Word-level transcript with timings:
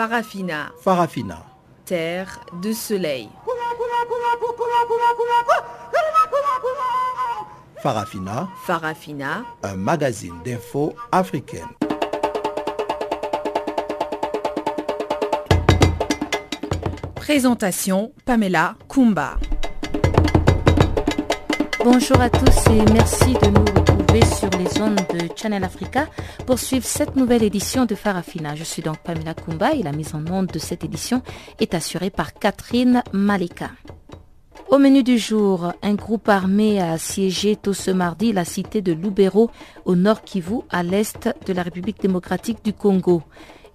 Farafina. 0.00 0.72
Farafina. 0.80 1.44
Terre 1.84 2.40
de 2.62 2.72
soleil. 2.72 3.28
Farafina. 7.82 8.48
Farafina. 8.64 9.44
Un 9.62 9.76
magazine 9.76 10.40
d'infos 10.42 10.94
africaine. 11.12 11.68
Présentation 17.16 18.12
Pamela 18.24 18.76
Kumba. 18.88 19.34
Bonjour 21.84 22.18
à 22.22 22.30
tous 22.30 22.70
et 22.70 22.90
merci 22.90 23.34
de 23.34 23.48
nous 23.48 23.89
sur 24.18 24.50
les 24.58 24.66
zones 24.66 24.96
de 24.96 25.28
Channel 25.36 25.62
Africa 25.62 26.08
pour 26.44 26.58
suivre 26.58 26.84
cette 26.84 27.14
nouvelle 27.14 27.44
édition 27.44 27.84
de 27.86 27.94
Farafina. 27.94 28.56
Je 28.56 28.64
suis 28.64 28.82
donc 28.82 28.98
Pamela 28.98 29.34
Kumba 29.34 29.72
et 29.72 29.84
la 29.84 29.92
mise 29.92 30.16
en 30.16 30.24
onde 30.32 30.48
de 30.48 30.58
cette 30.58 30.82
édition 30.82 31.22
est 31.60 31.74
assurée 31.74 32.10
par 32.10 32.34
Catherine 32.34 33.04
Maleka. 33.12 33.70
Au 34.68 34.78
menu 34.78 35.04
du 35.04 35.16
jour, 35.16 35.72
un 35.82 35.94
groupe 35.94 36.28
armé 36.28 36.80
a 36.80 36.92
assiégé 36.92 37.54
tôt 37.54 37.72
ce 37.72 37.92
mardi 37.92 38.32
la 38.32 38.44
cité 38.44 38.82
de 38.82 38.92
Lubero 38.92 39.48
au 39.84 39.94
nord 39.94 40.22
Kivu 40.22 40.62
à 40.70 40.82
l'est 40.82 41.28
de 41.46 41.52
la 41.52 41.62
République 41.62 42.00
démocratique 42.00 42.64
du 42.64 42.72
Congo 42.72 43.22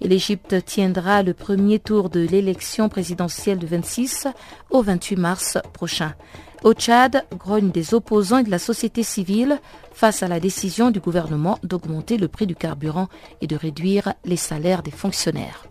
et 0.02 0.08
l'Égypte 0.08 0.64
tiendra 0.66 1.24
le 1.24 1.34
premier 1.34 1.80
tour 1.80 2.10
de 2.10 2.20
l'élection 2.20 2.90
présidentielle 2.90 3.60
du 3.60 3.66
26 3.66 4.28
au 4.70 4.82
28 4.82 5.16
mars 5.16 5.58
prochain. 5.74 6.14
Au 6.64 6.74
Tchad, 6.74 7.26
grogne 7.38 7.70
des 7.70 7.94
opposants 7.94 8.40
et 8.40 8.44
de 8.44 8.50
la 8.50 8.60
société 8.60 9.04
civile 9.04 9.60
face 9.94 10.24
à 10.24 10.28
la 10.28 10.40
décision 10.40 10.90
du 10.90 11.00
gouvernement 11.00 11.60
d'augmenter 11.64 12.18
le 12.18 12.28
prix 12.28 12.48
du 12.48 12.56
carburant 12.56 13.08
et 13.42 13.48
de 13.48 13.56
réduire 13.56 14.14
les 14.26 14.38
salaires 14.38 14.82
des 14.82 14.92
fonctionnaires. 14.92 15.66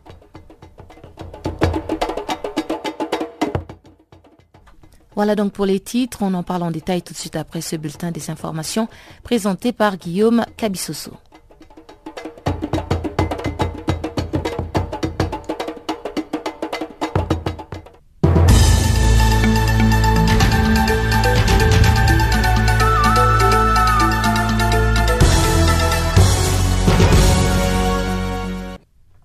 Voilà 5.15 5.37
donc 5.37 5.53
pour 5.53 5.67
les 5.67 5.81
titres. 5.81 6.19
On 6.23 6.35
en 6.35 6.43
parle 6.43 6.63
en 6.63 6.71
détail 6.71 7.03
tout 7.03 7.13
de 7.13 7.19
suite 7.19 7.37
après 7.37 7.61
ce 7.61 7.77
bulletin 7.77 8.11
des 8.11 8.31
informations 8.31 8.89
présenté 9.23 9.73
par 9.73 9.97
Guillaume 9.97 10.45
Cabissoso. 10.57 11.13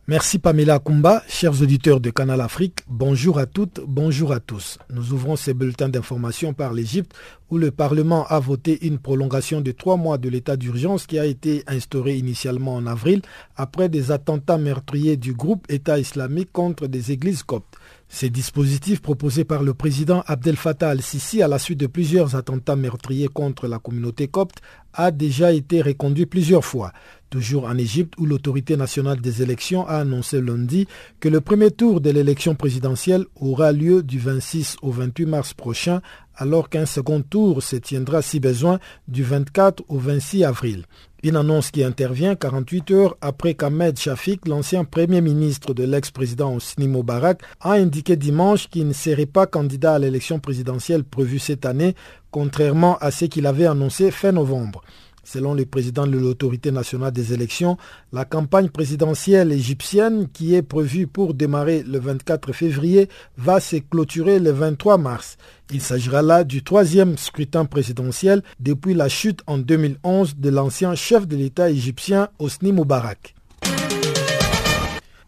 Merci 0.10 0.40
Pamela 0.40 0.80
Kumba, 0.80 1.22
chers 1.28 1.62
auditeurs 1.62 2.00
de 2.00 2.10
Canal 2.10 2.42
Afrique, 2.42 2.80
bonjour 2.88 3.38
à 3.38 3.46
toutes, 3.46 3.80
bonjour 3.86 4.32
à 4.32 4.40
tous. 4.40 4.80
Nous 4.90 5.14
ouvrons 5.14 5.36
ces 5.36 5.54
bulletins 5.54 5.88
d'information 5.88 6.52
par 6.56 6.74
l'Égypte 6.74 7.16
où 7.50 7.58
le 7.58 7.72
Parlement 7.72 8.26
a 8.28 8.40
voté 8.40 8.86
une 8.86 9.00
prolongation 9.00 9.62
de 9.62 9.72
trois 9.72 9.98
mois 9.98 10.18
de 10.18 10.30
l'état 10.30 10.58
d'urgence 10.58 11.08
qui 11.08 11.18
a 11.20 11.26
été 11.26 11.64
instauré 11.68 12.18
initialement 12.18 12.76
en 12.76 12.86
avril 12.86 13.22
après 13.56 13.90
des 13.90 14.12
attentats 14.12 14.58
meurtriers 14.58 15.18
du 15.18 15.34
groupe 15.34 15.66
État 15.70 16.00
islamique 16.00 16.52
contre 16.52 16.88
des 16.88 17.12
églises 17.12 17.44
coptes. 17.44 17.76
Ces 18.12 18.32
dispositifs 18.32 19.02
proposés 19.02 19.44
par 19.44 19.62
le 19.62 19.76
président 19.76 20.24
Abdel 20.26 20.56
Fattah 20.56 20.90
al-Sisi 20.90 21.44
à 21.44 21.48
la 21.48 21.60
suite 21.60 21.80
de 21.80 21.86
plusieurs 21.86 22.36
attentats 22.36 22.76
meurtriers 22.76 23.28
contre 23.28 23.68
la 23.68 23.78
communauté 23.78 24.28
copte 24.28 24.62
a 24.94 25.12
déjà 25.12 25.54
été 25.54 25.84
reconduit 25.84 26.26
plusieurs 26.26 26.66
fois. 26.66 26.92
Toujours 27.30 27.66
en 27.66 27.78
Égypte, 27.78 28.16
où 28.18 28.26
l'autorité 28.26 28.76
nationale 28.76 29.22
des 29.22 29.44
élections 29.44 29.88
a 29.88 29.98
annoncé 29.98 30.42
lundi 30.42 30.88
que 31.20 31.30
le 31.30 31.42
premier 31.42 31.70
tour 31.70 32.02
de 32.02 32.10
l'élection 32.10 32.56
présidentielle 32.56 33.26
aura 33.36 33.72
lieu 33.72 34.02
du 34.02 34.18
26 34.18 34.78
au 34.82 34.90
28 34.90 35.26
mars 35.28 35.54
prochain, 35.54 36.02
alors 36.40 36.70
qu'un 36.70 36.86
second 36.86 37.22
tour 37.22 37.62
se 37.62 37.76
tiendra 37.76 38.22
si 38.22 38.40
besoin 38.40 38.80
du 39.08 39.24
24 39.24 39.84
au 39.90 40.00
26 40.00 40.46
avril. 40.46 40.86
Une 41.22 41.36
annonce 41.36 41.70
qui 41.70 41.84
intervient 41.84 42.36
48 42.36 42.92
heures 42.92 43.18
après 43.20 43.54
qu'Ahmed 43.54 44.00
Shafik, 44.00 44.48
l'ancien 44.48 44.86
premier 44.86 45.20
ministre 45.20 45.74
de 45.74 45.84
l'ex-président 45.84 46.56
Hosni 46.56 46.88
Moubarak, 46.88 47.42
a 47.60 47.74
indiqué 47.74 48.16
dimanche 48.16 48.70
qu'il 48.70 48.88
ne 48.88 48.94
serait 48.94 49.26
pas 49.26 49.46
candidat 49.46 49.96
à 49.96 50.00
l'élection 50.00 50.40
présidentielle 50.40 51.04
prévue 51.04 51.40
cette 51.40 51.66
année, 51.66 51.94
contrairement 52.32 52.98
à 53.00 53.12
ce 53.12 53.26
qu'il 53.26 53.48
avait 53.48 53.66
annoncé 53.66 54.12
fin 54.12 54.32
novembre. 54.32 54.82
Selon 55.32 55.54
le 55.54 55.64
président 55.64 56.08
de 56.08 56.18
l'autorité 56.18 56.72
nationale 56.72 57.12
des 57.12 57.34
élections, 57.34 57.78
la 58.12 58.26
campagne 58.26 58.70
présidentielle 58.70 59.52
égyptienne, 59.52 60.28
qui 60.34 60.56
est 60.56 60.64
prévue 60.64 61.06
pour 61.06 61.36
démarrer 61.36 61.84
le 61.84 62.00
24 62.00 62.52
février, 62.52 63.10
va 63.38 63.60
se 63.60 63.76
clôturer 63.76 64.40
le 64.40 64.50
23 64.50 64.98
mars. 64.98 65.38
Il 65.72 65.82
s'agira 65.82 66.24
là 66.24 66.44
du 66.44 66.64
troisième 66.64 67.16
scrutin 67.16 67.66
présidentiel 67.66 68.42
depuis 68.60 68.96
la 68.96 69.08
chute 69.08 69.42
en 69.46 69.60
2011 69.60 70.38
de 70.38 70.50
l'ancien 70.50 70.96
chef 70.96 71.28
de 71.28 71.36
l'État 71.36 71.70
égyptien 71.70 72.30
Hosni 72.40 72.72
Moubarak. 72.72 73.36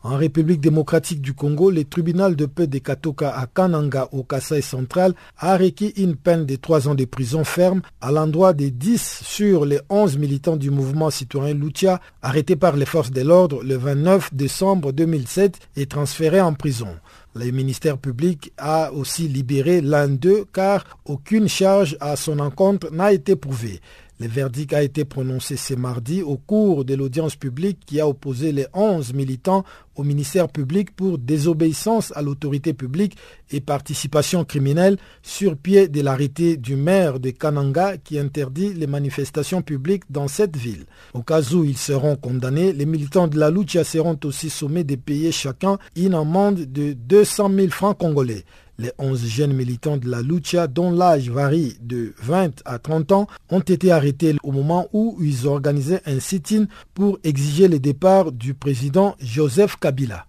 En 0.03 0.17
République 0.17 0.61
démocratique 0.61 1.21
du 1.21 1.33
Congo, 1.35 1.69
le 1.69 1.83
tribunal 1.83 2.35
de 2.35 2.47
paix 2.47 2.65
de 2.65 2.79
Katoka 2.79 3.29
à 3.37 3.45
Kananga 3.45 4.09
au 4.11 4.23
Kasaï 4.23 4.63
central 4.63 5.13
a 5.37 5.55
requis 5.57 5.93
une 5.95 6.15
peine 6.15 6.47
de 6.47 6.55
trois 6.55 6.87
ans 6.87 6.95
de 6.95 7.05
prison 7.05 7.43
ferme 7.43 7.83
à 8.01 8.11
l'endroit 8.11 8.53
des 8.53 8.71
10 8.71 9.21
sur 9.23 9.63
les 9.63 9.79
11 9.89 10.17
militants 10.17 10.55
du 10.57 10.71
mouvement 10.71 11.11
citoyen 11.11 11.53
Lucha 11.53 12.01
arrêtés 12.23 12.55
par 12.55 12.77
les 12.77 12.87
forces 12.87 13.11
de 13.11 13.21
l'ordre 13.21 13.61
le 13.63 13.77
29 13.77 14.33
décembre 14.33 14.91
2007 14.91 15.59
et 15.75 15.85
transférés 15.85 16.41
en 16.41 16.53
prison. 16.53 16.95
Le 17.35 17.51
ministère 17.51 17.99
public 17.99 18.51
a 18.57 18.91
aussi 18.93 19.27
libéré 19.27 19.81
l'un 19.81 20.07
d'eux 20.07 20.45
car 20.51 20.83
aucune 21.05 21.47
charge 21.47 21.95
à 21.99 22.15
son 22.15 22.39
encontre 22.39 22.91
n'a 22.91 23.13
été 23.13 23.35
prouvée. 23.35 23.79
Le 24.21 24.27
verdict 24.27 24.71
a 24.73 24.83
été 24.83 25.03
prononcé 25.03 25.57
ce 25.57 25.73
mardi 25.73 26.21
au 26.21 26.37
cours 26.37 26.85
de 26.85 26.93
l'audience 26.93 27.35
publique 27.35 27.79
qui 27.87 27.99
a 27.99 28.07
opposé 28.07 28.51
les 28.51 28.67
11 28.71 29.15
militants 29.15 29.63
au 29.95 30.03
ministère 30.03 30.47
public 30.47 30.95
pour 30.95 31.17
désobéissance 31.17 32.13
à 32.15 32.21
l'autorité 32.21 32.75
publique 32.75 33.17
et 33.49 33.61
participation 33.61 34.45
criminelle 34.45 34.97
sur 35.23 35.57
pied 35.57 35.87
de 35.87 36.01
l'arrêté 36.01 36.55
du 36.55 36.75
maire 36.75 37.19
de 37.19 37.31
Kananga 37.31 37.97
qui 37.97 38.19
interdit 38.19 38.75
les 38.75 38.85
manifestations 38.85 39.63
publiques 39.63 40.03
dans 40.11 40.27
cette 40.27 40.55
ville. 40.55 40.85
Au 41.15 41.23
cas 41.23 41.41
où 41.53 41.63
ils 41.63 41.77
seront 41.77 42.15
condamnés, 42.15 42.73
les 42.73 42.85
militants 42.85 43.27
de 43.27 43.39
la 43.39 43.49
Lucha 43.49 43.83
seront 43.83 44.19
aussi 44.23 44.51
sommés 44.51 44.83
de 44.83 44.97
payer 44.97 45.31
chacun 45.31 45.79
une 45.95 46.13
amende 46.13 46.59
de 46.71 46.93
200 46.93 47.49
000 47.55 47.69
francs 47.69 47.97
congolais. 47.97 48.45
Les 48.81 48.91
11 48.97 49.27
jeunes 49.27 49.53
militants 49.53 49.97
de 49.97 50.09
la 50.09 50.23
lucha, 50.23 50.65
dont 50.65 50.89
l'âge 50.91 51.29
varie 51.29 51.77
de 51.81 52.15
20 52.23 52.63
à 52.65 52.79
30 52.79 53.11
ans, 53.11 53.27
ont 53.51 53.59
été 53.59 53.91
arrêtés 53.91 54.35
au 54.41 54.51
moment 54.51 54.87
où 54.91 55.19
ils 55.21 55.45
organisaient 55.45 56.01
un 56.07 56.19
sit-in 56.19 56.65
pour 56.95 57.19
exiger 57.23 57.67
le 57.67 57.77
départ 57.77 58.31
du 58.31 58.55
président 58.55 59.15
Joseph 59.19 59.75
Kabila. 59.75 60.25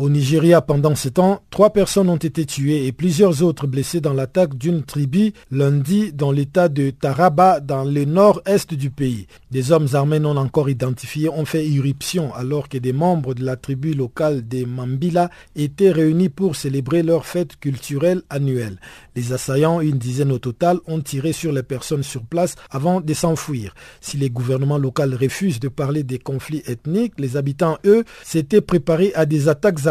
Au 0.00 0.08
Nigeria, 0.08 0.62
pendant 0.62 0.94
ce 0.94 1.10
temps, 1.10 1.42
trois 1.50 1.74
personnes 1.74 2.08
ont 2.08 2.16
été 2.16 2.46
tuées 2.46 2.86
et 2.86 2.90
plusieurs 2.90 3.42
autres 3.42 3.66
blessées 3.66 4.00
dans 4.00 4.14
l'attaque 4.14 4.56
d'une 4.56 4.82
tribu 4.82 5.34
lundi 5.50 6.10
dans 6.14 6.32
l'état 6.32 6.70
de 6.70 6.88
Taraba, 6.88 7.60
dans 7.60 7.84
le 7.84 8.06
nord-est 8.06 8.72
du 8.72 8.88
pays. 8.88 9.26
Des 9.50 9.72
hommes 9.72 9.88
armés 9.92 10.18
non 10.18 10.38
encore 10.38 10.70
identifiés 10.70 11.28
ont 11.28 11.44
fait 11.44 11.68
irruption 11.68 12.32
alors 12.32 12.70
que 12.70 12.78
des 12.78 12.94
membres 12.94 13.34
de 13.34 13.44
la 13.44 13.56
tribu 13.56 13.92
locale 13.92 14.48
des 14.48 14.64
Mambila 14.64 15.28
étaient 15.54 15.90
réunis 15.92 16.30
pour 16.30 16.56
célébrer 16.56 17.02
leur 17.02 17.26
fête 17.26 17.60
culturelle 17.60 18.22
annuelle. 18.30 18.80
Les 19.16 19.34
assaillants, 19.34 19.82
une 19.82 19.98
dizaine 19.98 20.32
au 20.32 20.38
total, 20.38 20.78
ont 20.86 21.02
tiré 21.02 21.34
sur 21.34 21.52
les 21.52 21.62
personnes 21.62 22.04
sur 22.04 22.22
place 22.22 22.54
avant 22.70 23.02
de 23.02 23.12
s'enfuir. 23.12 23.74
Si 24.00 24.16
les 24.16 24.30
gouvernements 24.30 24.78
locaux 24.78 25.02
refusent 25.20 25.60
de 25.60 25.68
parler 25.68 26.04
des 26.04 26.18
conflits 26.18 26.62
ethniques, 26.66 27.18
les 27.18 27.36
habitants, 27.36 27.76
eux, 27.84 28.04
s'étaient 28.24 28.62
préparés 28.62 29.12
à 29.14 29.26
des 29.26 29.48
attaques 29.48 29.88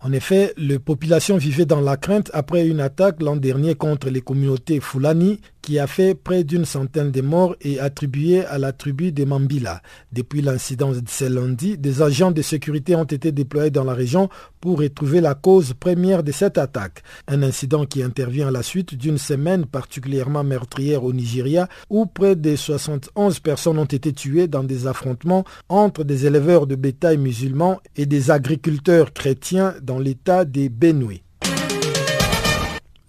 En 0.00 0.12
effet, 0.12 0.52
les 0.56 0.78
populations 0.78 1.36
vivaient 1.38 1.64
dans 1.64 1.80
la 1.80 1.96
crainte 1.96 2.30
après 2.34 2.66
une 2.66 2.80
attaque 2.80 3.22
l'an 3.22 3.36
dernier 3.36 3.74
contre 3.74 4.10
les 4.10 4.20
communautés 4.20 4.80
Fulani 4.80 5.40
qui 5.64 5.78
a 5.78 5.86
fait 5.86 6.14
près 6.14 6.44
d'une 6.44 6.66
centaine 6.66 7.10
de 7.10 7.22
morts 7.22 7.56
et 7.62 7.80
attribué 7.80 8.44
à 8.44 8.58
la 8.58 8.72
tribu 8.72 9.12
des 9.12 9.24
Mambila. 9.24 9.80
Depuis 10.12 10.42
l'incident 10.42 10.92
de 10.92 11.00
ce 11.08 11.24
lundi, 11.24 11.78
des 11.78 12.02
agents 12.02 12.32
de 12.32 12.42
sécurité 12.42 12.94
ont 12.94 13.04
été 13.04 13.32
déployés 13.32 13.70
dans 13.70 13.82
la 13.82 13.94
région 13.94 14.28
pour 14.60 14.80
retrouver 14.80 15.22
la 15.22 15.34
cause 15.34 15.72
première 15.72 16.22
de 16.22 16.32
cette 16.32 16.58
attaque. 16.58 17.02
Un 17.28 17.42
incident 17.42 17.86
qui 17.86 18.02
intervient 18.02 18.48
à 18.48 18.50
la 18.50 18.62
suite 18.62 18.94
d'une 18.94 19.16
semaine 19.16 19.64
particulièrement 19.64 20.44
meurtrière 20.44 21.02
au 21.02 21.14
Nigeria 21.14 21.66
où 21.88 22.04
près 22.04 22.36
de 22.36 22.56
71 22.56 23.40
personnes 23.40 23.78
ont 23.78 23.86
été 23.86 24.12
tuées 24.12 24.48
dans 24.48 24.64
des 24.64 24.86
affrontements 24.86 25.44
entre 25.70 26.04
des 26.04 26.26
éleveurs 26.26 26.66
de 26.66 26.74
bétail 26.74 27.16
musulmans 27.16 27.80
et 27.96 28.04
des 28.04 28.30
agriculteurs 28.30 29.14
chrétiens 29.14 29.74
dans 29.82 29.98
l'état 29.98 30.44
des 30.44 30.68
Benoué. 30.68 31.23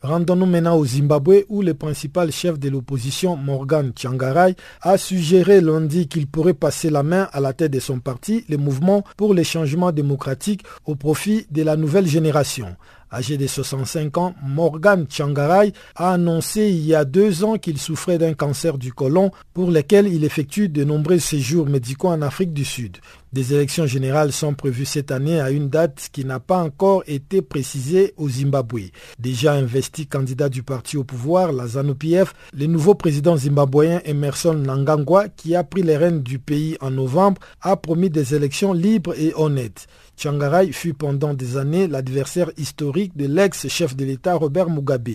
Rendons-nous 0.06 0.46
maintenant 0.46 0.78
au 0.78 0.86
Zimbabwe 0.86 1.46
où 1.50 1.64
le 1.64 1.74
principal 1.74 2.32
chef 2.32 2.60
de 2.60 2.70
l'opposition, 2.70 3.36
Morgan 3.36 3.92
Tchangaray, 3.92 4.56
a 4.82 5.00
suggéré 5.00 5.62
lundi 5.62 6.08
qu'il 6.08 6.28
pourrait 6.28 6.54
passer 6.54 6.92
la 6.92 7.02
main 7.02 7.28
à 7.34 7.40
la 7.40 7.54
tête 7.54 7.72
de 7.72 7.80
son 7.80 8.00
parti, 8.00 8.46
le 8.48 8.58
mouvement 8.58 9.04
pour 9.18 9.34
les 9.34 9.44
changements 9.44 9.92
démocratiques 9.92 10.62
au 10.86 10.94
profit 10.94 11.48
de 11.50 11.64
la 11.64 11.76
nouvelle 11.76 12.06
génération. 12.06 12.76
Âgé 13.12 13.38
de 13.38 13.48
65 13.48 14.18
ans, 14.18 14.36
Morgan 14.44 15.06
Tchangaray 15.08 15.74
a 15.96 16.14
annoncé 16.14 16.70
il 16.70 16.86
y 16.86 16.94
a 16.94 17.06
deux 17.06 17.44
ans 17.44 17.58
qu'il 17.58 17.80
souffrait 17.80 18.18
d'un 18.20 18.34
cancer 18.34 18.78
du 18.78 18.94
côlon 18.94 19.32
pour 19.54 19.72
lequel 19.72 20.08
il 20.08 20.24
effectue 20.24 20.70
de 20.70 20.84
nombreux 20.84 21.20
séjours 21.20 21.68
médicaux 21.68 22.10
en 22.10 22.22
Afrique 22.22 22.54
du 22.54 22.66
Sud. 22.66 22.98
Des 23.36 23.54
élections 23.54 23.86
générales 23.86 24.32
sont 24.32 24.54
prévues 24.54 24.86
cette 24.86 25.12
année 25.12 25.42
à 25.42 25.52
une 25.52 25.68
date 25.68 26.08
qui 26.14 26.24
n'a 26.24 26.40
pas 26.40 26.60
encore 26.60 27.04
été 27.06 27.42
précisée 27.42 28.14
au 28.16 28.30
Zimbabwe. 28.30 28.92
Déjà 29.20 29.56
investi 29.56 30.08
candidat 30.08 30.48
du 30.48 30.64
parti 30.64 30.96
au 30.96 31.04
pouvoir, 31.04 31.52
la 31.52 31.68
ZANU-PF, 31.68 32.34
le 32.58 32.68
nouveau 32.68 32.96
président 32.96 33.36
zimbabwéen 33.36 34.00
Emerson 34.06 34.54
Nangangwa, 34.54 35.28
qui 35.28 35.54
a 35.54 35.66
pris 35.66 35.84
les 35.84 35.98
rênes 35.98 36.24
du 36.24 36.40
pays 36.40 36.78
en 36.80 36.92
novembre, 36.92 37.42
a 37.60 37.76
promis 37.76 38.10
des 38.10 38.36
élections 38.36 38.72
libres 38.72 39.14
et 39.20 39.34
honnêtes. 39.36 39.88
Changaray 40.18 40.72
fut 40.72 40.94
pendant 40.94 41.34
des 41.34 41.58
années 41.58 41.88
l'adversaire 41.88 42.50
historique 42.58 43.18
de 43.18 43.26
l'ex-chef 43.26 43.98
de 43.98 44.06
l'État 44.06 44.36
Robert 44.36 44.70
Mugabe. 44.70 45.10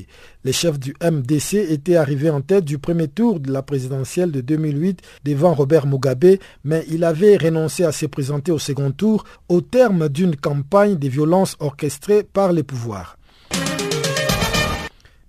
Le 0.44 0.52
chef 0.52 0.78
du 0.78 0.94
MDC 1.02 1.54
était 1.54 1.96
arrivé 1.96 2.28
en 2.28 2.42
tête 2.42 2.66
du 2.66 2.78
premier 2.78 3.08
tour 3.08 3.40
de 3.40 3.50
la 3.50 3.62
présidentielle 3.62 4.30
de 4.30 4.42
2008 4.42 5.00
devant 5.24 5.54
Robert 5.54 5.86
Mugabe, 5.86 6.36
mais 6.64 6.84
il 6.90 7.04
avait 7.04 7.38
renoncé 7.38 7.84
à 7.84 7.92
se 7.92 8.06
présenter 8.10 8.52
au 8.52 8.58
second 8.58 8.90
tour 8.90 9.24
au 9.48 9.62
terme 9.62 10.10
d'une 10.10 10.36
campagne 10.36 10.96
de 10.96 11.08
violence 11.08 11.56
orchestrée 11.60 12.22
par 12.22 12.52
les 12.52 12.62
pouvoirs. 12.62 13.16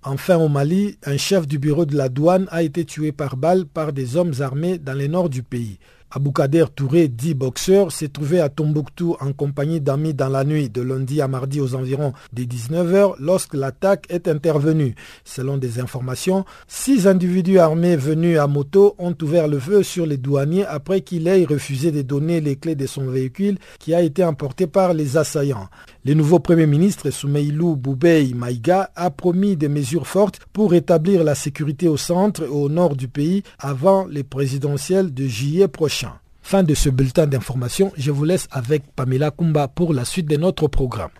Enfin 0.04 0.36
au 0.36 0.48
Mali, 0.48 0.98
un 1.04 1.16
chef 1.16 1.46
du 1.46 1.58
bureau 1.58 1.84
de 1.86 1.96
la 1.96 2.08
douane 2.08 2.48
a 2.50 2.64
été 2.64 2.84
tué 2.84 3.12
par 3.12 3.36
balle 3.36 3.66
par 3.66 3.92
des 3.92 4.16
hommes 4.16 4.34
armés 4.40 4.78
dans 4.78 4.94
le 4.98 5.06
nord 5.06 5.28
du 5.28 5.44
pays. 5.44 5.78
Aboukader 6.14 6.66
Touré, 6.76 7.08
dit 7.08 7.32
boxeur, 7.32 7.90
s'est 7.90 8.08
trouvé 8.08 8.38
à 8.40 8.50
Tombouctou 8.50 9.16
en 9.20 9.32
compagnie 9.32 9.80
d'amis 9.80 10.12
dans 10.12 10.28
la 10.28 10.44
nuit 10.44 10.68
de 10.68 10.82
lundi 10.82 11.22
à 11.22 11.28
mardi 11.28 11.58
aux 11.58 11.74
environs 11.74 12.12
des 12.34 12.44
19h 12.44 13.14
lorsque 13.18 13.54
l'attaque 13.54 14.04
est 14.10 14.28
intervenue. 14.28 14.94
Selon 15.24 15.56
des 15.56 15.80
informations, 15.80 16.44
six 16.68 17.06
individus 17.06 17.58
armés 17.58 17.96
venus 17.96 18.38
à 18.38 18.46
moto 18.46 18.94
ont 18.98 19.14
ouvert 19.22 19.48
le 19.48 19.58
feu 19.58 19.82
sur 19.82 20.04
les 20.04 20.18
douaniers 20.18 20.66
après 20.66 21.00
qu'il 21.00 21.26
ait 21.28 21.46
refusé 21.46 21.92
de 21.92 22.02
donner 22.02 22.42
les 22.42 22.56
clés 22.56 22.74
de 22.74 22.86
son 22.86 23.06
véhicule 23.06 23.56
qui 23.78 23.94
a 23.94 24.02
été 24.02 24.22
emporté 24.22 24.66
par 24.66 24.92
les 24.92 25.16
assaillants. 25.16 25.68
Le 26.04 26.14
nouveau 26.14 26.40
Premier 26.40 26.66
ministre 26.66 27.10
Soumeilou 27.10 27.76
Boubei 27.76 28.34
Maïga 28.34 28.90
a 28.96 29.08
promis 29.10 29.56
des 29.56 29.68
mesures 29.68 30.08
fortes 30.08 30.40
pour 30.52 30.72
rétablir 30.72 31.22
la 31.22 31.36
sécurité 31.36 31.86
au 31.86 31.96
centre 31.96 32.42
et 32.42 32.48
au 32.48 32.68
nord 32.68 32.96
du 32.96 33.06
pays 33.06 33.44
avant 33.60 34.06
les 34.06 34.24
présidentielles 34.24 35.14
de 35.14 35.28
juillet 35.28 35.68
prochain. 35.68 36.14
Fin 36.42 36.64
de 36.64 36.74
ce 36.74 36.88
bulletin 36.88 37.28
d'information, 37.28 37.92
je 37.96 38.10
vous 38.10 38.24
laisse 38.24 38.48
avec 38.50 38.82
Pamela 38.96 39.30
Kumba 39.30 39.68
pour 39.68 39.94
la 39.94 40.04
suite 40.04 40.26
de 40.26 40.36
notre 40.36 40.66
programme. 40.66 41.10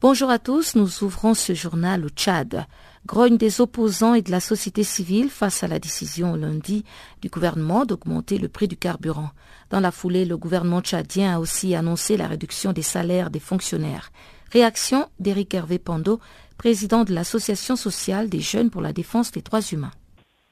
Bonjour 0.00 0.30
à 0.30 0.38
tous, 0.38 0.76
nous 0.76 1.02
ouvrons 1.02 1.34
ce 1.34 1.54
journal 1.54 2.04
au 2.04 2.08
Tchad 2.08 2.66
grogne 3.06 3.36
des 3.36 3.60
opposants 3.60 4.14
et 4.14 4.22
de 4.22 4.30
la 4.30 4.40
société 4.40 4.82
civile 4.82 5.28
face 5.28 5.62
à 5.62 5.68
la 5.68 5.78
décision 5.78 6.36
lundi 6.36 6.84
du 7.20 7.28
gouvernement 7.28 7.84
d'augmenter 7.84 8.38
le 8.38 8.48
prix 8.48 8.68
du 8.68 8.76
carburant. 8.76 9.30
Dans 9.70 9.80
la 9.80 9.90
foulée, 9.90 10.24
le 10.24 10.36
gouvernement 10.36 10.80
tchadien 10.80 11.34
a 11.34 11.38
aussi 11.38 11.74
annoncé 11.74 12.16
la 12.16 12.26
réduction 12.26 12.72
des 12.72 12.82
salaires 12.82 13.30
des 13.30 13.40
fonctionnaires. 13.40 14.10
Réaction 14.52 15.06
d'Éric 15.18 15.54
Hervé 15.54 15.78
Pando, 15.78 16.20
président 16.56 17.04
de 17.04 17.12
l'Association 17.12 17.76
sociale 17.76 18.28
des 18.28 18.40
jeunes 18.40 18.70
pour 18.70 18.80
la 18.80 18.92
défense 18.92 19.32
des 19.32 19.42
droits 19.42 19.60
humains. 19.60 19.90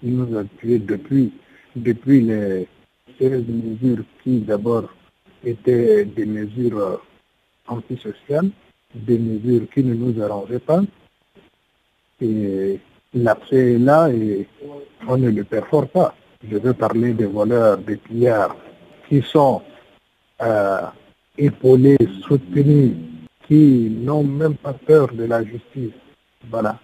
Il 0.02 0.16
nous 0.16 0.36
a 0.36 0.44
tués 0.58 0.78
depuis, 0.78 1.32
depuis 1.76 2.22
les 2.22 2.68
16 3.18 3.44
mesures 3.48 4.04
qui 4.22 4.40
d'abord 4.40 4.88
étaient 5.44 6.04
des 6.04 6.26
mesures 6.26 7.00
antisociales, 7.68 8.50
des 8.94 9.18
mesures 9.18 9.68
qui 9.72 9.84
ne 9.84 9.94
nous 9.94 10.20
arrangeaient 10.20 10.58
pas, 10.58 10.82
et 12.22 12.80
l'accès 13.14 13.74
est 13.74 13.78
là 13.78 14.10
et 14.10 14.46
on 15.08 15.16
ne 15.16 15.30
le 15.30 15.44
perfore 15.44 15.88
pas. 15.88 16.14
Je 16.48 16.56
veux 16.56 16.74
parler 16.74 17.12
des 17.12 17.26
voleurs, 17.26 17.78
des 17.78 17.96
pillards 17.96 18.56
qui 19.08 19.22
sont 19.22 19.62
euh, 20.40 20.82
épaulés, 21.38 21.98
soutenus, 22.26 22.92
qui 23.46 23.90
n'ont 23.90 24.24
même 24.24 24.56
pas 24.56 24.72
peur 24.72 25.12
de 25.12 25.24
la 25.24 25.44
justice. 25.44 25.92
Voilà. 26.50 26.78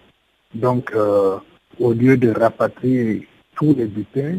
Donc, 0.53 0.91
euh, 0.93 1.37
au 1.79 1.93
lieu 1.93 2.17
de 2.17 2.31
rapatrier 2.31 3.27
tous 3.55 3.73
les 3.75 3.85
butins, 3.85 4.37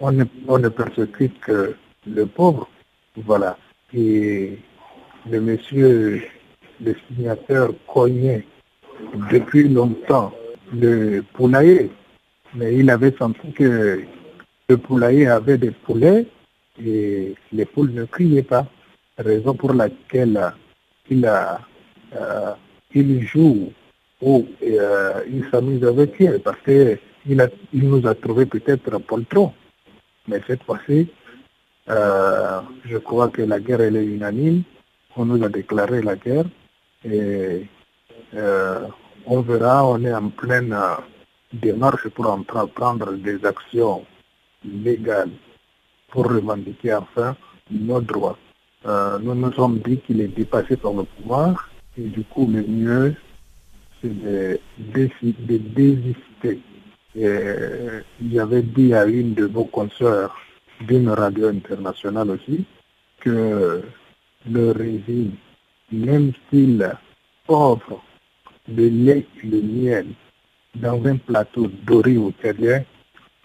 on 0.00 0.12
ne, 0.12 0.24
on 0.48 0.60
persécute 0.70 1.38
que 1.40 1.74
le 2.06 2.26
pauvre. 2.26 2.68
Voilà. 3.16 3.56
Et 3.94 4.58
le 5.30 5.40
monsieur, 5.40 6.22
le 6.80 6.94
signateur 7.08 7.72
Cognet, 7.86 8.44
depuis 9.30 9.68
longtemps 9.68 10.32
le 10.74 11.22
poulailler, 11.34 11.90
mais 12.54 12.74
il 12.74 12.90
avait 12.90 13.14
senti 13.18 13.52
que 13.52 14.02
le 14.68 14.76
poulailler 14.76 15.26
avait 15.26 15.58
des 15.58 15.70
poulets 15.70 16.26
et 16.82 17.34
les 17.52 17.64
poules 17.64 17.92
ne 17.92 18.04
criaient 18.04 18.42
pas. 18.42 18.66
Raison 19.18 19.54
pour 19.54 19.74
laquelle 19.74 20.40
il, 21.10 21.26
a, 21.26 21.60
euh, 22.16 22.52
il 22.94 23.26
joue 23.26 23.70
ou 24.22 24.46
euh, 24.62 25.20
il 25.30 25.44
s'amuse 25.50 25.84
avec 25.84 26.20
eux 26.22 26.40
parce 26.42 26.60
qu'il 26.62 26.98
il 27.26 27.88
nous 27.88 28.06
a 28.06 28.14
trouvé 28.14 28.46
peut-être 28.46 28.94
un 28.94 29.00
poltron. 29.00 29.52
Mais 30.28 30.40
cette 30.46 30.62
fois-ci, 30.62 31.08
euh, 31.90 32.60
je 32.84 32.96
crois 32.98 33.28
que 33.28 33.42
la 33.42 33.60
guerre 33.60 33.80
elle 33.82 33.96
est 33.96 34.06
unanime. 34.06 34.62
On 35.16 35.26
nous 35.26 35.44
a 35.44 35.48
déclaré 35.48 36.00
la 36.00 36.16
guerre 36.16 36.46
et 37.04 37.20
euh, 37.20 37.60
on 38.34 39.40
verra, 39.42 39.86
on 39.86 40.02
est 40.04 40.14
en 40.14 40.28
pleine 40.28 40.72
euh, 40.72 40.96
démarche 41.52 42.08
pour 42.08 42.44
prendre 42.74 43.12
des 43.12 43.44
actions 43.44 44.04
légales 44.64 45.30
pour 46.10 46.26
revendiquer 46.26 46.94
enfin 46.94 47.36
nos 47.70 48.00
droits. 48.00 48.38
Euh, 48.86 49.18
nous 49.20 49.34
nous 49.34 49.52
sommes 49.52 49.78
dit 49.78 49.98
qu'il 49.98 50.20
est 50.20 50.28
dépassé 50.28 50.76
par 50.76 50.92
le 50.92 51.04
pouvoir 51.04 51.70
et 51.96 52.02
du 52.02 52.24
coup 52.24 52.46
le 52.46 52.62
mieux 52.62 53.14
c'est 54.00 54.08
de, 54.08 54.58
de, 54.78 55.56
désister. 55.58 56.60
il 57.14 58.32
y 58.32 58.40
avait 58.40 58.62
dit 58.62 58.92
à 58.94 59.04
une 59.04 59.34
de 59.34 59.44
vos 59.44 59.64
consoeurs 59.64 60.36
d'une 60.80 61.08
radio 61.10 61.48
internationale 61.48 62.30
aussi 62.30 62.64
que 63.20 63.82
le 64.50 64.72
régime, 64.72 65.36
même 65.92 66.32
s'il 66.50 66.90
offre 67.46 68.00
de 68.74 68.88
lait 68.88 69.26
et 69.42 69.46
de 69.46 69.60
miel 69.60 70.06
dans 70.74 71.04
un 71.04 71.16
plateau 71.16 71.68
doré 71.84 72.16
au 72.16 72.30
terrien, 72.32 72.84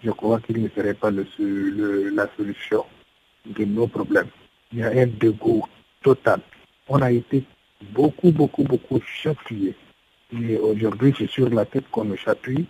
je 0.04 0.12
crois 0.12 0.40
qu'il 0.40 0.62
ne 0.62 0.70
serait 0.70 0.94
pas 0.94 1.12
le, 1.12 2.10
la 2.10 2.28
solution 2.38 2.86
de 3.46 3.66
nos 3.66 3.88
problèmes. 3.88 4.30
Il 4.72 4.80
y 4.80 4.84
a 4.84 4.90
un 4.90 5.08
dégoût 5.08 5.66
total. 6.02 6.40
On 6.88 7.02
a 7.02 7.12
été 7.12 7.44
beaucoup, 7.92 8.32
beaucoup, 8.32 8.64
beaucoup 8.64 9.00
chatouillés. 9.02 9.76
Et 10.34 10.58
aujourd'hui, 10.58 11.14
c'est 11.18 11.30
sur 11.30 11.50
la 11.50 11.66
tête 11.66 11.90
qu'on 11.92 12.06
me 12.06 12.16
chatouille 12.16 12.66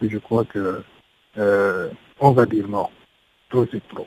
que 0.00 0.08
je 0.08 0.18
crois 0.18 0.44
que 0.44 0.82
euh, 1.38 1.88
on 2.20 2.32
va 2.32 2.46
dire 2.46 2.68
non. 2.68 2.88
Trop, 3.48 3.66
c'est 3.70 3.86
trop. 3.88 4.06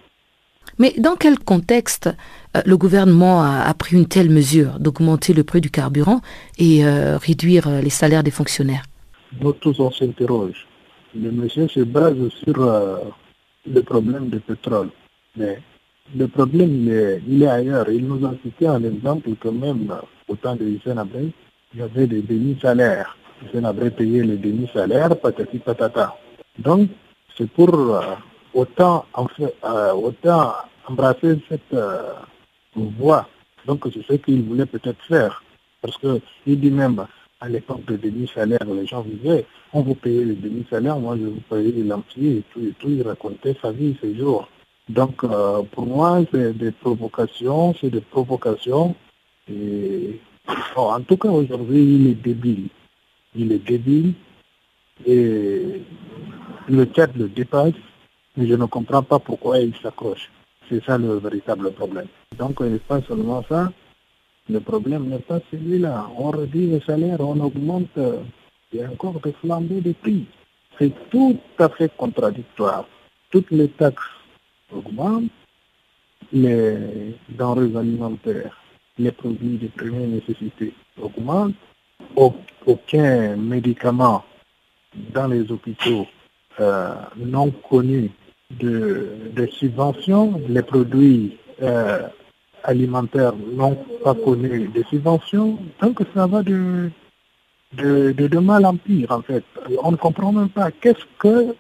Mais 0.80 0.94
dans 0.98 1.16
quel 1.16 1.40
contexte 1.40 2.08
euh, 2.56 2.62
le 2.66 2.78
gouvernement 2.78 3.42
a, 3.42 3.74
pris 3.74 3.96
une 3.96 4.08
telle 4.08 4.30
mesure 4.30 4.80
d'augmenter 4.80 5.34
le 5.34 5.44
prix 5.44 5.62
du 5.62 5.72
carburant 5.72 6.22
et 6.58 6.86
euh, 6.86 7.18
réduire 7.18 7.68
euh, 7.68 7.82
les 7.82 7.90
salaires 7.90 8.24
des 8.24 8.32
fonctionnaires? 8.32 8.84
Nous 9.42 9.54
tous, 9.54 9.80
on 9.80 9.92
s'interroge. 9.92 10.68
Le 11.16 11.32
monsieur 11.32 11.68
se 11.68 11.80
base 11.80 12.30
sur 12.44 12.58
le 13.66 13.82
problème 13.82 14.30
du 14.30 14.40
pétrole. 14.40 14.90
Mais 15.36 15.60
le 16.16 16.28
problème, 16.28 16.88
il 17.28 17.44
est, 17.44 17.48
ailleurs. 17.48 17.90
Il 17.90 18.06
nous 18.06 18.26
a 18.26 18.34
cité 18.44 18.68
un 18.68 18.84
exemple 18.84 19.30
que 19.36 19.50
même 19.50 19.92
au 20.28 20.36
temps 20.36 20.56
de 20.56 20.66
Hussein 20.66 20.98
Abré, 20.98 21.32
il 21.74 21.80
y 21.80 21.84
avait 21.84 22.08
des 22.08 22.22
demi-salaires. 22.22 23.18
Hussein 23.44 23.64
Abré 23.64 23.90
payait 23.90 24.24
les 24.24 24.38
demi-salaires, 24.38 25.18
patati 25.20 25.60
patata. 25.60 26.16
Donc, 26.60 26.90
c'est 27.38 27.50
pour 27.50 28.00
autant, 28.58 29.06
en 29.14 29.28
fait, 29.28 29.56
euh, 29.64 29.94
autant 29.94 30.54
embrasser 30.88 31.40
cette 31.48 31.74
euh, 31.74 32.14
voie. 32.76 33.28
Donc 33.66 33.86
c'est 33.94 34.06
ce 34.06 34.14
qu'il 34.14 34.42
voulait 34.44 34.66
peut-être 34.66 35.02
faire. 35.08 35.44
Parce 35.82 35.98
qu'il 35.98 36.60
dit 36.60 36.72
même, 36.72 37.06
à 37.40 37.50
l'époque 37.50 37.86
de 37.86 37.98
demi-salaire, 37.98 38.66
les 38.66 38.88
gens 38.88 39.04
disaient, 39.04 39.46
on 39.74 39.82
vous 39.82 39.96
paye 39.96 40.24
le 40.24 40.36
demi-salaire, 40.36 40.98
moi 40.98 41.16
je 41.18 41.26
vous 41.26 41.42
paye 41.50 41.84
l'entier 41.84 42.38
et 42.38 42.44
tout 42.52 42.62
et 42.62 42.74
tout. 42.80 42.90
Il 42.90 43.04
racontait 43.04 43.56
sa 43.62 43.72
vie, 43.72 43.96
ses 44.02 44.16
jours. 44.16 44.50
Donc 44.90 45.24
euh, 45.24 45.62
pour 45.74 45.86
moi, 45.86 46.22
c'est 46.32 46.58
des 46.58 46.72
provocations, 46.72 47.76
c'est 47.80 47.92
des 47.92 48.02
provocations. 48.02 48.96
Et 49.52 50.20
en 50.76 51.02
tout 51.02 51.18
cas 51.18 51.30
aujourd'hui, 51.30 51.96
il 51.96 52.08
est 52.08 52.16
débile. 52.16 52.68
Il 53.36 53.52
est 53.52 53.66
débile 53.66 54.14
et 55.06 55.84
le 56.68 56.86
Tchad 56.86 57.16
le 57.16 57.28
dépasse, 57.28 57.74
mais 58.38 58.48
je 58.48 58.54
ne 58.54 58.66
comprends 58.66 59.04
pas 59.04 59.20
pourquoi 59.20 59.60
il 59.60 59.74
s'accroche. 59.82 60.30
C'est 60.70 60.84
ça 60.86 60.98
le 60.98 61.18
véritable 61.18 61.72
problème. 61.72 62.08
Donc 62.38 62.58
il 62.62 62.68
n'est 62.68 62.80
pas 62.80 63.02
seulement 63.02 63.44
ça, 63.50 63.72
le 64.50 64.60
problème 64.60 65.10
n'est 65.10 65.20
pas 65.20 65.40
celui-là. 65.52 66.08
On 66.18 66.30
réduit 66.30 66.68
les 66.68 66.80
salaires, 66.82 67.20
on 67.20 67.40
augmente, 67.40 67.98
il 68.72 68.80
y 68.80 68.84
a 68.84 68.90
encore 68.90 69.20
des 69.20 69.34
flambées 69.34 69.82
de 69.82 69.94
prix. 69.94 70.26
C'est 70.78 70.94
tout 71.10 71.38
à 71.58 71.70
fait 71.70 71.92
contradictoire. 71.98 72.86
Toutes 73.32 73.52
les 73.52 73.68
taxes 73.70 74.04
augmentent, 74.72 75.32
les 76.32 77.16
denrées 77.30 77.76
alimentaires, 77.76 78.56
les 78.98 79.12
produits 79.12 79.58
de 79.58 79.68
première 79.68 80.08
nécessité 80.08 80.74
augmentent, 81.02 81.56
aucun 82.66 83.36
médicament 83.36 84.24
dans 85.14 85.28
les 85.28 85.52
hôpitaux 85.52 86.08
euh, 86.60 86.96
non 87.18 87.52
connus 87.52 88.12
de, 88.52 89.48
subventions, 89.52 90.42
les 90.48 90.62
produits 90.62 91.38
euh, 91.62 92.08
alimentaires 92.64 93.34
n'ont 93.36 93.78
pas 94.04 94.16
connu 94.16 94.68
de 94.68 94.84
subventions, 94.84 95.60
donc 95.82 96.00
ça 96.14 96.28
va 96.28 96.44
de, 96.44 96.92
de, 97.74 98.40
mal 98.40 98.66
en 98.66 98.76
pire 98.78 99.12
en 99.12 99.22
fait. 99.22 99.44
On 99.84 99.92
ne 99.92 99.98
comprend 99.98 100.32
même 100.32 100.50
pas 100.50 100.72
qu'est-ce 100.72 101.06
que 101.20 101.56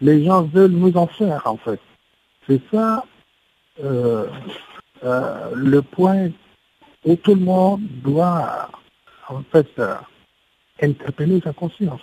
les 0.00 0.24
gens 0.24 0.42
veulent 0.42 0.72
nous 0.72 0.96
en 0.96 1.06
faire 1.06 1.42
en 1.46 1.56
fait. 1.56 1.80
C'est 2.46 2.60
ça 2.70 3.04
euh, 3.82 4.26
euh, 5.04 5.50
le 5.54 5.82
point 5.82 6.30
où 7.04 7.16
tout 7.16 7.34
le 7.34 7.40
monde 7.40 7.82
doit 8.02 8.70
en 9.28 9.42
fait 9.52 9.68
interpeller 10.80 11.40
sa 11.42 11.52
conscience. 11.52 12.00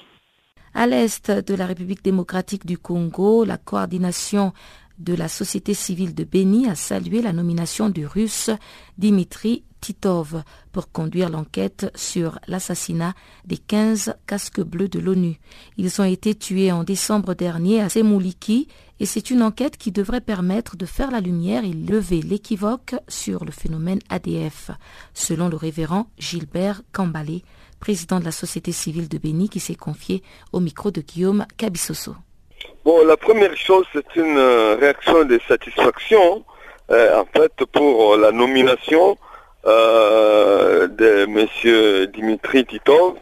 À 0.76 0.88
l'est 0.88 1.30
de 1.30 1.54
la 1.54 1.68
République 1.68 2.04
démocratique 2.04 2.66
du 2.66 2.80
Congo, 2.80 3.44
la 3.44 3.58
coordination 3.58 4.54
de 4.98 5.14
la 5.14 5.28
société 5.28 5.74
civile 5.74 6.16
de 6.16 6.24
Beni 6.24 6.68
a 6.68 6.76
salué 6.76 7.22
la 7.22 7.34
nomination 7.34 7.90
du 7.90 8.06
russe 8.08 8.50
Dimitri 8.98 9.64
Titov 9.82 10.44
pour 10.72 10.92
conduire 10.92 11.30
l'enquête 11.30 11.92
sur 11.94 12.40
l'assassinat 12.48 13.14
des 13.46 13.58
15 13.58 14.16
casques 14.26 14.62
bleus 14.62 14.88
de 14.88 15.00
l'ONU. 15.00 15.40
Ils 15.78 16.02
ont 16.02 16.06
été 16.06 16.34
tués 16.34 16.72
en 16.72 16.84
décembre 16.84 17.34
dernier 17.34 17.82
à 17.82 17.90
Semouliki 17.90 18.68
et 19.00 19.06
c'est 19.06 19.30
une 19.30 19.44
enquête 19.44 19.78
qui 19.78 19.92
devrait 19.92 20.22
permettre 20.22 20.78
de 20.78 20.86
faire 20.86 21.12
la 21.12 21.20
lumière 21.20 21.66
et 21.66 21.74
lever 21.74 22.22
l'équivoque 22.22 22.96
sur 23.08 23.44
le 23.46 23.52
phénomène 23.52 24.00
ADF, 24.10 24.72
selon 25.14 25.50
le 25.50 25.58
révérend 25.58 26.08
Gilbert 26.18 26.82
Kambalé, 26.94 27.44
président 27.84 28.22
de 28.22 28.24
la 28.24 28.32
société 28.32 28.72
civile 28.72 29.10
de 29.10 29.18
Beni 29.18 29.50
qui 29.50 29.60
s'est 29.60 29.76
confié 29.76 30.24
au 30.54 30.62
micro 30.62 30.90
de 30.90 31.02
Guillaume 31.02 31.46
Cabissoso. 31.58 32.16
Bon, 32.86 33.06
la 33.06 33.18
première 33.18 33.58
chose, 33.58 33.86
c'est 33.92 34.16
une 34.16 34.38
euh, 34.38 34.78
réaction 34.80 35.26
de 35.26 35.38
satisfaction, 35.50 36.46
euh, 36.92 37.20
en 37.22 37.26
fait, 37.26 37.52
pour 37.74 38.16
la 38.16 38.32
nomination 38.32 39.18
euh, 39.66 40.88
de 40.88 41.26
M. 41.28 42.08
Dimitri 42.14 42.66
Titov 42.66 43.16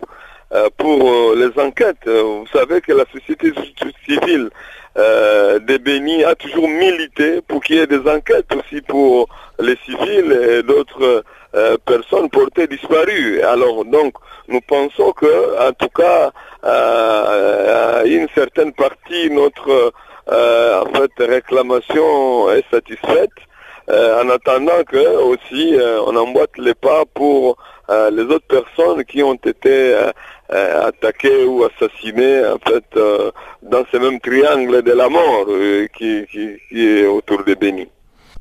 pour 0.77 1.33
les 1.35 1.51
enquêtes. 1.59 2.07
Vous 2.07 2.45
savez 2.53 2.81
que 2.81 2.93
la 2.93 3.05
société 3.11 3.51
civile 4.05 4.51
de 4.95 5.77
Béni 5.77 6.23
a 6.23 6.35
toujours 6.35 6.67
milité 6.67 7.41
pour 7.47 7.63
qu'il 7.63 7.77
y 7.77 7.79
ait 7.79 7.87
des 7.87 8.09
enquêtes 8.09 8.53
aussi 8.55 8.81
pour 8.81 9.27
les 9.59 9.77
civils 9.85 10.31
et 10.31 10.63
d'autres 10.63 11.23
personnes 11.85 12.29
portées 12.29 12.67
disparues. 12.67 13.41
Alors, 13.41 13.85
donc, 13.85 14.13
nous 14.47 14.61
pensons 14.61 15.11
que, 15.13 15.67
en 15.67 15.71
tout 15.73 15.89
cas, 15.89 16.31
euh, 16.63 18.03
une 18.05 18.27
certaine 18.35 18.73
partie, 18.73 19.29
notre 19.31 19.93
euh, 20.31 20.81
en 20.81 20.85
fait, 20.93 21.11
réclamation 21.19 22.51
est 22.51 22.65
satisfaite. 22.69 23.31
Euh, 23.89 24.23
en 24.23 24.29
attendant 24.29 24.83
que 24.87 25.17
aussi 25.23 25.75
on 26.05 26.15
emboîte 26.15 26.55
les 26.57 26.75
pas 26.75 27.03
pour 27.13 27.57
les 27.89 28.21
autres 28.21 28.47
personnes 28.47 29.03
qui 29.03 29.21
ont 29.21 29.33
été 29.33 29.95
attaquées 30.51 31.45
ou 31.45 31.63
assassinées 31.63 32.45
en 32.45 32.59
fait 32.69 32.83
dans 33.63 33.83
ce 33.91 33.97
même 33.97 34.19
triangle 34.19 34.81
de 34.81 34.91
la 34.91 35.09
mort 35.09 35.47
qui, 35.97 36.25
qui, 36.31 36.87
est 36.87 37.05
autour 37.05 37.43
de 37.43 37.53
Béni. 37.53 37.87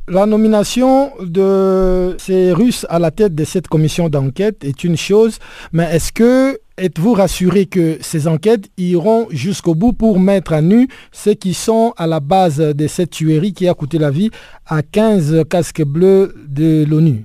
La 0.08 0.26
nomination 0.26 1.12
de 1.20 2.16
ces 2.18 2.52
Russes 2.52 2.84
à 2.88 2.98
la 2.98 3.12
tête 3.12 3.34
de 3.34 3.44
cette 3.44 3.68
commission 3.68 4.08
d'enquête 4.08 4.64
est 4.64 4.82
une 4.82 4.96
chose, 4.96 5.38
mais 5.72 5.84
est-ce 5.94 6.10
que 6.10 6.58
êtes-vous 6.78 7.12
rassuré 7.12 7.66
que 7.66 7.98
ces 8.00 8.26
enquêtes 8.26 8.64
iront 8.76 9.28
jusqu'au 9.30 9.76
bout 9.76 9.92
pour 9.92 10.18
mettre 10.18 10.52
à 10.52 10.62
nu 10.62 10.88
ceux 11.12 11.34
qui 11.34 11.54
sont 11.54 11.92
à 11.96 12.08
la 12.08 12.18
base 12.18 12.58
de 12.58 12.86
cette 12.88 13.10
tuerie 13.10 13.52
qui 13.52 13.68
a 13.68 13.74
coûté 13.74 13.98
la 13.98 14.10
vie 14.10 14.30
à 14.66 14.82
15 14.82 15.44
casques 15.48 15.84
bleus 15.84 16.34
de 16.48 16.84
l'ONU? 16.88 17.24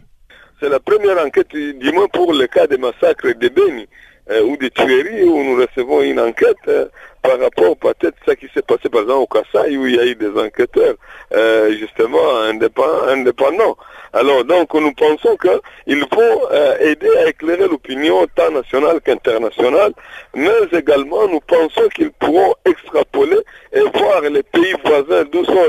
C'est 0.60 0.70
la 0.70 0.80
première 0.80 1.18
enquête, 1.26 1.48
du 1.54 1.92
moins 1.92 2.08
pour 2.14 2.34
le 2.34 2.46
cas 2.48 2.68
des 2.68 2.78
massacres 2.78 3.34
de 3.40 3.50
Beni 3.50 3.84
euh, 3.84 4.05
ou 4.30 4.58
des 4.58 4.72
tueries 4.72 5.24
où 5.24 5.44
nous 5.44 5.62
recevons 5.62 6.02
une 6.02 6.20
enquête 6.20 6.58
euh, 6.68 6.86
par 7.22 7.40
rapport 7.40 7.78
peut-être 7.78 8.16
à 8.28 8.32
ce 8.32 8.36
qui 8.36 8.48
s'est 8.54 8.62
passé 8.62 8.90
par 8.90 9.02
exemple 9.02 9.22
au 9.22 9.28
Kassai 9.28 9.78
où 9.78 9.86
il 9.86 9.96
y 9.96 10.00
a 10.00 10.06
eu 10.06 10.16
des 10.16 10.30
enquêteurs 10.30 10.96
euh, 11.34 11.72
justement 11.78 12.42
indépendants. 13.08 13.78
Alors 14.14 14.44
donc 14.46 14.74
nous 14.74 14.94
pensons 14.94 15.36
qu'il 15.38 16.06
faut 16.12 16.48
euh, 16.52 16.78
aider 16.80 17.10
à 17.18 17.30
éclairer 17.30 17.68
l'opinion 17.68 18.26
tant 18.36 18.50
nationale 18.50 19.00
qu'internationale, 19.04 19.94
mais 20.34 20.50
également 20.72 21.28
nous 21.28 21.42
pensons 21.42 21.88
qu'ils 21.94 22.12
pourront 22.12 22.56
extrapoler 22.66 23.38
et 23.74 23.82
voir 23.82 24.22
les 24.22 24.44
pays 24.44 24.76
voisins 24.84 25.24
d'où 25.32 25.44
sont 25.46 25.66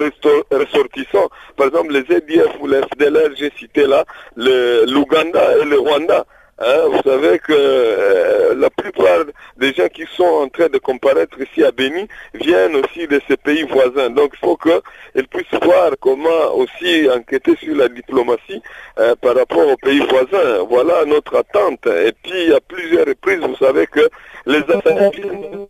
ressortissants, 0.51 1.29
par 1.57 1.67
exemple 1.69 1.93
les 1.93 2.17
EDF 2.17 2.53
ou 2.61 2.69
les 2.69 2.81
FDLR, 2.83 3.31
j'ai 3.37 3.53
cité 3.59 3.87
là, 3.87 4.05
l'Ouganda 4.37 5.59
et 5.61 5.65
le 5.65 5.79
Rwanda. 5.79 6.25
Hein, 6.59 6.89
vous 6.91 7.03
savez 7.05 7.39
que 7.39 7.53
euh, 7.53 8.55
la 8.57 8.71
plupart 8.71 9.25
des 9.59 9.75
gens 9.75 9.89
qui 9.89 10.05
sont 10.17 10.25
en 10.25 10.49
train 10.49 10.69
de 10.69 10.79
comparaître 10.79 11.39
ici 11.39 11.63
à 11.63 11.71
Béni 11.71 12.09
viennent 12.33 12.77
aussi 12.77 13.07
de 13.07 13.21
ces 13.29 13.37
pays 13.37 13.65
voisins. 13.65 14.09
Donc 14.09 14.31
il 14.33 14.39
faut 14.39 14.57
qu'ils 14.57 15.29
puissent 15.29 15.61
voir 15.63 15.91
comment 16.01 16.55
aussi 16.55 17.11
enquêter 17.15 17.57
sur 17.57 17.77
la 17.77 17.89
diplomatie 17.89 18.63
euh, 18.99 19.15
par 19.17 19.37
rapport 19.37 19.69
aux 19.69 19.77
pays 19.77 20.01
voisins. 20.09 20.65
Voilà 20.67 21.05
notre 21.05 21.37
attente. 21.37 21.87
Et 21.87 22.13
puis 22.23 22.55
à 22.55 22.61
plusieurs 22.61 23.07
reprises, 23.07 23.41
vous 23.41 23.57
savez 23.57 23.87
que 23.87 24.09
les 24.47 24.61
assassins 24.61 25.11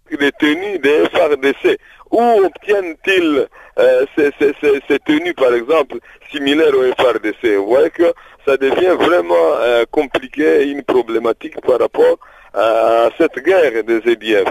détenus 0.09 0.81
des 0.81 1.05
FRDC, 1.13 1.79
où 2.13 2.23
obtiennent-ils 2.45 3.49
euh, 3.79 4.07
ces, 4.17 4.31
ces, 4.39 4.99
tenues, 5.01 5.35
par 5.35 5.53
exemple, 5.53 5.99
similaires 6.31 6.75
au 6.75 6.85
FRDC 7.03 7.57
Vous 7.57 7.67
voyez 7.67 7.91
que 7.91 8.13
ça 8.47 8.57
devient 8.57 8.95
vraiment 8.99 9.35
euh, 9.61 9.85
compliqué 9.91 10.63
et 10.63 10.71
une 10.71 10.83
problématique 10.83 11.61
par 11.67 11.81
rapport 11.81 12.19
à 12.55 13.09
cette 13.19 13.45
guerre 13.45 13.83
des 13.85 14.01
EDF. 14.11 14.49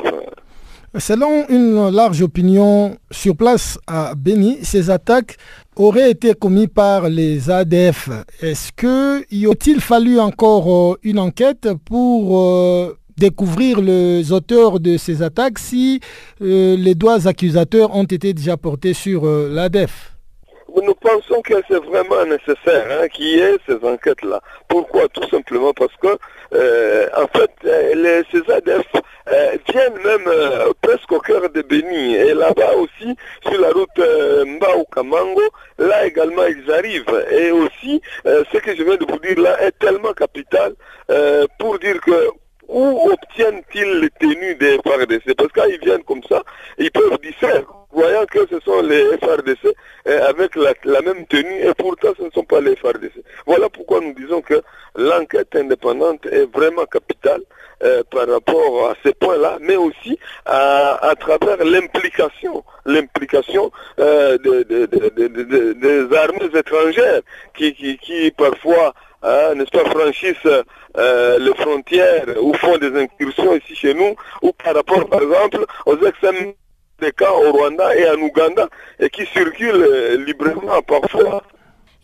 Selon 0.98 1.48
une 1.50 1.90
large 1.90 2.22
opinion 2.22 2.98
sur 3.12 3.36
place 3.36 3.80
à 3.88 4.14
Beni, 4.16 4.60
ces 4.64 4.90
attaques 4.90 5.38
auraient 5.76 6.12
été 6.12 6.34
commises 6.34 6.70
par 6.74 7.10
les 7.10 7.50
ADF. 7.50 8.10
Est-ce 8.42 8.72
qu'il 8.72 9.50
a-t-il 9.50 9.82
fallu 9.82 10.20
encore 10.20 10.94
euh, 10.94 11.00
une 11.04 11.20
enquête 11.20 11.68
pour 11.86 12.40
euh, 12.40 12.98
découvrir 13.18 13.82
les 13.82 14.32
auteurs 14.32 14.80
de 14.80 14.98
ces 14.98 15.22
attaques 15.22 15.58
si 15.60 16.02
les 16.42 16.96
doigts 16.96 17.28
accusateurs 17.28 17.96
ont 17.96 18.04
été 18.04 18.34
déjà 18.34 18.58
portés 18.58 18.94
sur 18.94 19.26
l'ADF 19.26 20.15
nous 20.82 20.96
pensons 20.96 21.42
que 21.42 21.54
c'est 21.68 21.84
vraiment 21.84 22.26
nécessaire 22.26 22.88
hein, 22.92 23.08
qu'il 23.08 23.28
y 23.28 23.40
ait 23.40 23.58
ces 23.68 23.84
enquêtes-là. 23.84 24.42
Pourquoi? 24.68 25.08
Tout 25.10 25.28
simplement 25.30 25.74
parce 25.74 25.96
que, 26.02 26.18
euh, 26.54 27.08
en 27.16 27.28
fait, 27.28 27.52
euh, 27.66 27.96
les, 27.96 28.24
ces 28.32 28.52
ADF 28.52 28.86
euh, 29.32 29.58
viennent 29.70 29.98
même 30.04 30.30
presque 30.82 31.12
au 31.12 31.20
cœur 31.20 31.50
de 31.50 31.62
Béni. 31.62 32.16
Et 32.16 32.34
là-bas 32.34 32.74
aussi, 32.76 33.16
sur 33.42 33.60
la 33.60 33.70
route 33.70 34.46
Mbao-Kamango, 34.46 35.50
là 35.80 36.06
également 36.06 36.46
ils 36.46 36.72
arrivent. 36.72 37.26
Et 37.32 37.52
aussi, 37.52 38.02
ce 38.26 38.58
que 38.58 38.76
je 38.76 38.84
viens 38.84 38.98
de 38.98 39.06
vous 39.06 39.20
dire 39.20 39.40
là 39.40 39.62
est 39.62 39.78
tellement 39.80 40.14
capital 40.14 40.74
pour 41.60 41.80
dire 41.80 42.00
que 42.02 42.30
où 42.68 43.12
obtiennent-ils 43.12 44.00
les 44.02 44.10
tenues 44.20 44.56
des 44.56 44.80
FARDC 44.84 45.36
Parce 45.36 45.52
qu'ils 45.52 45.80
viennent 45.80 46.04
comme 46.04 46.24
ça, 46.24 46.42
ils 46.78 46.92
peuvent 46.92 47.20
distraire 47.22 47.64
voyant 47.96 48.26
que 48.26 48.46
ce 48.50 48.60
sont 48.60 48.82
les 48.82 49.04
FRDC 49.18 49.74
avec 50.06 50.56
la, 50.56 51.02
même 51.02 51.26
tenue 51.28 51.62
et 51.62 51.74
pourtant 51.74 52.10
ce 52.18 52.24
ne 52.24 52.30
sont 52.30 52.44
pas 52.44 52.62
les 52.62 52.76
FRDC. 52.76 53.14
Voilà 53.46 53.70
pourquoi 53.70 54.02
nous 54.02 54.14
disons 54.14 54.42
que 54.42 54.62
l'enquête 54.96 55.56
indépendante 55.56 56.26
est 56.28 56.46
vraiment 56.54 56.86
capitale 56.86 57.42
euh, 57.84 58.04
par 58.12 58.28
rapport 58.28 58.90
à 58.90 58.94
ces 59.04 59.14
points-là, 59.14 59.58
mais 59.62 59.76
aussi 59.76 60.18
à, 60.46 61.14
travers 61.20 61.64
l'implication, 61.64 62.64
l'implication 62.86 63.72
euh, 64.00 64.38
de, 64.38 64.64
de, 64.64 64.86
de, 64.86 65.74
des 65.74 66.18
armées 66.18 66.58
étrangères 66.58 67.22
qui, 67.56 67.74
qui, 67.74 68.32
parfois 68.32 68.94
Hein, 69.28 69.56
franchissent 69.90 70.36
euh, 70.98 71.40
les 71.40 71.54
frontières 71.56 72.26
ou 72.40 72.54
font 72.54 72.78
des 72.78 72.96
incursions 72.96 73.56
ici 73.56 73.76
chez 73.76 73.94
nous, 73.96 74.16
ou 74.44 74.52
par 74.52 74.76
rapport, 74.76 75.08
par 75.10 75.20
exemple, 75.20 75.66
aux 75.88 75.98
examens 75.98 76.52
et 79.00 79.10
qui 79.10 79.26
circulent 79.26 79.84
euh, 79.84 80.26
librement 80.26 80.82
parfois. 80.82 81.44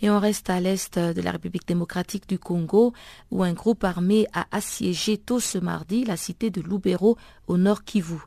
Et 0.02 0.10
on 0.10 0.20
reste 0.20 0.50
à 0.50 0.60
l'est 0.60 0.98
de 0.98 1.22
la 1.22 1.32
République 1.32 1.68
démocratique 1.68 2.28
du 2.28 2.40
Congo, 2.40 2.92
où 3.30 3.44
un 3.44 3.54
groupe 3.54 3.84
armé 3.84 4.26
a 4.34 4.48
assiégé 4.52 5.18
tôt 5.18 5.40
ce 5.40 5.60
mardi 5.60 6.04
la 6.04 6.18
cité 6.18 6.50
de 6.50 6.62
Lubero 6.62 7.18
au 7.48 7.58
nord 7.58 7.84
Kivu. 7.84 8.18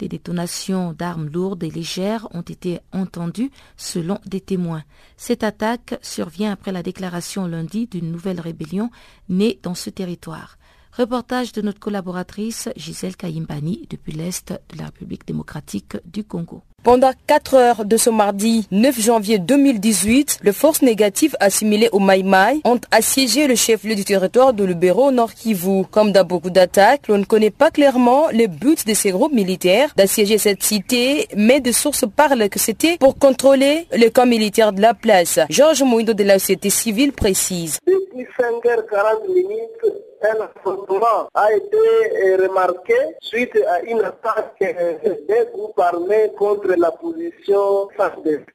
Des 0.00 0.08
détonations 0.08 0.92
d'armes 0.92 1.28
lourdes 1.28 1.62
et 1.62 1.70
légères 1.70 2.26
ont 2.32 2.40
été 2.40 2.80
entendues 2.90 3.50
selon 3.76 4.18
des 4.26 4.40
témoins. 4.40 4.82
Cette 5.16 5.44
attaque 5.44 5.98
survient 6.02 6.50
après 6.50 6.72
la 6.72 6.82
déclaration 6.82 7.46
lundi 7.46 7.86
d'une 7.86 8.10
nouvelle 8.10 8.40
rébellion 8.40 8.90
née 9.28 9.60
dans 9.62 9.74
ce 9.74 9.90
territoire. 9.90 10.56
Reportage 10.96 11.52
de 11.52 11.62
notre 11.62 11.78
collaboratrice 11.78 12.68
Gisèle 12.76 13.16
Kayimbani 13.16 13.86
depuis 13.88 14.12
l'Est 14.12 14.52
de 14.52 14.78
la 14.78 14.86
République 14.86 15.24
démocratique 15.24 15.96
du 16.04 16.24
Congo. 16.24 16.62
Pendant 16.82 17.12
4 17.28 17.54
heures 17.54 17.84
de 17.84 17.96
ce 17.96 18.10
mardi 18.10 18.66
9 18.72 18.98
janvier 19.00 19.38
2018, 19.38 20.40
les 20.42 20.52
forces 20.52 20.82
négatives 20.82 21.36
assimilées 21.38 21.90
au 21.92 22.00
Maïmaï 22.00 22.60
ont 22.64 22.80
assiégé 22.90 23.46
le 23.46 23.54
chef-lieu 23.54 23.94
du 23.94 24.04
territoire 24.04 24.52
de 24.52 24.64
Lubero 24.64 25.12
Nord 25.12 25.34
Kivu. 25.34 25.84
Comme 25.90 26.10
dans 26.10 26.24
beaucoup 26.24 26.50
d'attaques, 26.50 27.06
l'on 27.06 27.18
ne 27.18 27.24
connaît 27.24 27.50
pas 27.50 27.70
clairement 27.70 28.28
les 28.30 28.48
buts 28.48 28.76
de 28.84 28.94
ces 28.94 29.12
groupes 29.12 29.32
militaires 29.32 29.92
d'assiéger 29.96 30.38
cette 30.38 30.62
cité, 30.62 31.28
mais 31.36 31.60
de 31.60 31.70
sources 31.70 32.04
parlent 32.16 32.48
que 32.48 32.58
c'était 32.58 32.96
pour 32.98 33.16
contrôler 33.16 33.86
le 33.92 34.08
camp 34.08 34.26
militaire 34.26 34.72
de 34.72 34.80
la 34.80 34.94
place. 34.94 35.38
Georges 35.50 35.82
Mouindo 35.82 36.14
de 36.14 36.24
la 36.24 36.38
société 36.38 36.70
civile 36.70 37.12
précise. 37.12 37.78
Depuis 37.86 38.26
5h40 38.38 39.28
minutes, 39.32 40.09
un 40.22 40.40
affrontement 40.42 41.28
a 41.34 41.52
été 41.52 42.36
remarqué 42.36 42.94
suite 43.20 43.56
à 43.68 43.80
une 43.82 44.00
attaque 44.00 44.58
des 44.60 45.46
groupes 45.52 45.78
armés 45.78 46.30
contre 46.38 46.68
la 46.76 46.90
position 46.90 47.88
au 47.88 48.22
début 48.24 48.46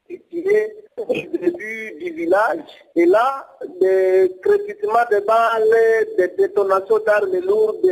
du 0.96 2.10
village. 2.12 2.60
Et 2.94 3.04
là, 3.04 3.46
des 3.80 4.32
crépitements 4.42 5.06
de 5.10 5.20
balles, 5.26 5.64
des 6.16 6.28
détonations 6.38 6.98
d'armes 7.06 7.38
lourdes 7.44 7.90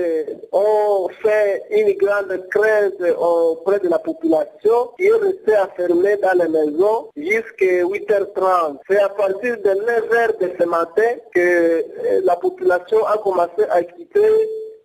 ont 0.52 1.08
fait 1.22 1.62
une 1.70 1.92
grande 1.98 2.48
crainte 2.48 3.00
auprès 3.18 3.80
de 3.80 3.88
la 3.88 3.98
population 3.98 4.90
qui 4.96 5.06
est 5.06 5.12
restée 5.12 5.56
enfermée 5.56 6.16
dans 6.16 6.38
les 6.38 6.48
maisons 6.48 7.10
jusqu'à 7.16 7.84
8h30. 7.84 8.78
C'est 8.88 9.00
à 9.00 9.10
partir 9.10 9.58
de 9.58 9.70
9h 9.70 10.38
de 10.40 10.52
ce 10.58 10.64
matin 10.64 11.10
que 11.34 11.84
la 12.24 12.36
population 12.36 13.04
a 13.06 13.18
commencé 13.18 13.64
à 13.70 13.82
quitter 13.82 14.30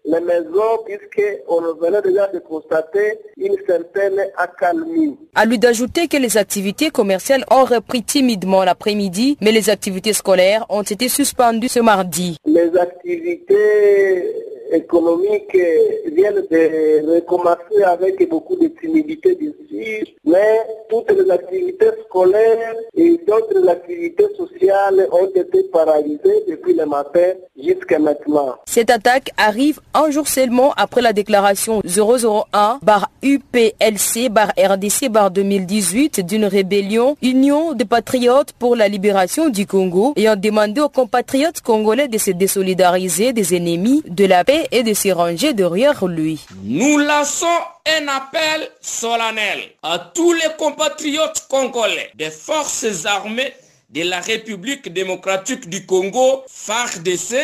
les 0.06 0.20
maisons 0.22 0.84
puisqu'on 0.86 1.62
venait 1.74 2.02
déjà 2.02 2.28
de 2.28 2.40
constater 2.40 3.20
une 3.38 3.56
certaine 3.68 4.20
accalmie. 4.38 5.18
À 5.36 5.46
lui 5.46 5.60
d'ajouter 5.60 6.08
que 6.08 6.18
les 6.18 6.38
activités 6.38 6.90
commerciales 6.90 7.46
ont 7.52 7.66
repris 7.66 8.04
timidement 8.04 8.64
l'après-midi, 8.64 9.38
mais 9.42 9.52
les 9.52 9.70
activités 9.70 10.14
scolaires 10.14 10.66
ont 10.70 10.84
été 10.84 11.10
suspendues 11.10 11.70
ce 11.70 11.80
mardi. 11.80 12.38
Les 12.46 12.76
activités 12.78 14.24
économiques 14.72 15.58
viennent 16.06 16.44
de 16.50 17.16
recommencer 17.16 17.84
avec 17.86 18.28
beaucoup 18.30 18.56
de 18.56 18.68
timidité 18.68 19.36
d'ici, 19.36 20.16
mais 20.26 20.62
toutes 20.90 21.12
les 21.12 21.30
activités 21.32 21.90
scolaires 22.06 22.76
et 22.96 23.20
d'autres 23.28 23.68
activités 23.68 24.28
sociales 24.36 25.08
ont 25.12 25.28
été 25.28 25.64
paralysées 25.72 26.44
depuis 26.48 26.74
le 26.74 26.86
matin 26.86 27.34
jusqu'à 27.62 28.00
maintenant. 28.00 28.56
Cette 28.66 28.90
attaque 28.90 29.32
arrive 29.38 29.80
un 29.94 30.10
jour 30.12 30.28
seulement 30.28 30.74
après 30.78 31.02
la 31.02 31.14
déclaration 31.14 31.82
001 31.86 32.80
bar 32.82 33.10
UPLC 33.22 34.30
bar 34.30 34.52
RDC 34.58 35.10
bar 35.10 35.32
2018 35.32 36.26
d'une 36.26 36.46
rébellion 36.46 37.16
Union 37.22 37.74
des 37.74 37.86
patriotes 37.86 38.54
pour 38.54 38.76
la 38.76 38.88
libération 38.88 39.50
du 39.50 39.66
Congo 39.66 40.14
ayant 40.16 40.36
demandé 40.36 40.82
aux 40.82 40.90
compatriotes 40.90 41.62
congolais 41.62 42.08
de 42.08 42.18
se 42.18 42.32
désolidariser 42.32 43.34
des 43.34 43.56
ennemis 43.56 44.04
de 44.08 44.26
la 44.26 44.44
paix 44.44 44.59
et 44.72 44.84
de 44.84 44.94
se 44.94 45.10
ranger 45.10 45.54
derrière 45.54 46.06
lui. 46.06 46.46
Nous 46.64 46.98
lançons 46.98 47.60
un 47.86 48.08
appel 48.08 48.70
solennel 48.82 49.60
à 49.84 50.00
tous 50.14 50.34
les 50.34 50.50
compatriotes 50.58 51.48
congolais 51.50 52.12
des 52.16 52.32
forces 52.32 53.06
armées 53.06 53.54
de 53.90 54.04
la 54.04 54.20
République 54.20 54.94
démocratique 54.94 55.70
du 55.70 55.86
Congo, 55.86 56.44
FARDC, 56.48 57.36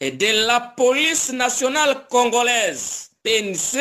et 0.00 0.12
de 0.12 0.46
la 0.46 0.60
police 0.60 1.30
nationale 1.32 2.06
congolaise, 2.08 3.10
PNC, 3.22 3.78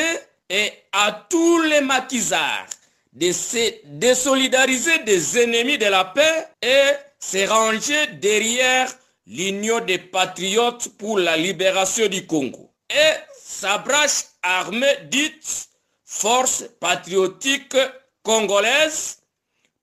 et 0.49 0.71
à 0.91 1.25
tous 1.29 1.61
les 1.61 1.81
maquisards 1.81 2.67
de 3.13 3.31
se 3.31 3.73
désolidariser 3.85 4.99
des 5.05 5.37
ennemis 5.39 5.77
de 5.77 5.85
la 5.85 6.05
paix 6.05 6.47
et 6.61 6.91
se 7.19 7.47
ranger 7.47 8.07
derrière 8.13 8.91
l'Union 9.27 9.79
des 9.79 9.99
patriotes 9.99 10.89
pour 10.97 11.19
la 11.19 11.37
libération 11.37 12.07
du 12.07 12.25
Congo. 12.25 12.68
Et 12.89 13.13
sa 13.43 13.77
branche 13.77 14.23
armée 14.41 14.97
dite 15.09 15.69
Force 16.05 16.65
patriotique 16.79 17.77
congolaise 18.23 19.19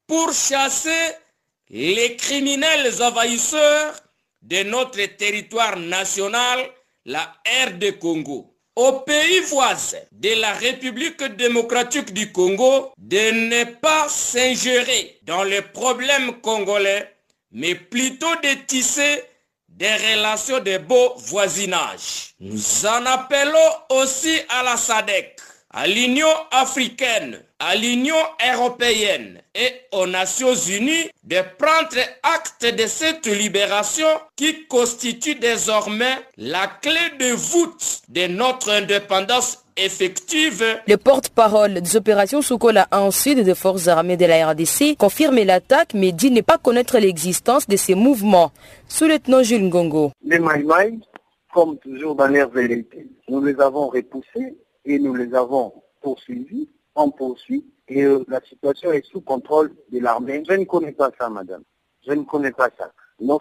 pour 0.07 0.33
chasser 0.33 1.13
les 1.71 2.17
criminels 2.17 3.01
envahisseurs 3.01 3.95
de 4.43 4.63
notre 4.65 5.05
territoire 5.17 5.77
national, 5.77 6.69
la 7.05 7.33
RD 7.67 7.99
Congo. 7.99 8.53
Au 8.75 9.01
pays 9.01 9.41
voisin 9.41 9.99
de 10.13 10.41
la 10.41 10.53
République 10.53 11.23
démocratique 11.37 12.13
du 12.13 12.31
Congo 12.33 12.93
de 12.99 13.31
ne 13.31 13.65
pas 13.65 14.09
s'ingérer 14.09 15.19
dans 15.23 15.45
les 15.45 15.63
problèmes 15.63 16.41
congolais, 16.41 17.15
mais 17.53 17.75
plutôt 17.75 18.35
de 18.43 18.67
tisser 18.67 19.23
des 19.77 19.93
relations 20.15 20.61
de 20.61 20.79
beau 20.79 21.15
voisinage. 21.17 22.35
Nous 22.41 22.87
en 22.87 23.05
appelons 23.05 23.73
aussi 23.91 24.35
à 24.49 24.63
la 24.63 24.77
SADEC, 24.77 25.39
à 25.71 25.87
l'Union 25.87 26.33
africaine, 26.51 27.43
à 27.59 27.75
l'Union 27.75 28.17
européenne 28.53 29.43
et 29.55 29.73
aux 29.93 30.07
Nations 30.07 30.55
unies 30.55 31.11
de 31.25 31.41
prendre 31.59 31.99
acte 32.23 32.65
de 32.65 32.87
cette 32.87 33.27
libération 33.27 34.09
qui 34.35 34.67
constitue 34.67 35.35
désormais 35.35 36.17
la 36.39 36.67
clé 36.67 37.11
de 37.19 37.33
voûte 37.33 38.01
de 38.09 38.27
notre 38.29 38.71
indépendance 38.71 39.59
effective. 39.77 40.65
Le 40.87 40.97
porte-parole 40.97 41.81
des 41.81 41.97
opérations 41.97 42.43
Soukola 42.43 42.89
ensuite 42.93 43.39
des 43.41 43.55
forces 43.55 43.89
armées 43.89 44.17
de 44.17 44.27
la 44.27 44.51
RDC 44.51 44.97
confirme 44.99 45.37
l'attaque 45.37 45.95
mais 45.95 46.13
dit 46.13 46.31
ne 46.31 46.41
pas 46.41 46.59
connaître 46.59 46.99
l'existence 46.99 47.67
de 47.67 47.77
ces 47.77 47.95
mouvements. 47.95 48.53
Sous-lieutenant 48.89 49.43
Jules 49.43 49.65
Ngongo. 49.65 50.13
Les 50.25 50.39
Maïmaï, 50.39 50.99
comme 51.53 51.79
toujours 51.79 52.15
dans 52.15 52.29
l'air 52.29 52.49
vérité, 52.49 53.07
nous 53.29 53.45
les 53.45 53.59
avons 53.61 53.89
repoussés 53.89 54.57
et 54.85 54.99
nous 54.99 55.15
les 55.15 55.35
avons 55.35 55.73
poursuivis 56.03 56.69
on 56.97 57.11
poursuit 57.11 57.65
et 57.89 58.03
euh, 58.03 58.25
la 58.27 58.41
situation 58.41 58.91
est 58.91 59.05
sous 59.07 59.21
contrôle 59.21 59.73
de 59.93 60.01
l'armée. 60.01 60.43
Je 60.49 60.55
ne 60.55 60.65
connais 60.65 60.93
pas 60.93 61.11
ça, 61.19 61.29
madame. 61.29 61.63
Je 62.07 62.13
ne 62.13 62.25
connais 62.25 62.53
pas 62.53 62.71
ça. 62.77 62.91
Nos 63.21 63.39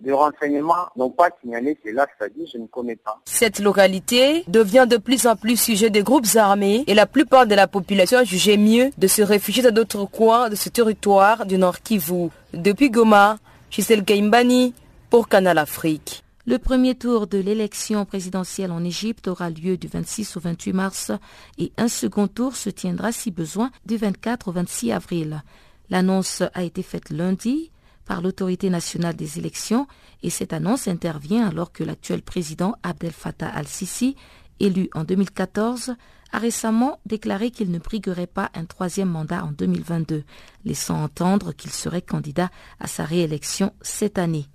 de 0.00 0.12
renseignement 0.12 0.88
n'ont 0.96 1.10
pas 1.10 1.30
signalé 1.40 1.78
cela, 1.84 2.06
c'est-à-dire 2.18 2.46
je 2.52 2.58
ne 2.58 2.66
connais 2.66 2.96
pas. 2.96 3.20
Cette 3.24 3.58
localité 3.58 4.44
devient 4.46 4.86
de 4.88 4.96
plus 4.96 5.26
en 5.26 5.36
plus 5.36 5.56
sujet 5.56 5.90
des 5.90 6.02
groupes 6.02 6.26
armés 6.36 6.84
et 6.86 6.94
la 6.94 7.06
plupart 7.06 7.46
de 7.46 7.54
la 7.54 7.66
population 7.66 8.18
a 8.18 8.24
jugé 8.24 8.56
mieux 8.56 8.90
de 8.96 9.06
se 9.06 9.22
réfugier 9.22 9.62
dans 9.62 9.74
d'autres 9.74 10.04
coins 10.04 10.48
de 10.48 10.54
ce 10.54 10.68
territoire 10.68 11.46
du 11.46 11.58
Nord 11.58 11.80
Kivu. 11.80 12.28
Depuis 12.52 12.90
Goma, 12.90 13.38
Gisèle 13.70 14.04
Kaimbani 14.04 14.74
pour 15.10 15.28
Canal 15.28 15.58
Afrique. 15.58 16.22
Le 16.46 16.58
premier 16.58 16.94
tour 16.94 17.26
de 17.26 17.36
l'élection 17.36 18.06
présidentielle 18.06 18.72
en 18.72 18.82
Égypte 18.82 19.28
aura 19.28 19.50
lieu 19.50 19.76
du 19.76 19.86
26 19.86 20.36
au 20.38 20.40
28 20.40 20.72
mars 20.72 21.12
et 21.58 21.72
un 21.76 21.88
second 21.88 22.26
tour 22.26 22.56
se 22.56 22.70
tiendra 22.70 23.12
si 23.12 23.30
besoin 23.30 23.70
du 23.84 23.98
24 23.98 24.48
au 24.48 24.52
26 24.52 24.92
avril. 24.92 25.42
L'annonce 25.90 26.42
a 26.54 26.62
été 26.62 26.82
faite 26.82 27.10
lundi 27.10 27.70
par 28.08 28.22
l'autorité 28.22 28.70
nationale 28.70 29.14
des 29.14 29.38
élections 29.38 29.86
et 30.22 30.30
cette 30.30 30.54
annonce 30.54 30.88
intervient 30.88 31.46
alors 31.46 31.72
que 31.72 31.84
l'actuel 31.84 32.22
président 32.22 32.74
Abdel 32.82 33.12
Fattah 33.12 33.50
al-Sisi, 33.50 34.16
élu 34.60 34.88
en 34.94 35.04
2014, 35.04 35.94
a 36.32 36.38
récemment 36.38 37.00
déclaré 37.04 37.50
qu'il 37.50 37.70
ne 37.70 37.78
briguerait 37.78 38.26
pas 38.26 38.50
un 38.54 38.64
troisième 38.64 39.10
mandat 39.10 39.44
en 39.44 39.52
2022, 39.52 40.24
laissant 40.64 41.02
entendre 41.04 41.52
qu'il 41.52 41.70
serait 41.70 42.02
candidat 42.02 42.50
à 42.80 42.86
sa 42.86 43.04
réélection 43.04 43.74
cette 43.82 44.18
année. 44.18 44.46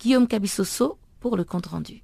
Guillaume 0.00 0.26
Cabissoso 0.26 0.98
pour 1.20 1.36
le 1.36 1.44
compte-rendu. 1.44 2.02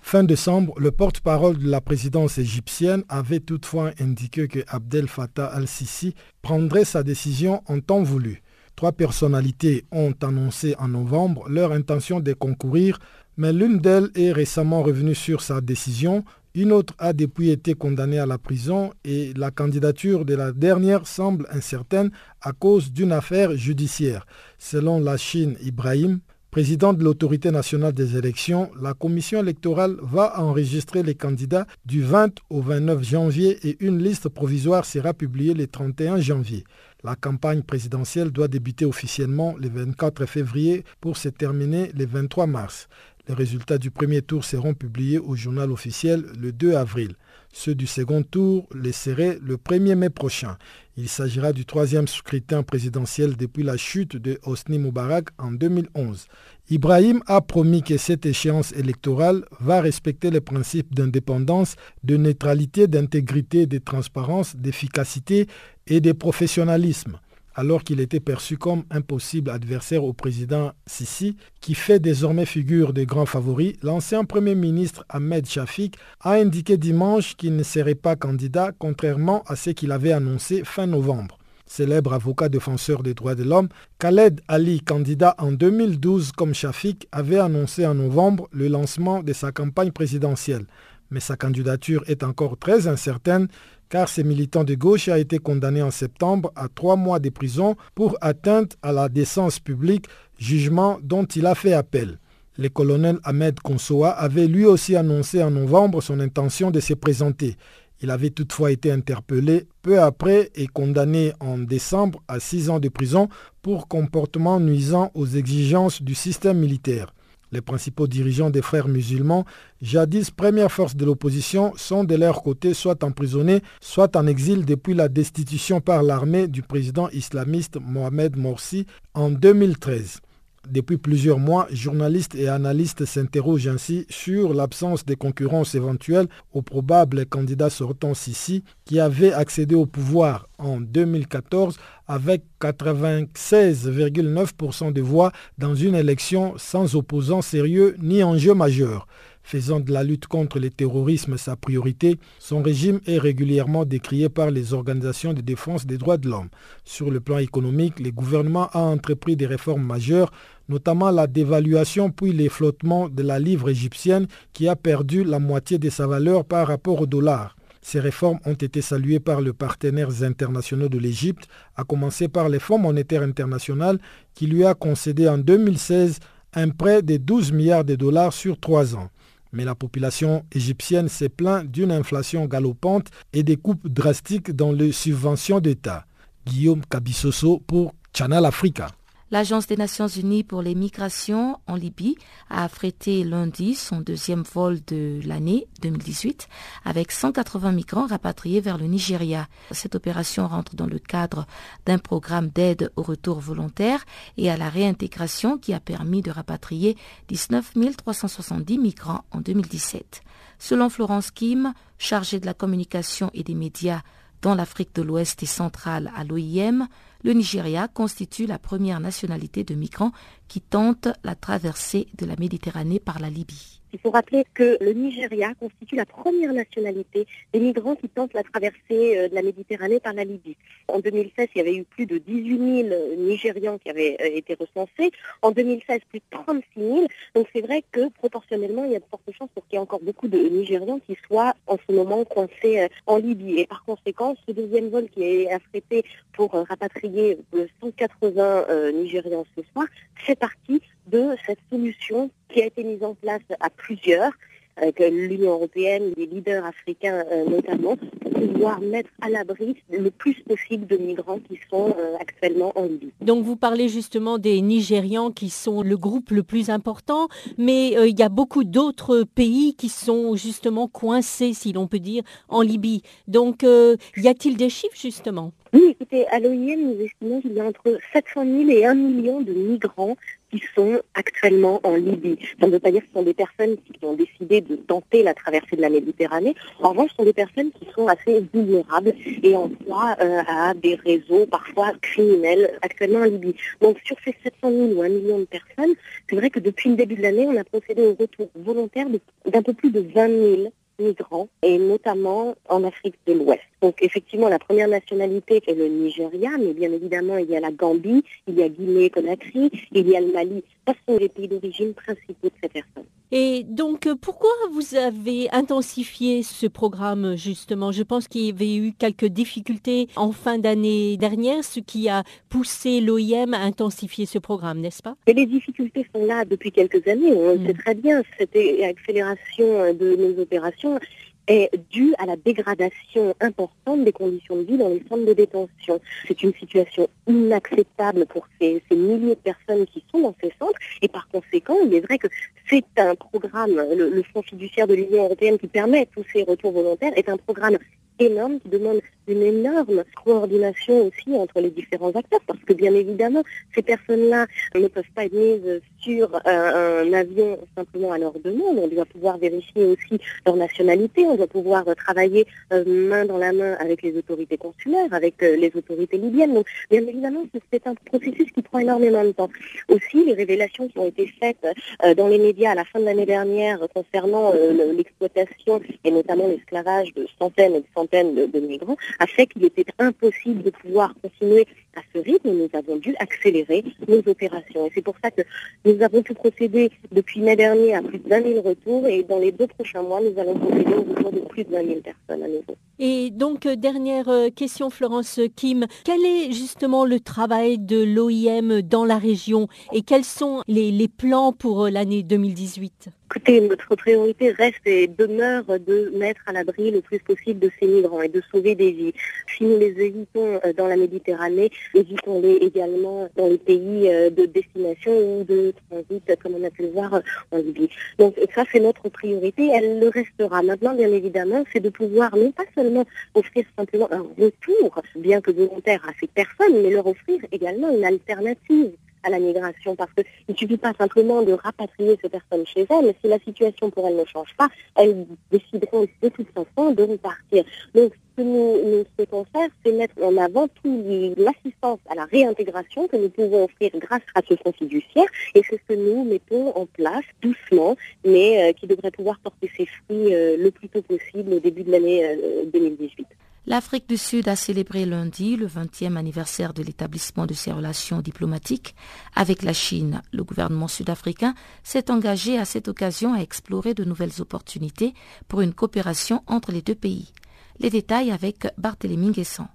Fin 0.00 0.22
décembre, 0.22 0.74
le 0.78 0.92
porte-parole 0.92 1.58
de 1.58 1.68
la 1.68 1.80
présidence 1.80 2.38
égyptienne 2.38 3.02
avait 3.08 3.40
toutefois 3.40 3.90
indiqué 3.98 4.46
que 4.46 4.60
Abdel 4.68 5.08
Fattah 5.08 5.46
al-Sisi 5.46 6.14
prendrait 6.42 6.84
sa 6.84 7.02
décision 7.02 7.62
en 7.66 7.80
temps 7.80 8.02
voulu. 8.02 8.43
Trois 8.76 8.92
personnalités 8.92 9.84
ont 9.92 10.14
annoncé 10.22 10.74
en 10.78 10.88
novembre 10.88 11.48
leur 11.48 11.72
intention 11.72 12.20
de 12.20 12.32
concourir, 12.32 12.98
mais 13.36 13.52
l'une 13.52 13.78
d'elles 13.78 14.10
est 14.14 14.32
récemment 14.32 14.82
revenue 14.82 15.14
sur 15.14 15.42
sa 15.42 15.60
décision, 15.60 16.24
une 16.56 16.70
autre 16.70 16.94
a 16.98 17.12
depuis 17.12 17.50
été 17.50 17.74
condamnée 17.74 18.20
à 18.20 18.26
la 18.26 18.38
prison 18.38 18.92
et 19.04 19.32
la 19.34 19.50
candidature 19.50 20.24
de 20.24 20.36
la 20.36 20.52
dernière 20.52 21.04
semble 21.06 21.48
incertaine 21.50 22.10
à 22.40 22.52
cause 22.52 22.92
d'une 22.92 23.10
affaire 23.10 23.56
judiciaire. 23.56 24.24
Selon 24.56 25.00
la 25.00 25.16
Chine 25.16 25.56
Ibrahim, 25.64 26.20
président 26.52 26.92
de 26.92 27.02
l'autorité 27.02 27.50
nationale 27.50 27.92
des 27.92 28.16
élections, 28.16 28.70
la 28.80 28.94
commission 28.94 29.40
électorale 29.40 29.96
va 30.00 30.40
enregistrer 30.40 31.02
les 31.02 31.16
candidats 31.16 31.66
du 31.84 32.02
20 32.02 32.38
au 32.50 32.60
29 32.60 33.02
janvier 33.02 33.58
et 33.66 33.76
une 33.84 34.00
liste 34.00 34.28
provisoire 34.28 34.84
sera 34.84 35.12
publiée 35.12 35.54
le 35.54 35.66
31 35.66 36.20
janvier. 36.20 36.62
La 37.04 37.16
campagne 37.16 37.62
présidentielle 37.62 38.30
doit 38.30 38.48
débuter 38.48 38.86
officiellement 38.86 39.54
le 39.58 39.68
24 39.68 40.24
février 40.24 40.84
pour 41.02 41.18
se 41.18 41.28
terminer 41.28 41.92
le 41.92 42.06
23 42.06 42.46
mars. 42.46 42.88
Les 43.28 43.34
résultats 43.34 43.76
du 43.76 43.90
premier 43.90 44.22
tour 44.22 44.42
seront 44.42 44.72
publiés 44.72 45.18
au 45.18 45.36
journal 45.36 45.70
officiel 45.70 46.24
le 46.38 46.50
2 46.50 46.74
avril. 46.74 47.14
Ceux 47.52 47.74
du 47.74 47.86
second 47.86 48.22
tour 48.22 48.68
les 48.74 48.92
seraient 48.92 49.38
le 49.42 49.56
1er 49.56 49.94
mai 49.94 50.10
prochain. 50.10 50.58
Il 50.96 51.08
s'agira 51.08 51.52
du 51.52 51.64
troisième 51.64 52.08
scrutin 52.08 52.62
présidentiel 52.62 53.36
depuis 53.36 53.62
la 53.62 53.76
chute 53.76 54.16
de 54.16 54.38
Hosni 54.42 54.78
Moubarak 54.78 55.28
en 55.38 55.52
2011. 55.52 56.26
Ibrahim 56.70 57.22
a 57.26 57.40
promis 57.40 57.82
que 57.82 57.96
cette 57.96 58.26
échéance 58.26 58.72
électorale 58.72 59.44
va 59.60 59.80
respecter 59.80 60.30
les 60.30 60.40
principes 60.40 60.94
d'indépendance, 60.94 61.76
de 62.02 62.16
neutralité, 62.16 62.88
d'intégrité, 62.88 63.66
de 63.66 63.78
transparence, 63.78 64.56
d'efficacité 64.56 65.46
et 65.86 66.00
de 66.00 66.12
professionnalisme 66.12 67.18
alors 67.54 67.84
qu'il 67.84 68.00
était 68.00 68.20
perçu 68.20 68.56
comme 68.56 68.84
un 68.90 69.00
possible 69.00 69.50
adversaire 69.50 70.04
au 70.04 70.12
président 70.12 70.72
Sisi, 70.86 71.36
qui 71.60 71.74
fait 71.74 72.00
désormais 72.00 72.46
figure 72.46 72.92
des 72.92 73.06
grands 73.06 73.26
favoris, 73.26 73.74
l'ancien 73.82 74.24
Premier 74.24 74.54
ministre 74.54 75.04
Ahmed 75.08 75.46
Shafik 75.46 75.96
a 76.20 76.32
indiqué 76.32 76.76
dimanche 76.76 77.36
qu'il 77.36 77.56
ne 77.56 77.62
serait 77.62 77.94
pas 77.94 78.16
candidat, 78.16 78.72
contrairement 78.78 79.42
à 79.46 79.56
ce 79.56 79.70
qu'il 79.70 79.92
avait 79.92 80.12
annoncé 80.12 80.62
fin 80.64 80.86
novembre. 80.86 81.38
Célèbre 81.66 82.12
avocat 82.12 82.48
défenseur 82.48 83.02
des 83.02 83.14
droits 83.14 83.34
de 83.34 83.42
l'homme, 83.42 83.68
Khaled 83.98 84.40
Ali, 84.48 84.80
candidat 84.80 85.34
en 85.38 85.50
2012 85.50 86.32
comme 86.32 86.54
Shafik, 86.54 87.08
avait 87.10 87.38
annoncé 87.38 87.86
en 87.86 87.94
novembre 87.94 88.48
le 88.52 88.68
lancement 88.68 89.22
de 89.22 89.32
sa 89.32 89.50
campagne 89.50 89.90
présidentielle. 89.90 90.66
Mais 91.10 91.20
sa 91.20 91.36
candidature 91.36 92.04
est 92.06 92.22
encore 92.22 92.58
très 92.58 92.86
incertaine 92.86 93.48
car 93.88 94.08
ce 94.08 94.20
militant 94.20 94.64
de 94.64 94.74
gauche 94.74 95.08
a 95.08 95.18
été 95.18 95.38
condamné 95.38 95.82
en 95.82 95.90
septembre 95.90 96.52
à 96.56 96.68
trois 96.68 96.96
mois 96.96 97.18
de 97.18 97.30
prison 97.30 97.76
pour 97.94 98.16
atteinte 98.20 98.76
à 98.82 98.92
la 98.92 99.08
décence 99.08 99.60
publique, 99.60 100.06
jugement 100.38 100.98
dont 101.02 101.24
il 101.24 101.46
a 101.46 101.54
fait 101.54 101.72
appel. 101.72 102.18
Le 102.56 102.68
colonel 102.68 103.18
Ahmed 103.24 103.60
Konsoa 103.60 104.10
avait 104.10 104.46
lui 104.46 104.64
aussi 104.64 104.94
annoncé 104.94 105.42
en 105.42 105.50
novembre 105.50 106.02
son 106.02 106.20
intention 106.20 106.70
de 106.70 106.80
se 106.80 106.94
présenter. 106.94 107.56
Il 108.00 108.10
avait 108.10 108.30
toutefois 108.30 108.70
été 108.70 108.90
interpellé 108.90 109.66
peu 109.80 110.00
après 110.00 110.50
et 110.54 110.66
condamné 110.66 111.32
en 111.40 111.58
décembre 111.58 112.22
à 112.28 112.40
six 112.40 112.68
ans 112.68 112.80
de 112.80 112.88
prison 112.88 113.28
pour 113.62 113.88
comportement 113.88 114.60
nuisant 114.60 115.10
aux 115.14 115.26
exigences 115.26 116.02
du 116.02 116.14
système 116.14 116.58
militaire. 116.58 117.13
Les 117.54 117.60
principaux 117.60 118.08
dirigeants 118.08 118.50
des 118.50 118.62
frères 118.62 118.88
musulmans, 118.88 119.44
jadis 119.80 120.32
première 120.32 120.72
force 120.72 120.96
de 120.96 121.04
l'opposition, 121.04 121.72
sont 121.76 122.02
de 122.02 122.16
leur 122.16 122.42
côté 122.42 122.74
soit 122.74 123.04
emprisonnés, 123.04 123.62
soit 123.80 124.16
en 124.16 124.26
exil 124.26 124.64
depuis 124.64 124.92
la 124.92 125.08
destitution 125.08 125.80
par 125.80 126.02
l'armée 126.02 126.48
du 126.48 126.62
président 126.62 127.08
islamiste 127.10 127.78
Mohamed 127.80 128.36
Morsi 128.36 128.86
en 129.14 129.30
2013. 129.30 130.20
Depuis 130.70 130.96
plusieurs 130.96 131.38
mois, 131.38 131.66
journalistes 131.70 132.34
et 132.34 132.48
analystes 132.48 133.04
s'interrogent 133.04 133.68
ainsi 133.68 134.06
sur 134.08 134.54
l'absence 134.54 135.04
de 135.04 135.14
concurrence 135.14 135.74
éventuelle 135.74 136.26
au 136.52 136.62
probable 136.62 137.26
candidat 137.26 137.68
sortant 137.68 138.14
Sisi 138.14 138.64
qui 138.86 138.98
avait 138.98 139.32
accédé 139.32 139.74
au 139.74 139.84
pouvoir 139.84 140.48
en 140.58 140.80
2014 140.80 141.76
avec 142.08 142.44
96,9% 142.60 144.92
de 144.92 145.02
voix 145.02 145.32
dans 145.58 145.74
une 145.74 145.94
élection 145.94 146.54
sans 146.56 146.96
opposant 146.96 147.42
sérieux 147.42 147.94
ni 148.00 148.22
enjeu 148.22 148.54
majeur. 148.54 149.06
Faisant 149.46 149.78
de 149.78 149.92
la 149.92 150.02
lutte 150.02 150.26
contre 150.26 150.58
le 150.58 150.70
terrorisme 150.70 151.36
sa 151.36 151.54
priorité, 151.54 152.18
son 152.38 152.62
régime 152.62 153.00
est 153.06 153.18
régulièrement 153.18 153.84
décrié 153.84 154.30
par 154.30 154.50
les 154.50 154.72
organisations 154.72 155.34
de 155.34 155.42
défense 155.42 155.84
des 155.84 155.98
droits 155.98 156.16
de 156.16 156.30
l'homme. 156.30 156.48
Sur 156.82 157.10
le 157.10 157.20
plan 157.20 157.36
économique, 157.36 158.00
le 158.00 158.10
gouvernement 158.10 158.70
a 158.72 158.78
entrepris 158.78 159.36
des 159.36 159.44
réformes 159.44 159.84
majeures, 159.84 160.32
notamment 160.70 161.10
la 161.10 161.26
dévaluation 161.26 162.10
puis 162.10 162.32
l'efflottement 162.32 163.10
de 163.10 163.22
la 163.22 163.38
livre 163.38 163.68
égyptienne 163.68 164.28
qui 164.54 164.66
a 164.66 164.76
perdu 164.76 165.24
la 165.24 165.38
moitié 165.38 165.76
de 165.76 165.90
sa 165.90 166.06
valeur 166.06 166.46
par 166.46 166.66
rapport 166.66 167.02
au 167.02 167.06
dollar. 167.06 167.54
Ces 167.82 168.00
réformes 168.00 168.38
ont 168.46 168.54
été 168.54 168.80
saluées 168.80 169.20
par 169.20 169.42
les 169.42 169.52
partenaires 169.52 170.22
internationaux 170.22 170.88
de 170.88 170.98
l'Égypte, 170.98 171.48
à 171.76 171.84
commencer 171.84 172.28
par 172.28 172.48
le 172.48 172.58
Fonds 172.58 172.78
monétaire 172.78 173.22
international 173.22 173.98
qui 174.32 174.46
lui 174.46 174.64
a 174.64 174.72
concédé 174.72 175.28
en 175.28 175.36
2016 175.36 176.18
un 176.54 176.70
prêt 176.70 177.02
de 177.02 177.18
12 177.18 177.52
milliards 177.52 177.84
de 177.84 177.94
dollars 177.94 178.32
sur 178.32 178.58
trois 178.58 178.96
ans. 178.96 179.10
Mais 179.54 179.64
la 179.64 179.74
population 179.74 180.44
égyptienne 180.52 181.08
s'est 181.08 181.28
plaint 181.28 181.70
d'une 181.70 181.92
inflation 181.92 182.44
galopante 182.46 183.08
et 183.32 183.44
des 183.44 183.56
coupes 183.56 183.88
drastiques 183.88 184.50
dans 184.54 184.72
les 184.72 184.92
subventions 184.92 185.60
d'État. 185.60 186.06
Guillaume 186.44 186.82
Kabissoso 186.90 187.62
pour 187.66 187.94
Channel 188.12 188.44
Africa. 188.44 188.88
L'Agence 189.30 189.66
des 189.66 189.76
Nations 189.76 190.06
Unies 190.06 190.44
pour 190.44 190.60
les 190.60 190.74
migrations 190.74 191.58
en 191.66 191.76
Libye 191.76 192.16
a 192.50 192.64
affrété 192.64 193.24
lundi 193.24 193.74
son 193.74 194.00
deuxième 194.00 194.42
vol 194.42 194.78
de 194.86 195.20
l'année 195.24 195.66
2018 195.80 196.46
avec 196.84 197.10
180 197.10 197.72
migrants 197.72 198.06
rapatriés 198.06 198.60
vers 198.60 198.76
le 198.76 198.84
Nigeria. 198.86 199.48
Cette 199.70 199.94
opération 199.94 200.46
rentre 200.46 200.76
dans 200.76 200.86
le 200.86 200.98
cadre 200.98 201.46
d'un 201.86 201.98
programme 201.98 202.48
d'aide 202.48 202.92
au 202.96 203.02
retour 203.02 203.40
volontaire 203.40 204.04
et 204.36 204.50
à 204.50 204.58
la 204.58 204.68
réintégration 204.68 205.56
qui 205.56 205.72
a 205.72 205.80
permis 205.80 206.20
de 206.20 206.30
rapatrier 206.30 206.96
19 207.28 207.72
370 207.96 208.78
migrants 208.78 209.24
en 209.30 209.40
2017. 209.40 210.22
Selon 210.58 210.90
Florence 210.90 211.30
Kim, 211.30 211.72
chargée 211.98 212.40
de 212.40 212.46
la 212.46 212.54
communication 212.54 213.30
et 213.32 213.42
des 213.42 213.54
médias 213.54 214.02
dans 214.42 214.54
l'Afrique 214.54 214.94
de 214.94 215.02
l'Ouest 215.02 215.42
et 215.42 215.46
centrale 215.46 216.12
à 216.14 216.22
l'OIM, 216.22 216.86
le 217.24 217.32
Nigeria 217.32 217.88
constitue 217.88 218.46
la 218.46 218.58
première 218.58 219.00
nationalité 219.00 219.64
de 219.64 219.74
migrants 219.74 220.12
qui 220.46 220.60
tente 220.60 221.08
la 221.24 221.34
traversée 221.34 222.06
de 222.18 222.26
la 222.26 222.36
Méditerranée 222.36 223.00
par 223.00 223.18
la 223.18 223.30
Libye. 223.30 223.80
Il 223.94 224.00
faut 224.00 224.10
rappeler 224.10 224.44
que 224.54 224.76
le 224.80 224.92
Nigeria 224.92 225.54
constitue 225.54 225.94
la 225.94 226.04
première 226.04 226.52
nationalité 226.52 227.28
des 227.52 227.60
migrants 227.60 227.94
qui 227.94 228.08
tentent 228.08 228.34
la 228.34 228.42
traversée 228.42 228.74
euh, 228.90 229.28
de 229.28 229.34
la 229.36 229.42
Méditerranée 229.42 230.00
par 230.00 230.12
la 230.14 230.24
Libye. 230.24 230.56
En 230.88 230.98
2016, 230.98 231.46
il 231.54 231.58
y 231.58 231.60
avait 231.60 231.76
eu 231.76 231.84
plus 231.84 232.04
de 232.04 232.18
18 232.18 232.88
000 232.88 233.16
Nigérians 233.18 233.78
qui 233.78 233.90
avaient 233.90 234.16
euh, 234.20 234.34
été 234.34 234.54
recensés. 234.54 235.12
En 235.42 235.52
2016, 235.52 236.00
plus 236.10 236.18
de 236.18 236.24
36 236.32 236.64
000. 236.76 237.06
Donc 237.36 237.46
c'est 237.54 237.60
vrai 237.60 237.84
que 237.92 238.08
proportionnellement, 238.08 238.84
il 238.84 238.90
y 238.90 238.96
a 238.96 238.98
de 238.98 239.04
fortes 239.08 239.30
chances 239.30 239.50
pour 239.54 239.64
qu'il 239.68 239.74
y 239.74 239.76
ait 239.76 239.82
encore 239.82 240.00
beaucoup 240.00 240.26
de 240.26 240.38
Nigérians 240.38 240.98
qui 240.98 241.16
soient 241.28 241.54
en 241.68 241.76
ce 241.88 241.94
moment 241.94 242.24
coincés 242.24 242.80
euh, 242.80 242.88
en 243.06 243.18
Libye. 243.18 243.60
Et 243.60 243.66
par 243.68 243.84
conséquent, 243.84 244.34
ce 244.44 244.50
deuxième 244.50 244.88
vol 244.88 245.08
qui 245.08 245.22
est 245.22 245.52
affrété 245.52 246.02
pour 246.32 246.50
rapatrier 246.68 247.38
180 247.80 248.90
Nigérians 248.92 249.44
ce 249.56 249.62
soir 249.72 249.86
fait 250.16 250.34
partie 250.34 250.82
de 251.06 251.36
cette 251.46 251.58
solution 251.70 252.30
qui 252.48 252.62
a 252.62 252.66
été 252.66 252.84
mise 252.84 253.02
en 253.02 253.14
place 253.14 253.42
à 253.60 253.70
plusieurs, 253.70 254.32
avec 254.76 254.98
l'Union 254.98 255.52
européenne, 255.52 256.12
les 256.16 256.26
leaders 256.26 256.64
africains 256.64 257.24
euh, 257.30 257.48
notamment, 257.48 257.96
pour 257.96 258.32
pouvoir 258.32 258.80
mettre 258.80 259.10
à 259.20 259.28
l'abri 259.30 259.76
le 259.90 260.10
plus 260.10 260.34
possible 260.42 260.86
de 260.86 260.96
migrants 260.96 261.38
qui 261.38 261.58
sont 261.70 261.94
euh, 261.96 262.16
actuellement 262.18 262.72
en 262.74 262.84
Libye. 262.84 263.12
Donc 263.20 263.44
vous 263.44 263.56
parlez 263.56 263.88
justement 263.88 264.38
des 264.38 264.60
Nigérians 264.60 265.30
qui 265.30 265.50
sont 265.50 265.82
le 265.82 265.96
groupe 265.96 266.30
le 266.30 266.42
plus 266.42 266.70
important, 266.70 267.28
mais 267.56 267.96
euh, 267.96 268.08
il 268.08 268.18
y 268.18 268.22
a 268.22 268.28
beaucoup 268.28 268.64
d'autres 268.64 269.22
pays 269.22 269.74
qui 269.74 269.88
sont 269.88 270.34
justement 270.34 270.88
coincés, 270.88 271.52
si 271.54 271.72
l'on 271.72 271.86
peut 271.86 272.00
dire, 272.00 272.22
en 272.48 272.62
Libye. 272.62 273.02
Donc 273.28 273.62
y 273.62 274.28
a-t-il 274.28 274.56
des 274.56 274.68
chiffres 274.68 274.96
justement? 274.96 275.52
Oui, 275.72 275.88
écoutez, 275.90 276.26
à 276.28 276.38
l'OIM, 276.38 276.76
nous 276.76 277.00
estimons 277.00 277.40
qu'il 277.40 277.52
y 277.52 277.60
a 277.60 277.64
entre 277.64 277.98
700 278.12 278.44
000 278.44 278.70
et 278.70 278.86
1 278.86 278.94
million 278.94 279.40
de 279.40 279.52
migrants 279.52 280.16
qui 280.54 280.62
sont 280.74 281.00
actuellement 281.14 281.80
en 281.82 281.96
Libye. 281.96 282.38
Ça 282.60 282.66
ne 282.66 282.72
veut 282.72 282.78
pas 282.78 282.92
dire 282.92 283.00
que 283.00 283.08
ce 283.08 283.12
sont 283.14 283.24
des 283.24 283.34
personnes 283.34 283.76
qui 283.76 284.04
ont 284.04 284.14
décidé 284.14 284.60
de 284.60 284.76
tenter 284.76 285.24
la 285.24 285.34
traversée 285.34 285.74
de 285.74 285.80
la 285.80 285.90
Méditerranée. 285.90 286.54
En 286.80 286.90
revanche, 286.90 287.10
ce 287.10 287.16
sont 287.16 287.24
des 287.24 287.32
personnes 287.32 287.72
qui 287.72 287.86
sont 287.94 288.06
assez 288.06 288.44
vulnérables 288.52 289.14
et 289.42 289.56
en 289.56 289.68
proie 289.68 290.16
euh, 290.20 290.42
à 290.46 290.74
des 290.74 290.94
réseaux 290.94 291.46
parfois 291.46 291.92
criminels 292.00 292.78
actuellement 292.82 293.20
en 293.20 293.24
Libye. 293.24 293.56
Donc 293.80 293.98
sur 294.04 294.16
ces 294.24 294.34
700 294.44 294.70
000 294.70 294.92
ou 294.92 295.02
1 295.02 295.08
million 295.08 295.38
de 295.40 295.44
personnes, 295.44 295.94
c'est 296.30 296.36
vrai 296.36 296.50
que 296.50 296.60
depuis 296.60 296.90
le 296.90 296.96
début 296.96 297.16
de 297.16 297.22
l'année, 297.22 297.46
on 297.46 297.56
a 297.56 297.64
procédé 297.64 298.02
au 298.06 298.14
retour 298.14 298.48
volontaire 298.54 299.06
d'un 299.46 299.62
peu 299.62 299.72
plus 299.72 299.90
de 299.90 300.00
20 300.00 300.28
000 300.28 300.72
migrants, 300.98 301.48
et 301.62 301.78
notamment 301.78 302.54
en 302.68 302.84
Afrique 302.84 303.16
de 303.26 303.34
l'Ouest. 303.34 303.62
Donc 303.82 303.96
effectivement, 304.00 304.48
la 304.48 304.58
première 304.58 304.88
nationalité 304.88 305.62
est 305.66 305.74
le 305.74 305.88
Nigeria, 305.88 306.50
mais 306.58 306.72
bien 306.72 306.92
évidemment, 306.92 307.36
il 307.36 307.50
y 307.50 307.56
a 307.56 307.60
la 307.60 307.70
Gambie, 307.70 308.24
il 308.46 308.54
y 308.54 308.62
a 308.62 308.68
Guinée-Conakry, 308.68 309.70
il 309.92 310.08
y 310.08 310.16
a 310.16 310.20
le 310.20 310.32
Mali. 310.32 310.62
Ce 310.86 310.94
sont 311.06 311.18
les 311.18 311.28
pays 311.28 311.48
d'origine 311.48 311.94
principaux 311.94 312.48
de 312.48 312.52
ces 312.62 312.68
personnes. 312.68 313.06
Et 313.32 313.64
donc, 313.64 314.08
pourquoi 314.20 314.50
vous 314.72 314.94
avez 314.94 315.50
intensifié 315.50 316.42
ce 316.42 316.66
programme, 316.66 317.36
justement? 317.36 317.90
Je 317.90 318.02
pense 318.02 318.28
qu'il 318.28 318.42
y 318.42 318.50
avait 318.50 318.76
eu 318.76 318.92
quelques 318.92 319.26
difficultés 319.26 320.08
en 320.14 320.32
fin 320.32 320.58
d'année 320.58 321.16
dernière, 321.16 321.64
ce 321.64 321.80
qui 321.80 322.08
a 322.08 322.22
poussé 322.48 323.00
l'OIM 323.00 323.54
à 323.54 323.58
intensifier 323.58 324.26
ce 324.26 324.38
programme, 324.38 324.80
n'est-ce 324.80 325.02
pas? 325.02 325.16
Et 325.26 325.32
Les 325.32 325.46
difficultés 325.46 326.06
sont 326.14 326.24
là 326.26 326.44
depuis 326.44 326.70
quelques 326.70 327.06
années, 327.08 327.32
on 327.32 327.52
le 327.52 327.58
mm. 327.58 327.66
sait 327.66 327.74
très 327.74 327.94
bien. 327.94 328.22
Cette 328.38 328.56
accélération 328.82 329.94
de 329.94 330.16
nos 330.16 330.42
opérations 330.42 330.98
est 331.46 331.70
due 331.90 332.14
à 332.18 332.26
la 332.26 332.36
dégradation 332.36 333.34
importante 333.40 334.04
des 334.04 334.12
conditions 334.12 334.56
de 334.56 334.62
vie 334.62 334.78
dans 334.78 334.88
les 334.88 335.02
centres 335.08 335.24
de 335.24 335.32
détention. 335.32 336.00
C'est 336.26 336.42
une 336.42 336.54
situation 336.54 337.08
inacceptable 337.26 338.26
pour 338.26 338.46
ces, 338.60 338.82
milliers 338.90 339.34
de 339.34 339.40
personnes 339.40 339.86
qui 339.86 340.04
sont 340.10 340.20
dans 340.20 340.34
ces 340.42 340.52
centres 340.58 340.78
et 341.02 341.08
par 341.08 341.28
conséquent, 341.28 341.76
il 341.84 341.94
est 341.94 342.00
vrai 342.00 342.18
que 342.18 342.28
c'est 342.68 342.84
un 342.96 343.14
programme, 343.14 343.74
le, 343.74 344.10
le 344.10 344.22
Fonds 344.32 344.42
fiduciaire 344.42 344.86
de 344.86 344.94
l'Union 344.94 345.24
européenne 345.24 345.58
qui 345.58 345.66
permet 345.66 346.06
tous 346.06 346.24
ces 346.32 346.44
retours 346.44 346.72
volontaires, 346.72 347.12
est 347.16 347.28
un 347.28 347.36
programme 347.36 347.78
énorme 348.18 348.60
qui 348.60 348.68
demande 348.68 349.00
une 349.26 349.42
énorme 349.42 350.04
coordination 350.22 351.06
aussi 351.06 351.34
entre 351.34 351.60
les 351.60 351.70
différents 351.70 352.10
acteurs 352.10 352.40
parce 352.46 352.60
que 352.60 352.74
bien 352.74 352.94
évidemment 352.94 353.42
ces 353.74 353.82
personnes-là 353.82 354.46
ne 354.74 354.86
peuvent 354.88 355.02
pas 355.14 355.24
être 355.24 355.32
mises 355.32 355.80
sur 355.98 356.28
un, 356.44 357.12
avion 357.12 357.58
simplement 357.74 358.12
à 358.12 358.18
leur 358.18 358.38
demande. 358.40 358.78
On 358.78 358.88
doit 358.88 359.06
pouvoir 359.06 359.38
vérifier 359.38 359.84
aussi 359.84 360.20
leur 360.44 360.56
nationalité, 360.56 361.24
on 361.26 361.36
doit 361.36 361.46
pouvoir 361.46 361.84
travailler 361.96 362.46
euh, 362.72 362.84
main 362.86 363.24
dans 363.24 363.38
la 363.38 363.52
main 363.52 363.74
avec 363.80 364.02
les 364.02 364.16
autorités 364.16 364.58
consulaires, 364.58 365.12
avec 365.12 365.42
euh, 365.42 365.56
les 365.56 365.72
autorités 365.74 366.18
libyennes. 366.18 366.54
Donc 366.54 366.66
bien 366.90 367.00
évidemment 367.06 367.44
c'est 367.72 367.86
un 367.86 367.94
processus 367.94 368.50
qui 368.52 368.62
prend 368.62 368.80
énormément 368.80 369.24
de 369.24 369.32
temps. 369.32 369.48
Aussi 369.88 370.24
les 370.24 370.34
révélations 370.34 370.88
qui 370.88 370.98
ont 370.98 371.06
été 371.06 371.32
faites 371.40 371.66
euh, 372.04 372.14
dans 372.14 372.28
les 372.28 372.38
médias 372.38 372.72
à 372.72 372.74
la 372.74 372.84
fin 372.84 373.00
de 373.00 373.04
l'année 373.04 373.26
dernière 373.26 373.78
concernant 373.94 374.52
l'exploitation 374.52 375.80
et 376.04 376.10
notamment 376.10 376.46
l'esclavage 376.46 377.14
de 377.14 377.26
centaines 377.38 377.76
et 377.76 377.80
de 377.80 377.86
centaines 377.94 378.03
de 378.12 378.60
migrants 378.60 378.96
a 379.18 379.26
fait 379.26 379.46
qu'il 379.46 379.64
était 379.64 379.86
impossible 379.98 380.62
de 380.62 380.70
pouvoir 380.70 381.14
continuer 381.22 381.66
à 381.96 382.00
ce 382.14 382.20
rythme. 382.20 382.50
Nous 382.50 382.68
avons 382.72 382.96
dû 382.96 383.14
accélérer 383.18 383.84
nos 384.08 384.18
opérations. 384.26 384.86
Et 384.86 384.92
c'est 384.94 385.02
pour 385.02 385.16
ça 385.22 385.30
que 385.30 385.42
nous 385.84 386.02
avons 386.02 386.22
pu 386.22 386.34
procéder 386.34 386.90
depuis 387.12 387.40
mai 387.40 387.56
dernier 387.56 387.94
à 387.94 388.02
plus 388.02 388.18
de 388.18 388.28
20 388.28 388.42
000 388.42 388.62
retours 388.62 389.06
et 389.06 389.22
dans 389.22 389.38
les 389.38 389.52
deux 389.52 389.66
prochains 389.66 390.02
mois, 390.02 390.20
nous 390.20 390.38
allons 390.38 390.54
procéder 390.54 390.94
au 390.94 391.02
retour 391.02 391.32
de 391.32 391.40
plus 391.40 391.64
de 391.64 391.70
20 391.70 391.86
000 391.86 392.00
personnes 392.00 392.42
à 392.42 392.48
nouveau. 392.48 392.76
Et 392.98 393.30
donc, 393.30 393.66
euh, 393.66 393.74
dernière 393.74 394.28
euh, 394.28 394.50
question, 394.50 394.88
Florence 394.88 395.40
Kim. 395.56 395.86
Quel 396.04 396.24
est 396.24 396.52
justement 396.52 397.04
le 397.04 397.18
travail 397.18 397.78
de 397.78 398.02
l'OIM 398.02 398.82
dans 398.82 399.04
la 399.04 399.18
région 399.18 399.68
et 399.92 400.02
quels 400.02 400.24
sont 400.24 400.62
les, 400.68 401.08
plans 401.08 401.52
pour 401.52 401.84
euh, 401.84 401.90
l'année 401.90 402.22
2018 402.22 403.08
Écoutez, 403.36 403.60
notre 403.62 403.96
priorité 403.96 404.52
reste 404.52 404.86
et 404.86 405.08
demeure 405.08 405.64
de 405.66 406.12
mettre 406.16 406.42
à 406.46 406.52
l'abri 406.52 406.92
le 406.92 407.00
plus 407.00 407.18
possible 407.18 407.58
de 407.58 407.68
ces 407.80 407.86
migrants 407.88 408.22
et 408.22 408.28
de 408.28 408.40
sauver 408.52 408.76
des 408.76 408.92
vies. 408.92 409.12
Si 409.48 409.64
nous 409.64 409.76
les 409.76 409.90
évitons 410.00 410.60
dans 410.76 410.86
la 410.86 410.96
Méditerranée, 410.96 411.68
évitons-les 411.94 412.58
également 412.62 413.28
dans 413.36 413.48
les 413.48 413.58
pays 413.58 414.08
de 414.30 414.46
destination 414.46 415.40
ou 415.40 415.42
de 415.42 415.74
transit, 415.90 416.38
comme 416.40 416.54
on 416.54 416.64
a 416.64 416.70
pu 416.70 416.82
le 416.82 416.90
voir 416.90 417.22
en 417.50 417.56
Libye. 417.56 417.88
Donc 418.20 418.36
ça, 418.54 418.62
c'est 418.70 418.78
notre 418.78 419.08
priorité. 419.08 419.68
Elle 419.74 419.98
le 419.98 420.10
restera. 420.10 420.62
Maintenant, 420.62 420.94
bien 420.94 421.10
évidemment, 421.10 421.64
c'est 421.72 421.80
de 421.80 421.88
pouvoir 421.88 422.36
non 422.36 422.52
pas 422.52 422.62
seulement 422.76 423.04
offrir 423.34 423.64
simplement 423.76 424.08
un 424.12 424.24
retour, 424.38 425.02
bien 425.16 425.40
que 425.40 425.50
volontaire, 425.50 426.00
à 426.08 426.12
ces 426.20 426.28
personnes, 426.28 426.80
mais 426.84 426.90
leur 426.90 427.08
offrir 427.08 427.40
également 427.50 427.90
une 427.90 428.04
alternative 428.04 428.92
à 429.24 429.30
la 429.30 429.38
migration, 429.38 429.96
parce 429.96 430.12
qu'il 430.14 430.24
ne 430.48 430.54
suffit 430.54 430.76
pas 430.76 430.92
simplement 430.98 431.42
de 431.42 431.52
rapatrier 431.52 432.18
ces 432.22 432.28
personnes 432.28 432.66
chez 432.66 432.86
elles, 432.88 433.14
si 433.22 433.28
la 433.28 433.38
situation 433.38 433.90
pour 433.90 434.06
elles 434.06 434.16
ne 434.16 434.24
change 434.24 434.54
pas, 434.56 434.68
elles 434.96 435.26
décideront 435.50 436.06
de 436.22 436.28
toute 436.28 436.48
façon 436.50 436.92
de 436.92 437.02
repartir. 437.02 437.64
Donc, 437.94 438.12
ce 438.14 438.42
que 438.42 438.46
nous, 438.46 439.04
souhaitons 439.16 439.46
faire, 439.52 439.68
c'est 439.84 439.92
mettre 439.92 440.14
en 440.22 440.36
avant 440.36 440.66
toute 440.68 441.38
l'assistance 441.38 442.00
à 442.10 442.14
la 442.14 442.24
réintégration 442.24 443.06
que 443.06 443.16
nous 443.16 443.28
pouvons 443.28 443.64
offrir 443.64 443.90
grâce 443.94 444.22
à 444.34 444.40
ce 444.48 444.54
fonds 444.56 444.72
fiduciaire, 444.72 445.26
et 445.54 445.62
c'est 445.68 445.76
ce 445.76 445.94
que 445.94 445.98
nous 445.98 446.24
mettons 446.24 446.76
en 446.76 446.86
place 446.86 447.24
doucement, 447.42 447.96
mais 448.24 448.70
euh, 448.70 448.72
qui 448.72 448.86
devrait 448.86 449.10
pouvoir 449.10 449.38
porter 449.38 449.70
ses 449.76 449.86
fruits 449.86 450.34
euh, 450.34 450.56
le 450.58 450.70
plus 450.70 450.88
tôt 450.88 451.02
possible 451.02 451.54
au 451.54 451.60
début 451.60 451.84
de 451.84 451.92
l'année 451.92 452.36
2018. 452.72 453.26
L'Afrique 453.66 454.06
du 454.06 454.18
Sud 454.18 454.46
a 454.48 454.56
célébré 454.56 455.06
lundi 455.06 455.56
le 455.56 455.66
20e 455.66 456.16
anniversaire 456.16 456.74
de 456.74 456.82
l'établissement 456.82 457.46
de 457.46 457.54
ses 457.54 457.72
relations 457.72 458.20
diplomatiques 458.20 458.94
avec 459.34 459.62
la 459.62 459.72
Chine. 459.72 460.20
Le 460.32 460.44
gouvernement 460.44 460.86
sud-africain 460.86 461.54
s'est 461.82 462.10
engagé 462.10 462.58
à 462.58 462.66
cette 462.66 462.88
occasion 462.88 463.32
à 463.32 463.38
explorer 463.38 463.94
de 463.94 464.04
nouvelles 464.04 464.42
opportunités 464.42 465.14
pour 465.48 465.62
une 465.62 465.72
coopération 465.72 466.42
entre 466.46 466.72
les 466.72 466.82
deux 466.82 466.94
pays. 466.94 467.32
Les 467.78 467.88
détails 467.88 468.30
avec 468.30 468.66
Barthélémy 468.76 469.30
Guesson. 469.30 469.66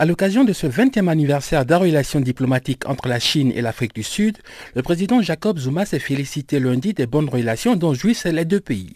À 0.00 0.06
l'occasion 0.06 0.44
de 0.44 0.54
ce 0.54 0.66
20e 0.66 1.08
anniversaire 1.08 1.66
de 1.66 1.72
la 1.72 1.76
relation 1.76 2.20
diplomatique 2.20 2.88
entre 2.88 3.06
la 3.06 3.18
Chine 3.18 3.52
et 3.54 3.60
l'Afrique 3.60 3.94
du 3.94 4.02
Sud, 4.02 4.38
le 4.74 4.80
président 4.80 5.20
Jacob 5.20 5.58
Zuma 5.58 5.84
s'est 5.84 5.98
félicité 5.98 6.58
lundi 6.58 6.94
des 6.94 7.04
bonnes 7.04 7.28
relations 7.28 7.76
dont 7.76 7.92
jouissent 7.92 8.24
les 8.24 8.46
deux 8.46 8.60
pays. 8.60 8.94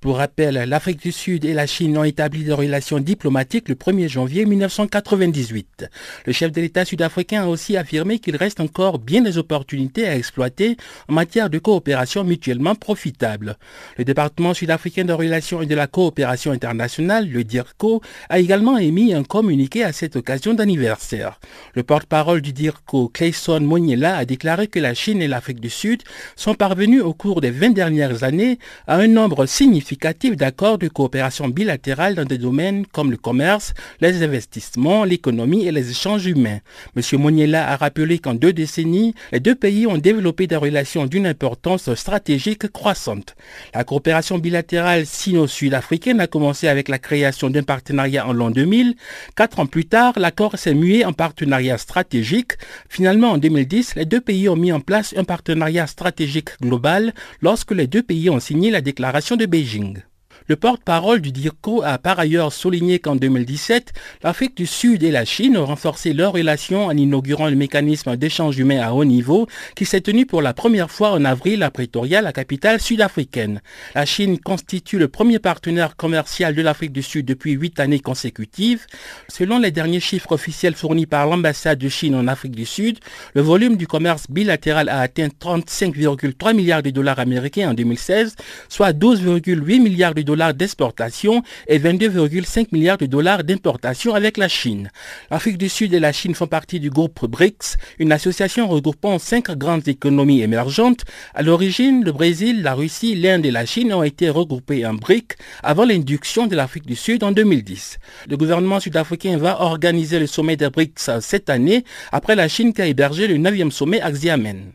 Pour 0.00 0.18
rappel, 0.18 0.54
l'Afrique 0.68 1.00
du 1.00 1.10
Sud 1.10 1.44
et 1.44 1.54
la 1.54 1.66
Chine 1.66 1.98
ont 1.98 2.04
établi 2.04 2.44
des 2.44 2.52
relations 2.52 3.00
diplomatiques 3.00 3.68
le 3.68 3.74
1er 3.74 4.08
janvier 4.08 4.46
1998. 4.46 5.86
Le 6.24 6.32
chef 6.32 6.52
de 6.52 6.60
l'État 6.60 6.84
sud-africain 6.84 7.42
a 7.42 7.48
aussi 7.48 7.76
affirmé 7.76 8.20
qu'il 8.20 8.36
reste 8.36 8.60
encore 8.60 9.00
bien 9.00 9.22
des 9.22 9.38
opportunités 9.38 10.06
à 10.06 10.16
exploiter 10.16 10.76
en 11.08 11.14
matière 11.14 11.50
de 11.50 11.58
coopération 11.58 12.22
mutuellement 12.22 12.76
profitable. 12.76 13.56
Le 13.98 14.04
département 14.04 14.54
sud-africain 14.54 15.04
de 15.04 15.12
relations 15.12 15.62
et 15.62 15.66
de 15.66 15.74
la 15.74 15.88
coopération 15.88 16.52
internationale, 16.52 17.28
le 17.28 17.42
DIRCO, 17.42 18.02
a 18.28 18.38
également 18.38 18.78
émis 18.78 19.14
un 19.14 19.24
communiqué 19.24 19.82
à 19.82 19.92
cette 19.92 20.14
occasion 20.14 20.43
d'anniversaire. 20.52 21.40
Le 21.72 21.82
porte-parole 21.82 22.42
du 22.42 22.52
DIRCO, 22.52 23.08
Clayson 23.08 23.60
Moniela, 23.60 24.18
a 24.18 24.24
déclaré 24.26 24.66
que 24.66 24.78
la 24.78 24.92
Chine 24.92 25.22
et 25.22 25.28
l'Afrique 25.28 25.60
du 25.60 25.70
Sud 25.70 26.02
sont 26.36 26.54
parvenus 26.54 27.02
au 27.02 27.14
cours 27.14 27.40
des 27.40 27.50
20 27.50 27.70
dernières 27.70 28.22
années 28.24 28.58
à 28.86 28.96
un 28.96 29.06
nombre 29.06 29.46
significatif 29.46 30.36
d'accords 30.36 30.76
de 30.76 30.88
coopération 30.88 31.48
bilatérale 31.48 32.16
dans 32.16 32.24
des 32.24 32.36
domaines 32.36 32.84
comme 32.86 33.10
le 33.10 33.16
commerce, 33.16 33.72
les 34.00 34.22
investissements, 34.22 35.04
l'économie 35.04 35.66
et 35.66 35.72
les 35.72 35.90
échanges 35.90 36.26
humains. 36.26 36.58
M. 36.96 37.20
Moniela 37.20 37.70
a 37.70 37.76
rappelé 37.76 38.18
qu'en 38.18 38.34
deux 38.34 38.52
décennies, 38.52 39.14
les 39.32 39.40
deux 39.40 39.54
pays 39.54 39.86
ont 39.86 39.98
développé 39.98 40.46
des 40.46 40.56
relations 40.56 41.06
d'une 41.06 41.26
importance 41.26 41.94
stratégique 41.94 42.70
croissante. 42.72 43.36
La 43.72 43.84
coopération 43.84 44.38
bilatérale 44.38 45.06
sino-sud-africaine 45.06 46.20
a 46.20 46.26
commencé 46.26 46.66
avec 46.68 46.88
la 46.88 46.98
création 46.98 47.50
d'un 47.50 47.62
partenariat 47.62 48.26
en 48.26 48.32
l'an 48.32 48.50
2000. 48.50 48.96
Quatre 49.36 49.60
ans 49.60 49.66
plus 49.66 49.84
tard, 49.84 50.14
l'accord 50.34 50.58
s'est 50.58 50.74
mué 50.74 51.04
en 51.04 51.12
partenariat 51.12 51.78
stratégique. 51.78 52.54
Finalement, 52.88 53.30
en 53.30 53.38
2010, 53.38 53.94
les 53.94 54.04
deux 54.04 54.20
pays 54.20 54.48
ont 54.48 54.56
mis 54.56 54.72
en 54.72 54.80
place 54.80 55.14
un 55.16 55.22
partenariat 55.22 55.86
stratégique 55.86 56.60
global 56.60 57.14
lorsque 57.40 57.70
les 57.70 57.86
deux 57.86 58.02
pays 58.02 58.30
ont 58.30 58.40
signé 58.40 58.72
la 58.72 58.80
déclaration 58.80 59.36
de 59.36 59.46
Beijing. 59.46 60.02
Le 60.46 60.56
porte-parole 60.56 61.22
du 61.22 61.32
DIRCO 61.32 61.82
a 61.82 61.96
par 61.96 62.18
ailleurs 62.18 62.52
souligné 62.52 62.98
qu'en 62.98 63.16
2017, 63.16 63.94
l'Afrique 64.22 64.54
du 64.54 64.66
Sud 64.66 65.02
et 65.02 65.10
la 65.10 65.24
Chine 65.24 65.56
ont 65.56 65.64
renforcé 65.64 66.12
leurs 66.12 66.34
relations 66.34 66.84
en 66.84 66.94
inaugurant 66.94 67.48
le 67.48 67.56
mécanisme 67.56 68.14
d'échange 68.14 68.58
humain 68.58 68.80
à 68.80 68.92
haut 68.92 69.06
niveau 69.06 69.46
qui 69.74 69.86
s'est 69.86 70.02
tenu 70.02 70.26
pour 70.26 70.42
la 70.42 70.52
première 70.52 70.90
fois 70.90 71.12
en 71.12 71.24
avril 71.24 71.62
à 71.62 71.70
Pretoria, 71.70 72.20
la 72.20 72.34
capitale 72.34 72.78
sud-africaine. 72.78 73.62
La 73.94 74.04
Chine 74.04 74.38
constitue 74.38 74.98
le 74.98 75.08
premier 75.08 75.38
partenaire 75.38 75.96
commercial 75.96 76.54
de 76.54 76.60
l'Afrique 76.60 76.92
du 76.92 77.02
Sud 77.02 77.24
depuis 77.24 77.52
huit 77.52 77.80
années 77.80 78.00
consécutives. 78.00 78.84
Selon 79.28 79.58
les 79.58 79.70
derniers 79.70 80.00
chiffres 80.00 80.32
officiels 80.32 80.74
fournis 80.74 81.06
par 81.06 81.26
l'ambassade 81.26 81.78
de 81.78 81.88
Chine 81.88 82.14
en 82.14 82.28
Afrique 82.28 82.54
du 82.54 82.66
Sud, 82.66 82.98
le 83.32 83.40
volume 83.40 83.78
du 83.78 83.86
commerce 83.86 84.26
bilatéral 84.28 84.90
a 84.90 85.00
atteint 85.00 85.28
35,3 85.28 86.54
milliards 86.54 86.82
de 86.82 86.90
dollars 86.90 87.18
américains 87.18 87.70
en 87.70 87.74
2016, 87.74 88.36
soit 88.68 88.92
12,8 88.92 89.80
milliards 89.80 90.12
de 90.12 90.20
dollars 90.20 90.33
dollars 90.34 90.52
d'exportation 90.54 91.44
et 91.68 91.78
22,5 91.78 92.66
milliards 92.72 92.98
de 92.98 93.06
dollars 93.06 93.44
d'importation 93.44 94.14
avec 94.14 94.36
la 94.36 94.48
Chine. 94.48 94.90
L'Afrique 95.30 95.58
du 95.58 95.68
Sud 95.68 95.94
et 95.94 96.00
la 96.00 96.12
Chine 96.12 96.34
font 96.34 96.48
partie 96.48 96.80
du 96.80 96.90
groupe 96.90 97.24
BRICS, 97.24 97.76
une 98.00 98.10
association 98.10 98.66
regroupant 98.66 99.20
cinq 99.20 99.56
grandes 99.56 99.86
économies 99.86 100.42
émergentes. 100.42 101.04
À 101.34 101.42
l'origine, 101.42 102.04
le 102.04 102.10
Brésil, 102.10 102.62
la 102.62 102.74
Russie, 102.74 103.14
l'Inde 103.14 103.46
et 103.46 103.52
la 103.52 103.64
Chine 103.64 103.94
ont 103.94 104.02
été 104.02 104.28
regroupés 104.28 104.84
en 104.84 104.94
BRIC 104.94 105.34
avant 105.62 105.84
l'induction 105.84 106.48
de 106.48 106.56
l'Afrique 106.56 106.86
du 106.86 106.96
Sud 106.96 107.22
en 107.22 107.30
2010. 107.30 107.98
Le 108.28 108.36
gouvernement 108.36 108.80
sud-africain 108.80 109.36
va 109.36 109.60
organiser 109.60 110.18
le 110.18 110.26
sommet 110.26 110.56
des 110.56 110.68
BRICS 110.68 111.20
cette 111.20 111.48
année 111.48 111.84
après 112.10 112.34
la 112.34 112.48
Chine 112.48 112.72
qui 112.72 112.82
a 112.82 112.86
hébergé 112.86 113.28
le 113.28 113.36
9e 113.36 113.70
sommet 113.70 114.00
Axiamen. 114.00 114.72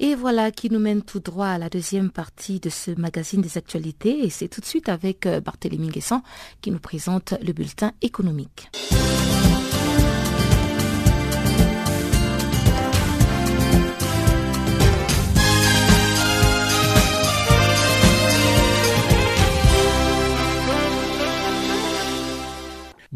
Et 0.00 0.14
voilà 0.14 0.50
qui 0.50 0.70
nous 0.70 0.78
mène 0.78 1.02
tout 1.02 1.20
droit 1.20 1.48
à 1.48 1.58
la 1.58 1.68
deuxième 1.68 2.10
partie 2.10 2.60
de 2.60 2.70
ce 2.70 2.92
magazine 2.92 3.40
des 3.40 3.58
actualités. 3.58 4.24
Et 4.24 4.30
c'est 4.30 4.48
tout 4.48 4.60
de 4.60 4.66
suite 4.66 4.88
avec 4.88 5.26
euh, 5.26 5.40
Barthélémy 5.40 5.88
Guessant 5.88 6.22
qui 6.60 6.70
nous 6.70 6.78
présente 6.78 7.34
le 7.42 7.52
bulletin 7.52 7.92
économique. 8.02 8.70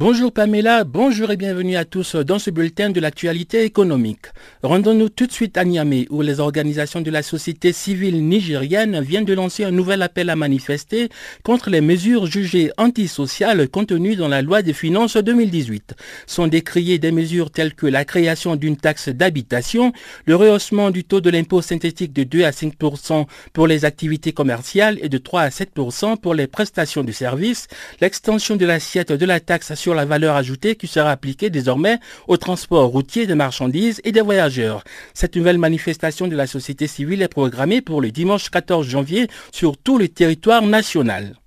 Bonjour 0.05 0.33
Pamela, 0.33 0.83
bonjour 0.83 1.31
et 1.31 1.37
bienvenue 1.37 1.77
à 1.77 1.85
tous 1.85 2.17
dans 2.17 2.41
ce 2.41 2.51
bulletin 2.51 2.91
de 2.91 2.99
l'actualité 2.99 3.63
économique. 3.63 4.27
Rendons-nous 4.65 5.11
tout 5.11 5.29
de 5.29 5.33
suite 5.33 5.57
à 5.57 5.65
Niamey 5.65 6.09
où 6.11 6.23
les 6.23 6.41
organisations 6.41 7.03
de 7.03 7.11
la 7.13 7.23
société 7.23 7.73
civile 7.73 8.27
nigérienne 8.27 9.01
viennent 9.01 9.25
de 9.25 9.33
lancer 9.33 9.63
un 9.63 9.71
nouvel 9.71 10.03
appel 10.03 10.29
à 10.29 10.35
manifester 10.35 11.09
contre 11.45 11.71
les 11.71 11.81
mesures 11.81 12.27
jugées 12.27 12.73
antisociales 12.79 13.69
contenues 13.69 14.17
dans 14.17 14.27
la 14.27 14.43
loi 14.43 14.63
des 14.63 14.73
finances 14.73 15.17
2018. 15.17 15.95
Sont 16.27 16.49
décriées 16.49 16.99
des 16.99 17.13
mesures 17.13 17.53
telles 17.53 17.75
que 17.75 17.87
la 17.87 18.05
création 18.05 18.57
d'une 18.57 18.77
taxe 18.77 19.09
d'habitation, 19.09 19.93
le 20.27 20.35
rehaussement 20.35 20.91
du 20.91 21.05
taux 21.05 21.21
de 21.21 21.31
l'impôt 21.31 21.63
synthétique 21.63 22.13
de 22.13 22.25
2 22.25 22.43
à 22.43 22.51
5% 22.51 23.27
pour 23.53 23.69
les 23.69 23.85
activités 23.85 24.33
commerciales 24.33 24.99
et 25.01 25.09
de 25.09 25.19
3 25.19 25.43
à 25.43 25.49
7% 25.51 26.17
pour 26.17 26.35
les 26.35 26.49
prestations 26.49 27.05
de 27.05 27.13
services, 27.13 27.69
l'extension 28.01 28.57
de 28.57 28.67
l'assiette 28.67 29.13
de 29.13 29.27
la 29.27 29.39
taxe 29.39 29.73
sur 29.75 29.92
la 29.95 30.05
valeur 30.05 30.37
ajoutée 30.37 30.77
qui 30.77 30.87
sera 30.87 31.11
appliquée 31.11 31.51
désormais 31.51 31.99
au 32.29 32.37
transport 32.37 32.87
routier 32.87 33.27
des 33.27 33.35
marchandises 33.35 34.01
et 34.05 34.13
des 34.13 34.21
voyageurs. 34.21 34.85
Cette 35.15 35.37
nouvelle 35.37 35.59
manifestation 35.59 36.29
de 36.29 36.37
la 36.37 36.47
société 36.47 36.87
civile 36.87 37.23
est 37.23 37.29
programmée 37.29 37.81
pour 37.81 38.01
le 38.01 38.11
dimanche 38.11 38.51
14 38.51 38.87
janvier 38.87 39.29
sur 39.53 39.77
tout 39.77 39.99
le 39.99 40.09
territoire 40.09 40.63
national. 40.63 41.42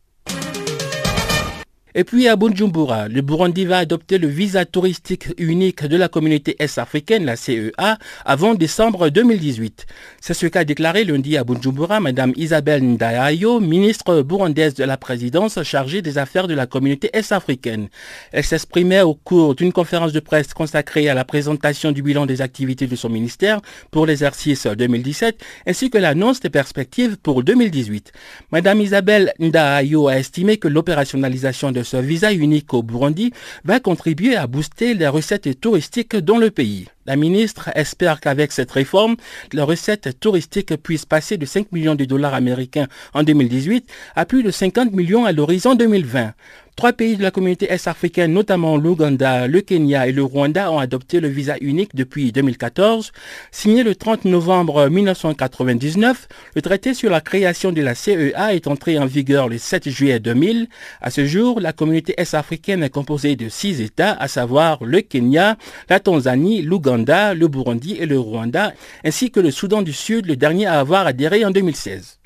Et 1.98 2.04
puis 2.04 2.28
à 2.28 2.36
Bujumbura, 2.36 3.08
le 3.08 3.22
Burundi 3.22 3.64
va 3.64 3.78
adopter 3.78 4.18
le 4.18 4.28
visa 4.28 4.66
touristique 4.66 5.30
unique 5.38 5.86
de 5.86 5.96
la 5.96 6.10
communauté 6.10 6.58
est-africaine, 6.60 7.24
la 7.24 7.38
CEA, 7.38 7.98
avant 8.26 8.54
décembre 8.54 9.08
2018. 9.08 9.86
C'est 10.20 10.34
ce 10.34 10.46
qu'a 10.48 10.66
déclaré 10.66 11.06
lundi 11.06 11.38
à 11.38 11.46
Bujumbura 11.46 12.02
Mme 12.02 12.34
Isabelle 12.36 12.84
Ndayayo, 12.84 13.62
ministre 13.62 14.24
burundaise 14.24 14.74
de 14.74 14.84
la 14.84 14.98
présidence 14.98 15.64
chargée 15.64 16.02
des 16.02 16.18
affaires 16.18 16.50
de 16.50 16.54
la 16.54 16.68
communauté 16.68 17.10
est-africaine. 17.14 17.88
Elle 18.34 18.44
s'exprimait 18.44 19.02
au 19.02 19.14
cours 19.14 19.56
d'une 19.56 19.72
conférence 19.72 20.12
de 20.12 20.20
presse 20.20 20.54
consacrée 20.54 21.08
à 21.08 21.14
la 21.14 21.24
présentation 21.24 21.94
du 21.94 22.04
bilan 22.04 22.26
des 22.26 22.42
activités 22.42 22.88
de 22.88 22.96
son 22.98 23.08
ministère 23.08 23.62
pour 23.92 24.06
l'exercice 24.06 24.68
2017 24.68 25.42
ainsi 25.66 25.90
que 25.90 25.98
l'annonce 25.98 26.42
des 26.42 26.50
perspectives 26.50 27.16
pour 27.16 27.42
2018. 27.42 28.12
Mme 28.52 28.82
Isabelle 28.82 29.34
Ndayayo 29.40 30.10
a 30.10 30.18
estimé 30.18 30.58
que 30.58 30.68
l'opérationnalisation 30.68 31.72
de 31.72 31.85
ce 31.86 31.98
visa 31.98 32.34
unique 32.34 32.74
au 32.74 32.84
Burundi 32.84 33.32
va 33.64 33.80
contribuer 33.80 34.36
à 34.36 34.48
booster 34.48 34.94
les 34.94 35.08
recettes 35.08 35.62
touristiques 35.62 36.18
dans 36.18 36.38
le 36.38 36.52
pays. 36.52 36.88
La 37.06 37.16
ministre 37.16 37.70
espère 37.76 38.20
qu'avec 38.20 38.52
cette 38.52 38.72
réforme, 38.72 39.16
les 39.54 39.62
recettes 39.62 40.20
touristiques 40.20 40.76
puissent 40.78 41.06
passer 41.06 41.38
de 41.38 41.46
5 41.46 41.72
millions 41.72 41.94
de 41.94 42.06
dollars 42.06 42.34
américains 42.34 42.88
en 43.14 43.22
2018 43.22 43.88
à 44.16 44.26
plus 44.26 44.42
de 44.42 44.50
50 44.50 44.92
millions 44.92 45.26
à 45.26 45.32
l'horizon 45.32 45.76
2020. 45.76 46.34
Trois 46.76 46.92
pays 46.92 47.16
de 47.16 47.24
la 47.24 47.32
communauté 47.32 47.72
est-africaine, 47.72 48.34
notamment 48.34 48.76
l'Ouganda, 48.76 49.48
le 49.48 49.62
Kenya 49.62 50.10
et 50.10 50.12
le 50.12 50.24
Rwanda, 50.26 50.70
ont 50.74 50.78
adopté 50.78 51.22
le 51.22 51.30
visa 51.30 51.56
unique 51.62 51.96
depuis 51.96 52.34
2014. 52.34 53.14
Signé 53.50 53.82
le 53.82 53.96
30 53.96 54.26
novembre 54.26 54.90
1999, 54.90 56.28
le 56.54 56.62
traité 56.62 56.94
sur 56.94 57.10
la 57.10 57.22
création 57.22 57.72
de 57.72 57.82
la 57.82 57.96
CEA 57.96 58.54
est 58.54 58.68
entré 58.68 59.00
en 59.00 59.06
vigueur 59.06 59.48
le 59.48 59.58
7 59.58 59.90
juillet 59.90 60.20
2000. 60.20 60.68
À 61.00 61.12
ce 61.12 61.26
jour, 61.26 61.62
la 61.62 61.72
communauté 61.72 62.14
est-africaine 62.18 62.84
est 62.84 62.90
composée 62.90 63.38
de 63.38 63.48
six 63.48 63.80
États, 63.80 64.12
à 64.12 64.28
savoir 64.28 64.84
le 64.84 65.00
Kenya, 65.00 65.58
la 65.90 66.02
Tanzanie, 66.02 66.62
l'Ouganda, 66.62 66.95
le 66.98 67.48
Burundi 67.48 67.98
et 68.00 68.06
le 68.06 68.20
Rwanda, 68.20 68.74
ainsi 69.04 69.32
que 69.32 69.40
le 69.40 69.52
Soudan 69.52 69.82
du 69.82 69.94
Sud, 69.94 70.26
le 70.26 70.36
dernier 70.36 70.66
à 70.68 70.80
avoir 70.80 71.08
adhéré 71.08 71.46
en 71.46 71.52
2016. 71.52 72.20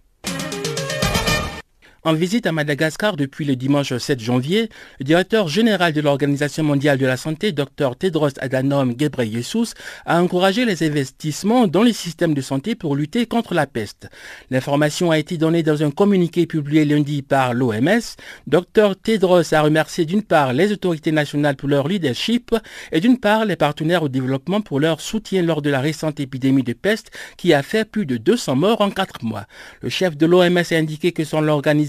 En 2.06 2.14
visite 2.14 2.48
à 2.48 2.54
Madagascar 2.54 3.18
depuis 3.18 3.44
le 3.44 3.58
dimanche 3.58 3.96
7 3.98 4.22
janvier, 4.22 4.70
le 5.00 5.04
directeur 5.04 5.50
général 5.50 5.92
de 5.92 6.00
l'Organisation 6.00 6.64
mondiale 6.64 6.98
de 6.98 7.06
la 7.06 7.18
santé, 7.18 7.52
Dr 7.52 7.98
Tedros 8.00 8.30
Adhanom 8.40 8.94
Ghebreyesus, 8.94 9.74
a 10.06 10.22
encouragé 10.22 10.64
les 10.64 10.82
investissements 10.88 11.68
dans 11.68 11.84
les 11.84 11.92
systèmes 11.92 12.34
de 12.34 12.40
santé 12.40 12.76
pour 12.76 12.96
lutter 12.96 13.26
contre 13.26 13.54
la 13.54 13.68
peste. 13.68 14.08
L'information 14.50 15.12
a 15.12 15.20
été 15.20 15.38
donnée 15.38 15.62
dans 15.62 15.84
un 15.84 15.92
communiqué 15.92 16.46
publié 16.46 16.86
lundi 16.86 17.22
par 17.22 17.54
l'OMS. 17.54 18.16
Dr 18.48 18.96
Tedros 19.04 19.54
a 19.54 19.62
remercié 19.62 20.06
d'une 20.06 20.24
part 20.24 20.54
les 20.54 20.72
autorités 20.72 21.12
nationales 21.12 21.58
pour 21.58 21.68
leur 21.68 21.90
leadership 21.90 22.56
et 22.94 23.02
d'une 23.02 23.20
part 23.20 23.44
les 23.44 23.58
partenaires 23.58 24.04
au 24.04 24.10
développement 24.10 24.62
pour 24.62 24.80
leur 24.80 25.02
soutien 25.02 25.42
lors 25.42 25.62
de 25.62 25.70
la 25.70 25.82
récente 25.82 26.22
épidémie 26.22 26.64
de 26.64 26.72
peste 26.72 27.12
qui 27.36 27.54
a 27.54 27.62
fait 27.62 27.84
plus 27.84 28.06
de 28.06 28.16
200 28.16 28.56
morts 28.56 28.80
en 28.80 28.90
quatre 28.90 29.26
mois. 29.26 29.48
Le 29.82 29.90
chef 29.90 30.16
de 30.16 30.26
l'OMS 30.26 30.58
a 30.58 30.76
indiqué 30.76 31.12
que 31.12 31.26
son 31.26 31.46
organisation 31.50 31.89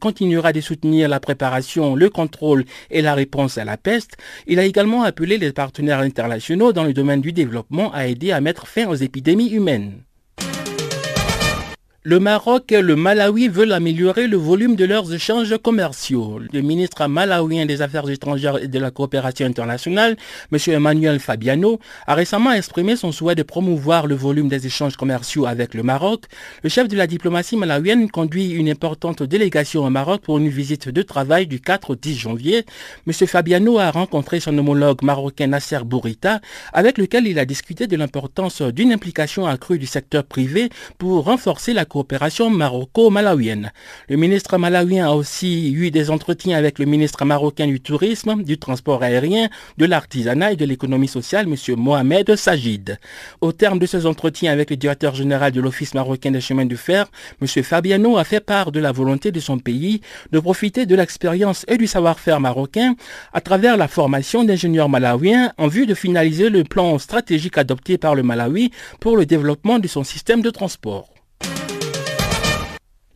continuera 0.00 0.52
de 0.52 0.60
soutenir 0.60 1.08
la 1.08 1.20
préparation, 1.20 1.94
le 1.94 2.10
contrôle 2.10 2.64
et 2.90 3.02
la 3.02 3.14
réponse 3.14 3.58
à 3.58 3.64
la 3.64 3.76
peste. 3.76 4.16
Il 4.46 4.58
a 4.58 4.64
également 4.64 5.02
appelé 5.02 5.38
les 5.38 5.52
partenaires 5.52 6.00
internationaux 6.00 6.72
dans 6.72 6.84
le 6.84 6.92
domaine 6.92 7.20
du 7.20 7.32
développement 7.32 7.92
à 7.92 8.06
aider 8.06 8.32
à 8.32 8.40
mettre 8.40 8.66
fin 8.66 8.86
aux 8.86 8.94
épidémies 8.94 9.50
humaines. 9.50 10.05
Le 12.08 12.20
Maroc 12.20 12.70
et 12.70 12.82
le 12.82 12.94
Malawi 12.94 13.48
veulent 13.48 13.72
améliorer 13.72 14.28
le 14.28 14.36
volume 14.36 14.76
de 14.76 14.84
leurs 14.84 15.12
échanges 15.12 15.58
commerciaux. 15.58 16.38
Le 16.52 16.60
ministre 16.60 17.04
malawien 17.08 17.66
des 17.66 17.82
Affaires 17.82 18.08
étrangères 18.08 18.62
et 18.62 18.68
de 18.68 18.78
la 18.78 18.92
coopération 18.92 19.44
internationale, 19.44 20.16
M. 20.52 20.58
Emmanuel 20.68 21.18
Fabiano, 21.18 21.80
a 22.06 22.14
récemment 22.14 22.52
exprimé 22.52 22.94
son 22.94 23.10
souhait 23.10 23.34
de 23.34 23.42
promouvoir 23.42 24.06
le 24.06 24.14
volume 24.14 24.46
des 24.46 24.68
échanges 24.68 24.96
commerciaux 24.96 25.46
avec 25.46 25.74
le 25.74 25.82
Maroc. 25.82 26.26
Le 26.62 26.68
chef 26.68 26.86
de 26.86 26.96
la 26.96 27.08
diplomatie 27.08 27.56
malawienne 27.56 28.08
conduit 28.08 28.52
une 28.52 28.68
importante 28.68 29.24
délégation 29.24 29.84
au 29.84 29.90
Maroc 29.90 30.20
pour 30.20 30.38
une 30.38 30.48
visite 30.48 30.88
de 30.88 31.02
travail 31.02 31.48
du 31.48 31.58
4 31.60 31.90
au 31.90 31.96
10 31.96 32.14
janvier. 32.16 32.64
M. 33.08 33.12
Fabiano 33.12 33.80
a 33.80 33.90
rencontré 33.90 34.38
son 34.38 34.56
homologue 34.56 35.02
marocain 35.02 35.48
Nasser 35.48 35.80
Bourita, 35.84 36.40
avec 36.72 36.98
lequel 36.98 37.26
il 37.26 37.40
a 37.40 37.44
discuté 37.44 37.88
de 37.88 37.96
l'importance 37.96 38.62
d'une 38.62 38.92
implication 38.92 39.44
accrue 39.44 39.80
du 39.80 39.86
secteur 39.86 40.22
privé 40.22 40.68
pour 40.98 41.24
renforcer 41.24 41.72
la 41.72 41.84
coopération 41.96 42.50
maroco-malawienne. 42.50 43.72
Le 44.10 44.18
ministre 44.18 44.58
malawien 44.58 45.06
a 45.06 45.12
aussi 45.12 45.72
eu 45.72 45.90
des 45.90 46.10
entretiens 46.10 46.58
avec 46.58 46.78
le 46.78 46.84
ministre 46.84 47.24
marocain 47.24 47.66
du 47.66 47.80
tourisme, 47.80 48.42
du 48.42 48.58
transport 48.58 49.02
aérien, 49.02 49.48
de 49.78 49.86
l'artisanat 49.86 50.52
et 50.52 50.56
de 50.56 50.66
l'économie 50.66 51.08
sociale, 51.08 51.46
M. 51.48 51.56
Mohamed 51.78 52.36
Sajid. 52.36 52.98
Au 53.40 53.52
terme 53.52 53.78
de 53.78 53.86
ces 53.86 54.04
entretiens 54.04 54.52
avec 54.52 54.68
le 54.68 54.76
directeur 54.76 55.14
général 55.14 55.52
de 55.52 55.60
l'Office 55.62 55.94
marocain 55.94 56.32
des 56.32 56.42
chemins 56.42 56.66
de 56.66 56.76
fer, 56.76 57.06
M. 57.40 57.48
Fabiano 57.64 58.18
a 58.18 58.24
fait 58.24 58.40
part 58.40 58.72
de 58.72 58.80
la 58.80 58.92
volonté 58.92 59.32
de 59.32 59.40
son 59.40 59.58
pays 59.58 60.02
de 60.32 60.38
profiter 60.38 60.84
de 60.84 60.94
l'expérience 60.94 61.64
et 61.66 61.78
du 61.78 61.86
savoir-faire 61.86 62.40
marocain 62.40 62.94
à 63.32 63.40
travers 63.40 63.78
la 63.78 63.88
formation 63.88 64.44
d'ingénieurs 64.44 64.90
malawiens 64.90 65.50
en 65.56 65.68
vue 65.68 65.86
de 65.86 65.94
finaliser 65.94 66.50
le 66.50 66.62
plan 66.62 66.98
stratégique 66.98 67.56
adopté 67.56 67.96
par 67.96 68.14
le 68.14 68.22
Malawi 68.22 68.70
pour 69.00 69.16
le 69.16 69.24
développement 69.24 69.78
de 69.78 69.88
son 69.88 70.04
système 70.04 70.42
de 70.42 70.50
transport. 70.50 71.15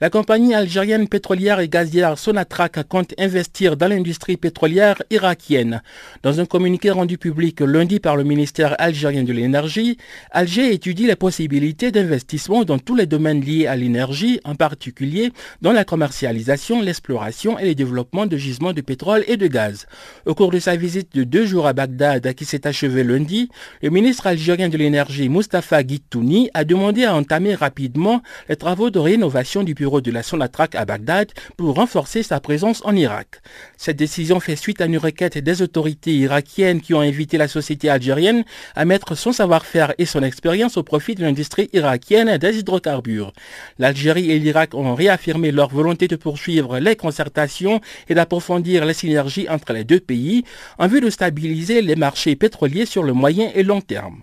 La 0.02 0.08
compagnie 0.08 0.54
algérienne 0.54 1.08
pétrolière 1.08 1.60
et 1.60 1.68
gazière 1.68 2.16
Sonatrach 2.16 2.82
compte 2.88 3.12
investir 3.18 3.76
dans 3.76 3.86
l'industrie 3.86 4.38
pétrolière 4.38 5.02
irakienne. 5.10 5.82
Dans 6.22 6.40
un 6.40 6.46
communiqué 6.46 6.90
rendu 6.90 7.18
public 7.18 7.60
lundi 7.60 8.00
par 8.00 8.16
le 8.16 8.24
ministère 8.24 8.76
algérien 8.78 9.24
de 9.24 9.32
l'énergie, 9.34 9.98
Alger 10.30 10.72
étudie 10.72 11.06
les 11.06 11.16
possibilités 11.16 11.90
d'investissement 11.92 12.64
dans 12.64 12.78
tous 12.78 12.96
les 12.96 13.04
domaines 13.04 13.42
liés 13.42 13.66
à 13.66 13.76
l'énergie, 13.76 14.40
en 14.44 14.54
particulier 14.54 15.32
dans 15.60 15.72
la 15.72 15.84
commercialisation, 15.84 16.80
l'exploration 16.80 17.58
et 17.58 17.66
le 17.66 17.74
développement 17.74 18.24
de 18.24 18.38
gisements 18.38 18.72
de 18.72 18.80
pétrole 18.80 19.22
et 19.26 19.36
de 19.36 19.48
gaz. 19.48 19.86
Au 20.24 20.34
cours 20.34 20.50
de 20.50 20.60
sa 20.60 20.76
visite 20.76 21.14
de 21.14 21.24
deux 21.24 21.44
jours 21.44 21.66
à 21.66 21.74
Bagdad 21.74 22.32
qui 22.32 22.46
s'est 22.46 22.66
achevée 22.66 23.04
lundi, 23.04 23.50
le 23.82 23.90
ministre 23.90 24.26
algérien 24.26 24.70
de 24.70 24.78
l'énergie 24.78 25.28
Mustafa 25.28 25.82
Guitouni 25.82 26.48
a 26.54 26.64
demandé 26.64 27.04
à 27.04 27.14
entamer 27.14 27.54
rapidement 27.54 28.22
les 28.48 28.56
travaux 28.56 28.88
de 28.88 28.98
rénovation 28.98 29.62
du 29.62 29.74
bureau 29.74 29.89
de 29.98 30.12
la 30.12 30.22
Sonatrach 30.22 30.76
à 30.76 30.84
Bagdad 30.84 31.32
pour 31.56 31.74
renforcer 31.74 32.22
sa 32.22 32.38
présence 32.38 32.82
en 32.84 32.94
Irak. 32.94 33.42
Cette 33.76 33.96
décision 33.96 34.38
fait 34.38 34.54
suite 34.54 34.80
à 34.80 34.84
une 34.84 34.98
requête 34.98 35.38
des 35.38 35.62
autorités 35.62 36.14
irakiennes 36.14 36.80
qui 36.80 36.94
ont 36.94 37.00
invité 37.00 37.36
la 37.36 37.48
société 37.48 37.90
algérienne 37.90 38.44
à 38.76 38.84
mettre 38.84 39.16
son 39.16 39.32
savoir-faire 39.32 39.92
et 39.98 40.06
son 40.06 40.22
expérience 40.22 40.76
au 40.76 40.84
profit 40.84 41.16
de 41.16 41.24
l'industrie 41.24 41.68
irakienne 41.72 42.38
des 42.38 42.58
hydrocarbures. 42.58 43.32
L'Algérie 43.80 44.30
et 44.30 44.38
l'Irak 44.38 44.74
ont 44.74 44.94
réaffirmé 44.94 45.50
leur 45.50 45.70
volonté 45.70 46.06
de 46.06 46.16
poursuivre 46.16 46.78
les 46.78 46.94
concertations 46.94 47.80
et 48.08 48.14
d'approfondir 48.14 48.84
les 48.84 48.94
synergies 48.94 49.48
entre 49.48 49.72
les 49.72 49.84
deux 49.84 50.00
pays 50.00 50.44
en 50.78 50.86
vue 50.86 51.00
de 51.00 51.10
stabiliser 51.10 51.82
les 51.82 51.96
marchés 51.96 52.36
pétroliers 52.36 52.86
sur 52.86 53.02
le 53.02 53.12
moyen 53.12 53.50
et 53.54 53.64
long 53.64 53.80
terme. 53.80 54.22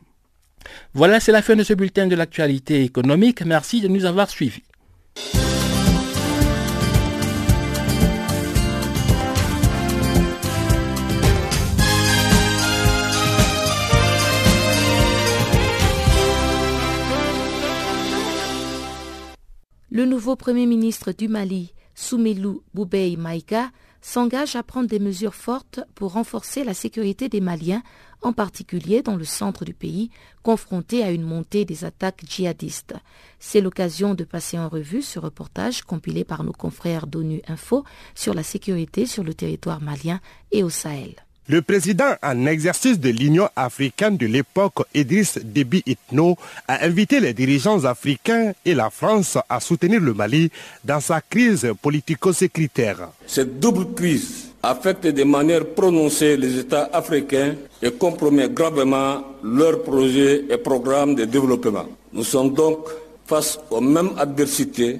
Voilà, 0.93 1.20
c'est 1.20 1.32
la 1.32 1.41
fin 1.41 1.55
de 1.55 1.63
ce 1.63 1.74
bulletin 1.74 2.07
de 2.07 2.15
l'actualité 2.15 2.84
économique. 2.84 3.41
Merci 3.41 3.82
de 3.82 3.88
nous 3.88 4.05
avoir 4.05 4.30
suivis. 4.30 4.63
Le 19.98 20.06
nouveau 20.06 20.36
Premier 20.36 20.68
ministre 20.68 21.12
du 21.12 21.28
Mali, 21.28 21.74
Soumelou 21.95 22.62
Boubei 22.76 23.18
Maïga, 23.18 23.72
s'engage 24.00 24.56
à 24.56 24.62
prendre 24.62 24.88
des 24.88 25.00
mesures 25.00 25.34
fortes 25.34 25.80
pour 25.95 26.14
renforcer 26.14 26.64
la 26.64 26.76
sécurité 26.76 27.30
des 27.30 27.41
Maliens, 27.41 27.82
en 28.22 28.32
particulier 28.32 29.02
dans 29.02 29.16
le 29.16 29.26
centre 29.26 29.66
du 29.66 29.74
pays, 29.74 30.12
confronté 30.43 31.02
à 31.02 31.10
une 31.10 31.24
montée 31.24 31.66
des 31.66 31.84
attaques 31.84 32.22
djihadistes. 32.30 32.93
C'est 33.39 33.60
l'occasion 33.60 34.14
de 34.14 34.24
passer 34.24 34.60
en 34.60 34.70
revue 34.70 35.02
ce 35.02 35.18
reportage 35.18 35.82
compilé 35.82 36.24
par 36.24 36.43
nos 36.43 36.54
confrères 36.54 37.08
d'ONU 37.08 37.41
Info 37.48 37.84
sur 38.14 38.36
la 38.36 38.43
sécurité 38.43 39.08
sur 39.08 39.24
le 39.24 39.34
territoire 39.34 39.82
malien 39.82 40.20
et 40.52 40.62
au 40.62 40.70
Sahel. 40.70 41.16
Le 41.50 41.62
président 41.62 42.14
en 42.22 42.45
exercice 42.45 43.00
de 43.00 43.08
l'Union 43.10 43.48
africaine 43.56 44.18
de 44.18 44.26
l'époque, 44.26 44.86
Idriss 44.93 45.39
Déby 45.41 45.82
Itno, 45.86 46.36
a 46.68 46.84
invité 46.86 47.22
les 47.22 47.34
dirigeants 47.34 47.86
africains 47.86 48.52
et 48.66 48.74
la 48.74 48.89
France 48.89 49.38
à 49.48 49.62
soutenir 49.62 50.02
le 50.02 50.14
Mali 50.14 50.52
dans 50.84 51.00
sa 51.00 51.22
crise 51.22 51.72
politico-sécuritaire. 51.82 53.12
Cette 53.26 53.62
double 53.62 53.93
crise 53.93 54.50
affecte 54.62 55.08
de 55.08 55.24
manière 55.24 55.66
prononcée 55.68 56.36
les 56.36 56.60
États 56.60 56.89
africains 56.91 57.56
et 57.82 57.91
compromet 57.91 58.50
gravement 58.50 59.24
leurs 59.41 59.84
projets 59.84 60.43
et 60.50 60.58
programmes 60.58 61.16
de 61.16 61.24
développement. 61.24 61.86
Nous 62.12 62.26
sommes 62.26 62.54
donc 62.54 62.89
face 63.26 63.58
aux 63.70 63.80
mêmes 63.80 64.12
adversités. 64.18 65.00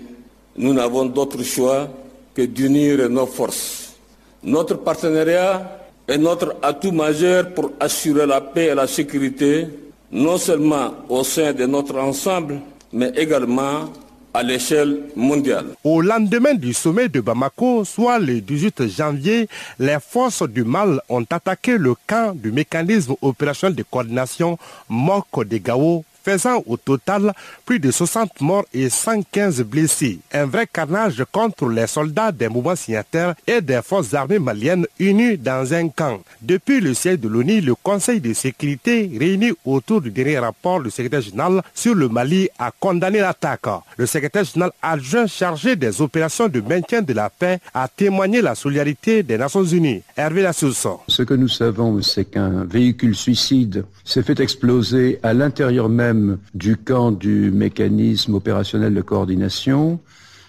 Nous 0.56 0.74
n'avons 0.74 1.08
d'autre 1.08 1.44
choix 1.44 1.90
que 2.34 2.44
d'unir 2.44 3.10
nos 3.10 3.26
forces. 3.26 3.96
Notre 4.44 4.76
partenariat 4.78 5.77
est 6.08 6.18
notre 6.18 6.56
atout 6.62 6.92
majeur 6.92 7.54
pour 7.54 7.72
assurer 7.80 8.26
la 8.26 8.42
paix 8.42 8.68
et 8.68 8.76
la 8.76 8.88
sécurité, 8.88 9.68
non 10.12 10.38
seulement 10.38 10.94
au 11.10 11.24
sein 11.24 11.54
de 11.54 11.66
notre 11.66 11.98
ensemble, 11.98 12.60
mais 12.94 13.12
également 13.16 13.92
à 14.34 14.44
l'échelle 14.44 15.02
mondiale. 15.16 15.66
Au 15.84 16.02
lendemain 16.02 16.54
du 16.54 16.74
sommet 16.74 17.10
de 17.10 17.20
Bamako, 17.22 17.84
soit 17.86 18.20
le 18.20 18.40
18 18.40 18.88
janvier, 18.88 19.48
les 19.80 19.98
forces 20.00 20.44
du 20.48 20.64
mal 20.64 21.02
ont 21.10 21.26
attaqué 21.30 21.78
le 21.78 21.96
camp 22.06 22.36
du 22.36 22.52
mécanisme 22.52 23.16
opérationnel 23.22 23.76
de 23.76 23.84
coordination 23.90 24.58
Moko 24.90 25.44
de 25.44 25.58
Gao 25.58 26.04
faisant 26.28 26.62
au 26.66 26.76
total 26.76 27.34
plus 27.66 27.80
de 27.80 27.90
60 27.90 28.42
morts 28.42 28.66
et 28.74 28.90
115 28.90 29.62
blessés. 29.62 30.20
Un 30.34 30.46
vrai 30.46 30.68
carnage 30.68 31.24
contre 31.32 31.70
les 31.70 31.88
soldats 31.88 32.34
des 32.34 32.50
mouvements 32.50 32.76
signataires 32.76 33.34
et 33.48 33.62
des 33.62 33.80
forces 33.82 34.14
armées 34.14 34.38
maliennes 34.38 34.86
unis 35.00 35.38
dans 35.38 35.74
un 35.74 35.88
camp. 35.88 36.20
Depuis 36.42 36.82
le 36.82 36.94
siège 36.94 37.20
de 37.20 37.30
l'ONU, 37.30 37.62
le 37.62 37.76
Conseil 37.76 38.20
de 38.20 38.34
sécurité, 38.34 39.10
réuni 39.18 39.54
autour 39.64 40.02
du 40.02 40.12
dernier 40.12 40.40
rapport 40.40 40.82
du 40.82 40.90
secrétaire 40.90 41.22
général 41.22 41.62
sur 41.74 41.96
le 41.96 42.10
Mali, 42.10 42.50
a 42.60 42.72
condamné 42.78 43.20
l'attaque. 43.20 43.70
Le 43.96 44.06
secrétaire 44.06 44.44
général 44.44 44.72
adjoint 44.82 45.28
chargé 45.28 45.78
des 45.78 46.02
opérations 46.02 46.50
de 46.50 46.60
maintien 46.60 47.02
de 47.02 47.14
la 47.14 47.30
paix 47.30 47.60
a 47.74 47.88
témoigné 47.88 48.42
la 48.42 48.54
solidarité 48.56 49.24
des 49.24 49.38
Nations 49.38 49.64
Unies. 49.64 50.02
Hervé 50.18 50.42
Lassousson. 50.42 51.00
Ce 51.08 51.22
que 51.22 51.34
nous 51.34 51.48
savons, 51.48 52.02
c'est 52.02 52.26
qu'un 52.26 52.66
véhicule 52.66 53.16
suicide 53.16 53.86
s'est 54.04 54.24
fait 54.24 54.40
exploser 54.42 55.20
à 55.24 55.34
l'intérieur 55.34 55.88
même 55.88 56.17
du 56.54 56.78
camp 56.78 57.12
du 57.12 57.52
mécanisme 57.52 58.36
opérationnel 58.36 58.94
de 58.94 59.02
coordination 59.02 60.00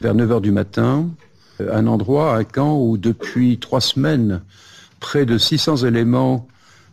vers 0.01 0.15
9 0.15 0.33
heures 0.33 0.41
du 0.41 0.53
matin, 0.53 1.09
un 1.61 1.87
endroit, 1.87 2.37
un 2.37 2.45
camp 2.45 2.79
où 2.81 2.99
depuis 2.99 3.59
trois 3.59 3.81
semaines, 3.81 4.41
près 5.01 5.27
de 5.27 5.39
600 5.39 5.79
éléments 5.79 6.47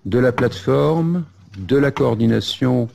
de 0.06 0.20
la 0.20 0.32
plateforme, 0.32 1.24
de 1.58 1.78
la 1.78 1.92
coordination 1.92 2.90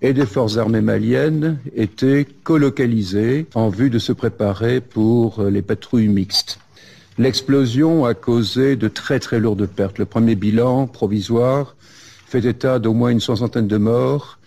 et 0.00 0.12
des 0.12 0.26
forces 0.26 0.56
armées 0.56 0.80
maliennes 0.80 1.58
étaient 1.76 2.26
colocalisés 2.42 3.46
en 3.54 3.68
vue 3.68 3.90
de 3.90 3.98
se 3.98 4.12
préparer 4.12 4.80
pour 4.80 5.44
les 5.44 5.62
patrouilles 5.62 6.08
mixtes. 6.08 6.58
L'explosion 7.18 8.04
a 8.04 8.14
causé 8.14 8.74
de 8.74 8.88
très 8.88 9.20
très 9.20 9.38
lourdes 9.38 9.66
pertes. 9.66 9.98
Le 9.98 10.06
premier 10.06 10.34
bilan 10.34 10.86
provisoire 10.86 11.76
fait 12.26 12.44
état 12.44 12.78
d'au 12.78 12.94
moins 12.94 13.10
une 13.10 13.20
soixantaine 13.20 13.68
de 13.68 13.76
morts 13.76 14.38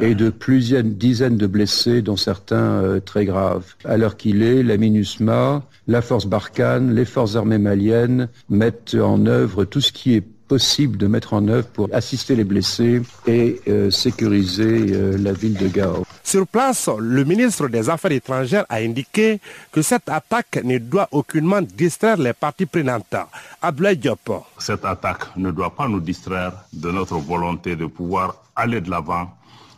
et 0.00 0.14
de 0.14 0.30
plusieurs 0.30 0.82
dizaines 0.82 1.36
de 1.36 1.46
blessés, 1.46 2.02
dont 2.02 2.16
certains 2.16 2.56
euh, 2.56 3.00
très 3.00 3.24
graves. 3.24 3.74
À 3.84 3.96
l'heure 3.96 4.16
qu'il 4.16 4.42
est, 4.42 4.62
la 4.62 4.76
MINUSMA, 4.76 5.62
la 5.88 6.02
force 6.02 6.26
Barkhane, 6.26 6.94
les 6.94 7.04
forces 7.04 7.36
armées 7.36 7.58
maliennes 7.58 8.28
mettent 8.48 8.94
en 8.94 9.26
œuvre 9.26 9.64
tout 9.64 9.80
ce 9.80 9.92
qui 9.92 10.14
est 10.14 10.24
possible 10.52 10.98
de 10.98 11.06
mettre 11.06 11.32
en 11.32 11.48
œuvre 11.48 11.66
pour 11.68 11.88
assister 11.92 12.36
les 12.36 12.44
blessés 12.44 13.00
et 13.26 13.60
euh, 13.68 13.90
sécuriser 13.90 14.92
euh, 14.92 15.16
la 15.16 15.32
ville 15.32 15.54
de 15.54 15.66
Gao. 15.68 16.04
Sur 16.22 16.46
place, 16.46 16.90
le 16.98 17.24
ministre 17.24 17.68
des 17.68 17.88
Affaires 17.88 18.12
étrangères 18.12 18.66
a 18.68 18.76
indiqué 18.76 19.40
que 19.72 19.80
cette 19.80 20.10
attaque 20.10 20.60
ne 20.62 20.76
doit 20.76 21.08
aucunement 21.10 21.62
distraire 21.62 22.18
les 22.18 22.34
parties 22.34 22.66
prenantes. 22.66 23.16
Abdoulaye 23.62 23.96
Diop. 23.96 24.44
Cette 24.58 24.84
attaque 24.84 25.34
ne 25.36 25.50
doit 25.50 25.74
pas 25.74 25.88
nous 25.88 26.00
distraire 26.00 26.52
de 26.72 26.90
notre 26.90 27.16
volonté 27.16 27.74
de 27.74 27.86
pouvoir 27.86 28.36
aller 28.54 28.82
de 28.82 28.90
l'avant 28.90 29.30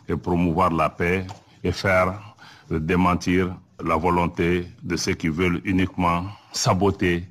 et 0.07 0.15
promouvoir 0.15 0.71
la 0.71 0.89
paix 0.89 1.25
et 1.63 1.71
faire 1.71 2.35
démentir 2.69 3.55
la 3.83 3.95
volonté 3.95 4.67
de 4.83 4.95
ceux 4.95 5.13
qui 5.13 5.27
veulent 5.27 5.61
uniquement 5.65 6.25
saboter 6.51 7.23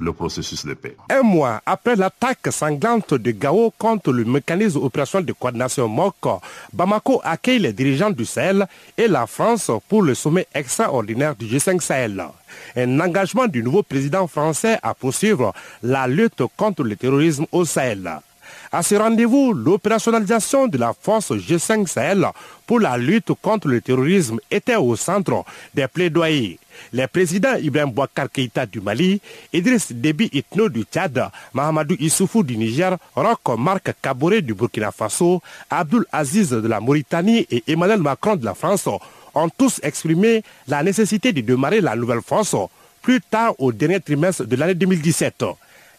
le 0.00 0.12
processus 0.12 0.66
de 0.66 0.74
paix. 0.74 0.96
Un 1.08 1.22
mois 1.22 1.60
après 1.64 1.94
l'attaque 1.94 2.48
sanglante 2.50 3.14
de 3.14 3.30
Gao 3.30 3.72
contre 3.78 4.12
le 4.12 4.24
mécanisme 4.24 4.78
opérationnel 4.78 5.26
de 5.26 5.32
coordination 5.32 5.88
MOC, 5.88 6.40
Bamako 6.72 7.20
accueille 7.22 7.60
les 7.60 7.72
dirigeants 7.72 8.10
du 8.10 8.24
Sahel 8.24 8.66
et 8.98 9.06
la 9.06 9.26
France 9.26 9.70
pour 9.88 10.02
le 10.02 10.14
sommet 10.14 10.46
extraordinaire 10.52 11.36
du 11.36 11.46
G5 11.46 11.80
Sahel. 11.80 12.24
Un 12.76 13.00
engagement 13.00 13.46
du 13.46 13.62
nouveau 13.62 13.82
président 13.82 14.26
français 14.26 14.78
à 14.82 14.94
poursuivre 14.94 15.52
la 15.82 16.06
lutte 16.08 16.42
contre 16.56 16.82
le 16.82 16.96
terrorisme 16.96 17.46
au 17.52 17.64
Sahel. 17.64 18.18
À 18.76 18.82
ce 18.82 18.96
rendez-vous, 18.96 19.52
l'opérationnalisation 19.52 20.66
de 20.66 20.78
la 20.78 20.92
force 21.00 21.30
G5 21.30 21.86
Sahel 21.86 22.26
pour 22.66 22.80
la 22.80 22.96
lutte 22.98 23.30
contre 23.40 23.68
le 23.68 23.80
terrorisme 23.80 24.40
était 24.50 24.74
au 24.74 24.96
centre 24.96 25.44
des 25.74 25.86
plaidoyers. 25.86 26.58
Les 26.92 27.06
présidents 27.06 27.54
Ibrahim 27.54 27.92
Bouakar 27.92 28.28
Keïta 28.28 28.66
du 28.66 28.80
Mali, 28.80 29.20
Idriss 29.52 29.92
Déby 29.92 30.28
Itno 30.32 30.68
du 30.68 30.82
Tchad, 30.92 31.30
Mahamadou 31.52 31.94
Issoufou 32.00 32.42
du 32.42 32.56
Niger, 32.56 32.96
Roch 33.14 33.56
Marc 33.56 33.94
Kaboré 34.02 34.42
du 34.42 34.54
Burkina 34.54 34.90
Faso, 34.90 35.40
Abdul 35.70 36.04
Aziz 36.10 36.50
de 36.50 36.66
la 36.66 36.80
Mauritanie 36.80 37.46
et 37.52 37.62
Emmanuel 37.68 38.00
Macron 38.00 38.34
de 38.34 38.44
la 38.44 38.54
France 38.54 38.88
ont 39.36 39.48
tous 39.50 39.78
exprimé 39.84 40.42
la 40.66 40.82
nécessité 40.82 41.32
de 41.32 41.42
démarrer 41.42 41.80
la 41.80 41.94
nouvelle 41.94 42.22
force 42.26 42.56
plus 43.02 43.20
tard 43.20 43.54
au 43.58 43.70
dernier 43.70 44.00
trimestre 44.00 44.42
de 44.44 44.56
l'année 44.56 44.74
2017. 44.74 45.44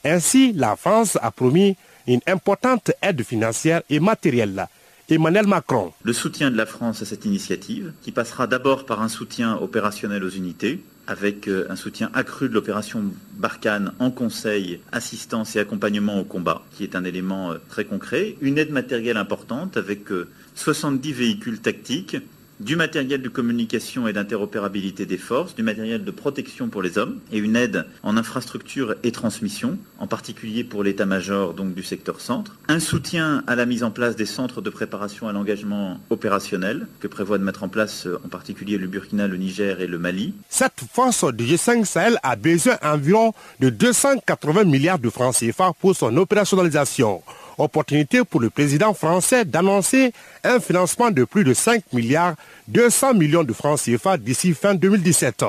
Ainsi, 0.03 0.51
la 0.51 0.76
France 0.76 1.17
a 1.21 1.32
promis 1.32 1.78
une 2.07 2.21
importante 2.27 2.91
aide 3.01 3.23
financière 3.23 3.81
et 3.89 3.99
matérielle. 3.99 4.67
Emmanuel 5.07 5.45
Macron. 5.45 5.93
Le 6.03 6.13
soutien 6.13 6.49
de 6.49 6.57
la 6.57 6.65
France 6.65 7.03
à 7.03 7.05
cette 7.05 7.25
initiative, 7.25 7.93
qui 8.01 8.11
passera 8.11 8.47
d'abord 8.47 8.85
par 8.85 9.03
un 9.03 9.07
soutien 9.07 9.55
opérationnel 9.57 10.23
aux 10.23 10.29
unités, 10.29 10.81
avec 11.07 11.47
euh, 11.47 11.67
un 11.69 11.75
soutien 11.75 12.09
accru 12.15 12.49
de 12.49 12.55
l'opération 12.55 13.03
Barkhane 13.37 13.93
en 13.99 14.09
conseil, 14.09 14.79
assistance 14.91 15.55
et 15.55 15.59
accompagnement 15.59 16.19
au 16.19 16.23
combat, 16.23 16.63
qui 16.71 16.83
est 16.83 16.95
un 16.95 17.03
élément 17.03 17.51
euh, 17.51 17.57
très 17.69 17.85
concret, 17.85 18.35
une 18.41 18.57
aide 18.57 18.71
matérielle 18.71 19.17
importante 19.17 19.77
avec 19.77 20.07
70 20.55 21.11
euh, 21.11 21.15
véhicules 21.15 21.59
tactiques, 21.59 22.17
du 22.59 22.75
matériel 22.75 23.21
de 23.21 23.29
communication 23.29 24.07
et 24.07 24.13
d'interopérabilité 24.13 25.05
des 25.05 25.17
forces, 25.17 25.55
du 25.55 25.63
matériel 25.63 26.03
de 26.03 26.11
protection 26.11 26.69
pour 26.69 26.81
les 26.81 26.97
hommes 26.97 27.19
et 27.31 27.37
une 27.37 27.55
aide 27.55 27.85
en 28.03 28.17
infrastructure 28.17 28.95
et 29.03 29.11
transmission, 29.11 29.77
en 29.99 30.07
particulier 30.07 30.63
pour 30.63 30.83
l'état-major 30.83 31.53
du 31.53 31.83
secteur 31.83 32.21
centre, 32.21 32.55
un 32.67 32.79
soutien 32.79 33.43
à 33.47 33.55
la 33.55 33.65
mise 33.65 33.83
en 33.83 33.91
place 33.91 34.15
des 34.15 34.25
centres 34.25 34.61
de 34.61 34.69
préparation 34.69 35.27
à 35.27 35.33
l'engagement 35.33 35.99
opérationnel 36.09 36.87
que 36.99 37.07
prévoit 37.07 37.37
de 37.37 37.43
mettre 37.43 37.63
en 37.63 37.69
place 37.69 38.07
en 38.23 38.29
particulier 38.29 38.77
le 38.77 38.87
Burkina, 38.87 39.27
le 39.27 39.37
Niger 39.37 39.81
et 39.81 39.87
le 39.87 39.99
Mali. 39.99 40.33
Cette 40.49 40.81
force 40.91 41.25
du 41.33 41.43
G5 41.43 41.85
Sahel 41.85 42.17
a 42.23 42.35
besoin 42.35 42.77
environ 42.81 43.33
de 43.59 43.69
280 43.69 44.63
milliards 44.63 44.99
de 44.99 45.09
francs 45.09 45.35
CFA 45.35 45.73
pour 45.79 45.95
son 45.95 46.15
opérationnalisation 46.17 47.21
opportunité 47.57 48.23
pour 48.23 48.39
le 48.41 48.49
président 48.49 48.93
français 48.93 49.45
d'annoncer 49.45 50.11
un 50.43 50.59
financement 50.59 51.11
de 51.11 51.23
plus 51.23 51.43
de 51.43 51.53
5 51.53 51.83
milliards 51.93 52.35
200 52.67 53.13
millions 53.13 53.43
de 53.43 53.53
francs 53.53 53.79
CFA 53.81 54.17
d'ici 54.17 54.53
fin 54.53 54.73
2017. 54.75 55.43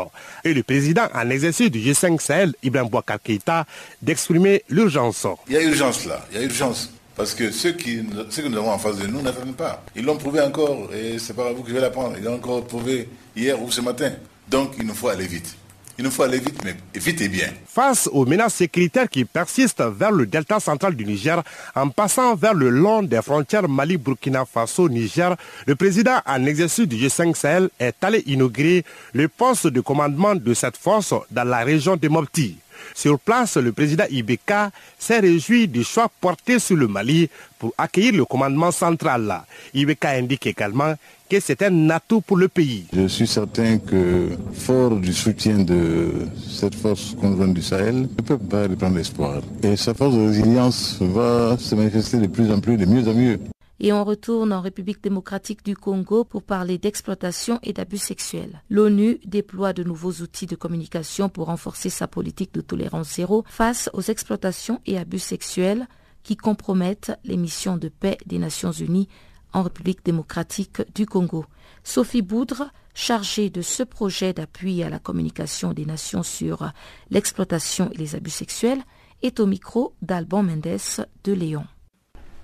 Et 0.44 0.54
le 0.54 0.62
président 0.62 1.08
en 1.14 1.30
exercice 1.30 1.70
du 1.70 1.78
G5 1.78 2.20
Sahel, 2.20 2.54
Ibrahim 2.62 2.88
Bouakar 2.88 3.20
Keïta, 3.22 3.66
d'exprimer 4.02 4.62
l'urgence. 4.68 5.26
Il 5.48 5.54
y 5.54 5.56
a 5.56 5.62
urgence 5.62 6.04
là, 6.06 6.24
il 6.30 6.38
y 6.38 6.40
a 6.40 6.44
urgence. 6.44 6.92
Parce 7.16 7.34
que 7.34 7.50
ceux, 7.50 7.72
que 7.72 8.48
nous 8.48 8.56
avons 8.58 8.70
en 8.70 8.78
face 8.78 8.98
de 8.98 9.06
nous 9.06 9.22
n'affirment 9.22 9.54
pas. 9.54 9.82
Ils 9.96 10.04
l'ont 10.04 10.18
prouvé 10.18 10.42
encore, 10.42 10.90
et 10.92 11.18
c'est 11.18 11.34
pas 11.34 11.48
à 11.48 11.52
vous 11.52 11.62
que 11.62 11.70
je 11.70 11.74
vais 11.74 11.80
l'apprendre. 11.80 12.14
Ils 12.18 12.24
l'ont 12.24 12.34
encore 12.34 12.66
prouvé 12.66 13.08
hier 13.34 13.60
ou 13.60 13.70
ce 13.70 13.80
matin. 13.80 14.12
Donc 14.48 14.74
il 14.78 14.86
nous 14.86 14.94
faut 14.94 15.08
aller 15.08 15.26
vite. 15.26 15.56
Il 15.98 16.04
nous 16.04 16.10
faut 16.10 16.24
aller 16.24 16.38
vite, 16.40 16.60
mais 16.62 16.76
vite 16.94 17.20
et 17.22 17.28
bien. 17.28 17.48
Face 17.66 18.06
aux 18.12 18.26
menaces 18.26 18.56
sécuritaires 18.56 19.08
qui 19.08 19.24
persistent 19.24 19.82
vers 19.82 20.10
le 20.12 20.26
delta 20.26 20.60
central 20.60 20.94
du 20.94 21.06
Niger, 21.06 21.42
en 21.74 21.88
passant 21.88 22.34
vers 22.34 22.52
le 22.52 22.68
long 22.68 23.02
des 23.02 23.22
frontières 23.22 23.66
Mali-Burkina 23.66 24.44
Faso-Niger, 24.44 25.36
le 25.66 25.74
président 25.74 26.18
en 26.26 26.44
exercice 26.44 26.86
du 26.86 26.96
G5 26.96 27.34
Sahel 27.34 27.70
est 27.80 27.96
allé 28.04 28.22
inaugurer 28.26 28.84
le 29.14 29.28
poste 29.28 29.68
de 29.68 29.80
commandement 29.80 30.34
de 30.34 30.52
cette 30.52 30.76
force 30.76 31.14
dans 31.30 31.44
la 31.48 31.64
région 31.64 31.96
de 31.96 32.08
Mopti. 32.08 32.58
Sur 32.94 33.18
place, 33.18 33.56
le 33.56 33.72
président 33.72 34.04
Ibeka 34.10 34.70
s'est 34.98 35.20
réjoui 35.20 35.66
du 35.66 35.82
choix 35.82 36.10
porté 36.20 36.58
sur 36.58 36.76
le 36.76 36.88
Mali 36.88 37.30
pour 37.58 37.72
accueillir 37.78 38.12
le 38.12 38.24
commandement 38.26 38.70
central. 38.70 39.42
Ibeka 39.72 40.10
indique 40.10 40.46
également 40.46 40.94
que 41.28 41.40
c'est 41.40 41.62
un 41.62 41.90
atout 41.90 42.20
pour 42.20 42.36
le 42.36 42.48
pays. 42.48 42.84
Je 42.92 43.06
suis 43.06 43.26
certain 43.26 43.78
que, 43.78 44.30
fort 44.52 44.96
du 44.96 45.12
soutien 45.12 45.58
de 45.58 46.26
cette 46.48 46.74
force 46.74 47.14
conjointe 47.20 47.54
du 47.54 47.62
Sahel, 47.62 48.08
le 48.16 48.22
peuple 48.22 48.44
va 48.48 48.62
reprendre 48.62 48.98
espoir. 48.98 49.42
Et 49.62 49.76
sa 49.76 49.94
force 49.94 50.14
de 50.14 50.26
résilience 50.26 50.98
va 51.00 51.56
se 51.58 51.74
manifester 51.74 52.18
de 52.18 52.26
plus 52.26 52.50
en 52.50 52.60
plus, 52.60 52.76
de 52.76 52.86
mieux 52.86 53.08
en 53.08 53.14
mieux. 53.14 53.40
Et 53.78 53.92
on 53.92 54.04
retourne 54.04 54.52
en 54.52 54.62
République 54.62 55.02
démocratique 55.02 55.64
du 55.64 55.76
Congo 55.76 56.24
pour 56.24 56.42
parler 56.42 56.78
d'exploitation 56.78 57.58
et 57.62 57.74
d'abus 57.74 57.98
sexuels. 57.98 58.62
L'ONU 58.70 59.18
déploie 59.26 59.74
de 59.74 59.84
nouveaux 59.84 60.12
outils 60.12 60.46
de 60.46 60.56
communication 60.56 61.28
pour 61.28 61.46
renforcer 61.46 61.90
sa 61.90 62.08
politique 62.08 62.54
de 62.54 62.62
tolérance 62.62 63.14
zéro 63.14 63.44
face 63.46 63.90
aux 63.92 64.00
exploitations 64.00 64.80
et 64.86 64.96
abus 64.96 65.18
sexuels 65.18 65.86
qui 66.22 66.36
compromettent 66.36 67.12
les 67.24 67.36
missions 67.36 67.76
de 67.76 67.88
paix 67.88 68.16
des 68.26 68.38
Nations 68.38 68.72
Unies 68.72 69.08
en 69.56 69.62
République 69.62 70.04
démocratique 70.04 70.82
du 70.94 71.06
Congo. 71.06 71.46
Sophie 71.82 72.20
Boudre, 72.20 72.70
chargée 72.94 73.48
de 73.48 73.62
ce 73.62 73.82
projet 73.82 74.34
d'appui 74.34 74.82
à 74.82 74.90
la 74.90 74.98
communication 74.98 75.72
des 75.72 75.86
nations 75.86 76.22
sur 76.22 76.70
l'exploitation 77.10 77.90
et 77.92 77.96
les 77.96 78.14
abus 78.14 78.30
sexuels, 78.30 78.82
est 79.22 79.40
au 79.40 79.46
micro 79.46 79.94
d'Alban 80.02 80.42
Mendes 80.42 81.06
de 81.24 81.32
Léon. 81.32 81.64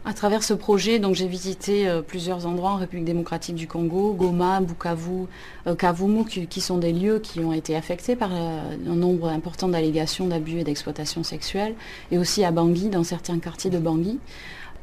À 0.04 0.14
travers 0.14 0.42
ce 0.42 0.54
projet, 0.54 0.98
donc 0.98 1.14
j'ai 1.14 1.28
visité 1.28 1.86
euh, 1.86 2.02
plusieurs 2.02 2.46
endroits 2.46 2.70
en 2.70 2.76
République 2.76 3.04
démocratique 3.04 3.54
du 3.54 3.68
Congo, 3.68 4.14
Goma, 4.14 4.60
Bukavu, 4.60 5.26
euh, 5.68 5.76
Kavumu, 5.76 6.24
qui, 6.24 6.60
sont 6.60 6.78
des 6.78 6.92
lieux 6.92 7.20
qui 7.20 7.38
ont 7.38 7.52
été 7.52 7.76
affectés 7.76 8.16
par 8.16 8.30
euh, 8.32 8.74
un 8.84 8.96
nombre 8.96 9.28
important 9.28 9.68
d'allégations 9.68 10.26
d'abus 10.26 10.58
et 10.58 10.64
d'exploitation 10.64 11.22
sexuelle, 11.22 11.76
et 12.10 12.18
aussi 12.18 12.42
à 12.42 12.50
Bangui, 12.50 12.88
dans 12.88 13.04
certains 13.04 13.38
quartiers 13.38 13.70
de 13.70 13.78
Bangui. 13.78 14.18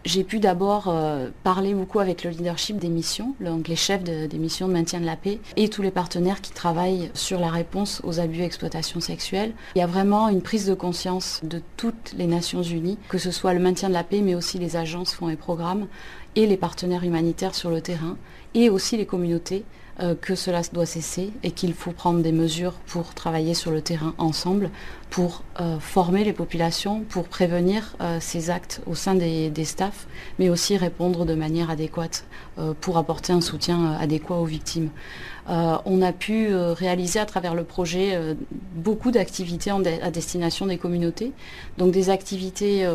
J'ai 0.06 0.24
pu 0.24 0.40
d'abord 0.40 0.86
euh, 0.88 1.28
parler 1.44 1.74
beaucoup 1.74 2.00
avec 2.00 2.24
le 2.24 2.30
leadership 2.30 2.78
des 2.78 2.88
missions, 2.88 3.36
donc 3.42 3.68
les 3.68 3.76
chefs 3.76 4.04
des 4.04 4.38
missions 4.38 4.70
de 4.70 4.74
maintien 4.74 5.02
de 5.02 5.06
la 5.06 5.18
paix 5.18 5.40
et 5.58 5.68
tous 5.68 5.82
les 5.82 5.92
partenaires 5.92 6.40
qui 6.40 6.52
travaillent 6.52 7.12
sur 7.14 7.38
la 7.38 7.50
réponse 7.50 8.02
aux 8.06 8.22
abus 8.22 8.40
et 8.40 8.46
exploitations 8.46 9.02
sexuelles. 9.02 9.52
Il 9.76 9.80
y 9.80 9.82
a 9.82 9.88
vraiment 9.88 10.30
une 10.30 10.42
prise 10.42 10.66
de 10.66 10.74
conscience 10.74 11.42
de 11.44 11.62
toutes 11.76 12.14
les 12.18 12.28
Nations 12.28 12.64
Unies, 12.64 12.98
que 13.10 13.18
ce 13.18 13.30
soit 13.30 13.54
le 13.54 13.60
maintien 13.60 13.90
de 13.90 13.94
la 13.94 14.06
paix, 14.06 14.22
mais 14.22 14.36
aussi 14.36 14.58
les 14.58 14.78
agences, 14.78 15.14
fonds 15.14 15.30
et 15.30 15.36
programmes, 15.36 15.88
et 16.38 16.48
les 16.48 16.58
partenaires 16.58 17.04
humanitaires 17.04 17.56
sur 17.56 17.70
le 17.70 17.82
terrain, 17.82 18.16
et 18.54 18.70
aussi 18.70 18.96
les 18.96 19.06
communautés 19.06 19.66
euh, 20.02 20.16
que 20.16 20.36
cela 20.36 20.62
doit 20.72 20.86
cesser 20.86 21.32
et 21.44 21.52
qu'il 21.52 21.74
faut 21.74 21.92
prendre 21.92 22.22
des 22.22 22.32
mesures 22.32 22.74
pour 22.88 23.14
travailler 23.14 23.54
sur 23.54 23.72
le 23.72 23.82
terrain 23.82 24.14
ensemble, 24.18 24.70
pour 25.10 25.44
euh, 25.60 25.80
former 25.80 26.24
les 26.24 26.32
populations, 26.32 27.02
pour 27.02 27.28
prévenir 27.28 27.96
euh, 28.00 28.18
ces 28.22 28.50
actes 28.50 28.82
au 28.86 28.96
sein 28.96 29.16
des, 29.16 29.50
des, 29.50 29.66
staffs, 29.66 30.08
mais 30.38 30.50
aussi 30.50 30.78
répondre 30.78 31.26
de 31.26 31.36
manière 31.36 31.70
adéquate 31.70 32.26
pour 32.82 32.98
apporter 32.98 33.32
un 33.32 33.40
soutien 33.40 33.94
adéquat 33.94 34.36
aux 34.36 34.46
victimes. 34.46 34.90
Euh, 35.50 35.78
on 35.86 36.02
a 36.02 36.12
pu 36.12 36.48
euh, 36.48 36.74
réaliser 36.74 37.20
à 37.20 37.26
travers 37.26 37.56
le 37.56 37.64
projet 37.64 38.12
euh, 38.14 38.36
beaucoup 38.76 39.10
d'activités 39.10 39.72
à 39.72 40.12
destination 40.12 40.68
des 40.68 40.78
communautés. 40.78 41.32
Donc 41.78 41.92
des 41.92 42.10
activités 42.10 42.88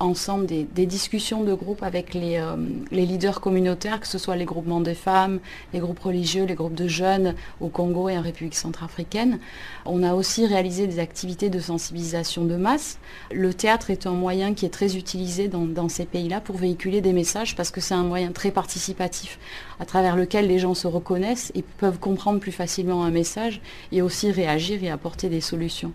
ensemble, 0.00 0.46
des, 0.46 0.86
discussions 0.86 1.44
de 1.44 1.54
groupe 1.54 1.82
avec 1.82 2.14
les, 2.14 2.42
leaders 2.90 3.40
communautaires, 3.40 4.00
que 4.00 4.06
ce 4.06 4.18
soit 4.18 4.36
les 4.36 4.44
groupements 4.44 4.80
de 4.80 4.94
femmes, 4.94 5.38
les 5.72 5.78
groupes 5.78 6.00
religieux, 6.00 6.44
les 6.44 6.54
groupes 6.54 6.74
de 6.74 6.88
jeunes 6.88 7.34
au 7.60 7.68
Congo 7.68 8.08
et 8.08 8.18
en 8.18 8.22
République 8.22 8.56
centrafricaine. 8.56 9.38
On 9.84 10.02
a 10.02 10.14
aussi 10.14 10.46
réalisé 10.46 10.86
des 10.86 10.98
activités 10.98 11.48
de 11.48 11.60
sensibilisation 11.60 12.44
de 12.44 12.56
masse. 12.56 12.98
Le 13.32 13.54
théâtre 13.54 13.90
est 13.90 14.06
un 14.06 14.12
moyen 14.12 14.54
qui 14.54 14.66
est 14.66 14.70
très 14.70 14.96
utilisé 14.96 15.48
dans 15.48 15.88
ces 15.88 16.06
pays-là 16.06 16.40
pour 16.40 16.56
véhiculer 16.56 17.00
des 17.00 17.12
messages 17.12 17.54
parce 17.54 17.70
que 17.70 17.80
c'est 17.80 17.94
un 17.94 18.04
moyen 18.04 18.32
très 18.32 18.50
participatif 18.50 19.38
à 19.78 19.84
travers 19.84 20.16
lequel 20.16 20.46
les 20.46 20.58
gens 20.58 20.74
se 20.74 20.86
reconnaissent 20.86 21.52
et 21.54 21.62
peuvent 21.62 21.89
comprendre 21.98 22.40
plus 22.40 22.52
facilement 22.52 23.04
un 23.04 23.10
message 23.10 23.60
et 23.92 24.02
aussi 24.02 24.30
réagir 24.30 24.82
et 24.84 24.90
apporter 24.90 25.28
des 25.28 25.40
solutions. 25.40 25.92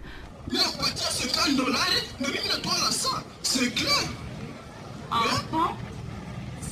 C'est 3.44 3.74
clair. 3.74 4.04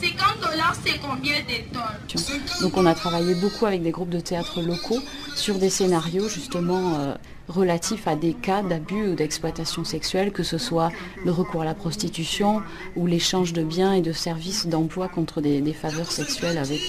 50 0.04 0.51
dollars, 0.51 0.76
c'est 0.86 0.99
combien 0.99 1.39
de 1.39 1.74
tonnes? 1.74 2.41
Donc 2.62 2.76
on 2.78 2.86
a 2.86 2.93
travaillé 2.93 3.36
beaucoup 3.36 3.66
avec 3.66 3.82
des 3.84 3.91
groupes 3.91 4.10
de 4.10 4.20
théâtre 4.20 4.62
locaux 4.62 4.99
sur 5.36 5.56
des 5.56 5.70
scénarios 5.70 6.28
justement 6.28 6.95
euh, 6.95 7.16
relatifs 7.47 8.08
à 8.08 8.16
des 8.16 8.34
cas 8.34 8.64
d'abus 8.64 9.08
ou 9.08 9.16
d'exploitation 9.16 9.86
sexuelle, 9.86 10.32
que 10.32 10.43
ce 10.43 10.58
soit 10.58 10.91
le 11.24 11.32
recours 11.32 11.62
à 11.62 11.66
la 11.66 11.74
prostitution 11.74 12.62
ou 12.97 13.08
l'échange 13.08 13.54
de 13.54 13.64
biens 13.64 13.93
et 13.93 14.01
de 14.01 14.12
services 14.12 14.68
d'emploi 14.68 15.08
contre 15.08 15.39
des, 15.39 15.74
faveurs 15.74 16.12
sexuelles 16.12 16.58
avec 16.58 16.82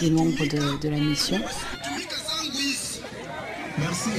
des, 0.00 0.10
membres 0.10 0.46
de, 0.46 0.80
de 0.80 0.88
la 0.88 0.98
mission. 0.98 1.38
Merci. 3.78 4.10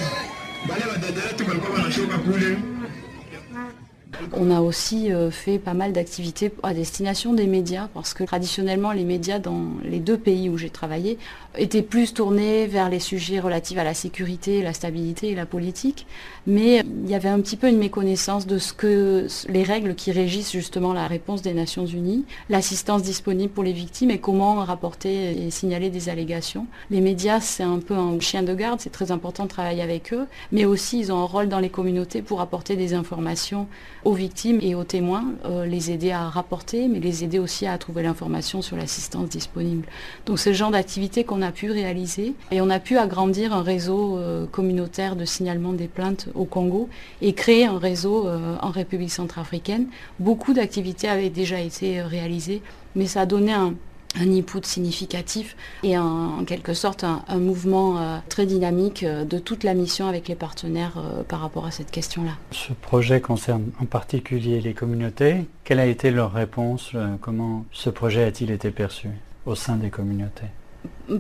On 4.34 4.52
a 4.52 4.62
aussi 4.62 5.12
euh, 5.12 5.32
fait 5.32 5.60
pas 5.60 5.74
mal 5.74 5.94
d'activités 5.94 6.52
à 6.64 6.74
destination 6.74 7.34
des 7.34 7.48
médias, 7.48 7.90
parce 7.94 8.14
que 8.14 8.24
traditionnellement, 8.24 8.92
les 8.92 9.04
médias 9.04 9.40
dans 9.40 9.62
les 9.84 10.00
deux 10.00 10.18
pays 10.18 10.50
où 10.50 10.58
j'ai 10.58 10.70
travaillé 10.70 11.18
étaient 11.58 11.82
plus 11.82 12.14
tournés 12.14 12.68
vers 12.68 12.90
les 12.90 13.00
sujets 13.00 13.40
relatifs 13.40 13.78
à 13.78 13.84
la 13.84 13.94
sécurité, 13.94 14.62
la 14.62 14.74
stabilité 14.74 15.30
et 15.30 15.36
la 15.36 15.46
politique. 15.46 16.06
Mais 16.48 16.84
il 17.04 17.10
y 17.10 17.16
avait 17.16 17.30
un 17.30 17.40
petit 17.40 17.58
peu 17.58 17.68
une 17.68 17.78
méconnaissance 17.78 18.46
de 18.46 18.58
ce 18.60 18.74
que 18.74 19.28
les 19.50 19.64
règles 19.64 19.96
qui 19.96 20.12
régissent 20.12 20.52
justement 20.52 20.94
la 20.94 21.08
réponse 21.08 21.42
des 21.42 21.54
Nations 21.54 21.86
Unies, 21.86 22.26
l'assistance 22.50 23.02
disponible 23.02 23.52
pour 23.52 23.64
les 23.64 23.74
victimes 23.74 24.12
et 24.12 24.20
comment 24.20 24.56
rapporter 24.56 25.46
et 25.46 25.50
signaler 25.50 25.90
des 25.90 26.10
allégations. 26.10 26.68
Les 26.92 27.02
médias, 27.02 27.40
c'est 27.40 27.64
un 27.64 27.80
peu 27.80 27.96
un 27.96 28.20
chien 28.20 28.44
de 28.44 28.54
garde, 28.54 28.80
c'est 28.80 28.92
très 28.92 29.12
important 29.12 29.44
de 29.44 29.50
travailler 29.50 29.82
avec 29.82 30.14
eux, 30.14 30.28
mais 30.52 30.66
aussi 30.66 31.00
ils 31.00 31.12
ont 31.12 31.18
un 31.18 31.26
rôle 31.26 31.50
dans 31.50 31.60
les 31.60 31.70
communautés 31.70 32.22
pour 32.22 32.42
apporter 32.42 32.76
des 32.76 32.94
informations 32.94 33.68
aux 34.04 34.14
victimes 34.14 34.60
et 34.62 34.76
aux 34.76 34.84
témoins, 34.84 35.26
euh, 35.46 35.66
les 35.66 35.92
aider 35.92 36.12
à 36.12 36.30
rapporter, 36.30 36.88
mais 36.88 37.00
les 37.00 37.24
aider 37.24 37.40
aussi 37.40 37.66
à 37.66 37.78
trouver 37.78 38.04
l'information 38.04 38.62
sur 38.62 38.78
l'assistance 38.78 39.30
disponible. 39.30 39.88
Donc 40.26 40.40
c'est 40.40 40.52
le 40.52 40.56
genre 40.56 40.72
d'activité 40.72 41.24
qu'on 41.24 41.42
a 41.42 41.45
pu 41.52 41.72
réaliser 41.72 42.34
et 42.52 42.62
on 42.62 42.70
a 42.70 42.80
pu 42.80 42.98
agrandir 42.98 43.54
un 43.54 43.64
réseau 43.64 44.18
euh, 44.18 44.46
communautaire 44.46 45.16
de 45.16 45.26
signalement 45.26 45.74
des 45.74 45.88
plaintes 45.88 46.28
au 46.36 46.46
Congo 46.46 46.90
et 47.22 47.34
créer 47.34 47.66
un 47.66 47.78
réseau 47.78 48.28
euh, 48.28 48.56
en 48.62 48.70
République 48.70 49.12
centrafricaine. 49.12 49.88
Beaucoup 50.20 50.54
d'activités 50.54 51.08
avaient 51.08 51.30
déjà 51.30 51.60
été 51.60 52.02
réalisées, 52.02 52.62
mais 52.96 53.08
ça 53.08 53.22
a 53.22 53.26
donné 53.26 53.54
un, 53.54 53.74
input 54.20 54.64
significatif 54.64 55.56
et 55.84 55.98
en 55.98 56.44
quelque 56.46 56.74
sorte 56.74 57.04
un, 57.04 57.22
mouvement 57.38 58.00
euh, 58.00 58.18
très 58.30 58.46
dynamique 58.46 59.04
euh, 59.04 59.26
de 59.26 59.40
toute 59.40 59.64
la 59.64 59.74
mission 59.74 60.08
avec 60.08 60.28
les 60.28 60.36
partenaires 60.36 60.98
euh, 60.98 61.24
par 61.24 61.42
rapport 61.42 61.66
à 61.66 61.72
cette 61.72 61.92
question-là. 61.92 62.32
Ce 62.52 62.74
projet 62.74 63.22
concerne 63.22 63.72
en 63.82 63.86
particulier 63.86 64.62
les 64.62 64.74
communautés. 64.74 65.46
Quelle 65.64 65.80
a 65.80 65.86
été 65.86 66.12
leur 66.12 66.34
réponse 66.34 66.94
Comment 67.22 67.66
ce 67.72 67.90
projet 67.90 68.24
a-t-il 68.24 68.52
été 68.52 68.72
perçu 68.72 69.10
au 69.46 69.56
sein 69.56 69.76
des 69.76 69.90
communautés? 69.90 70.48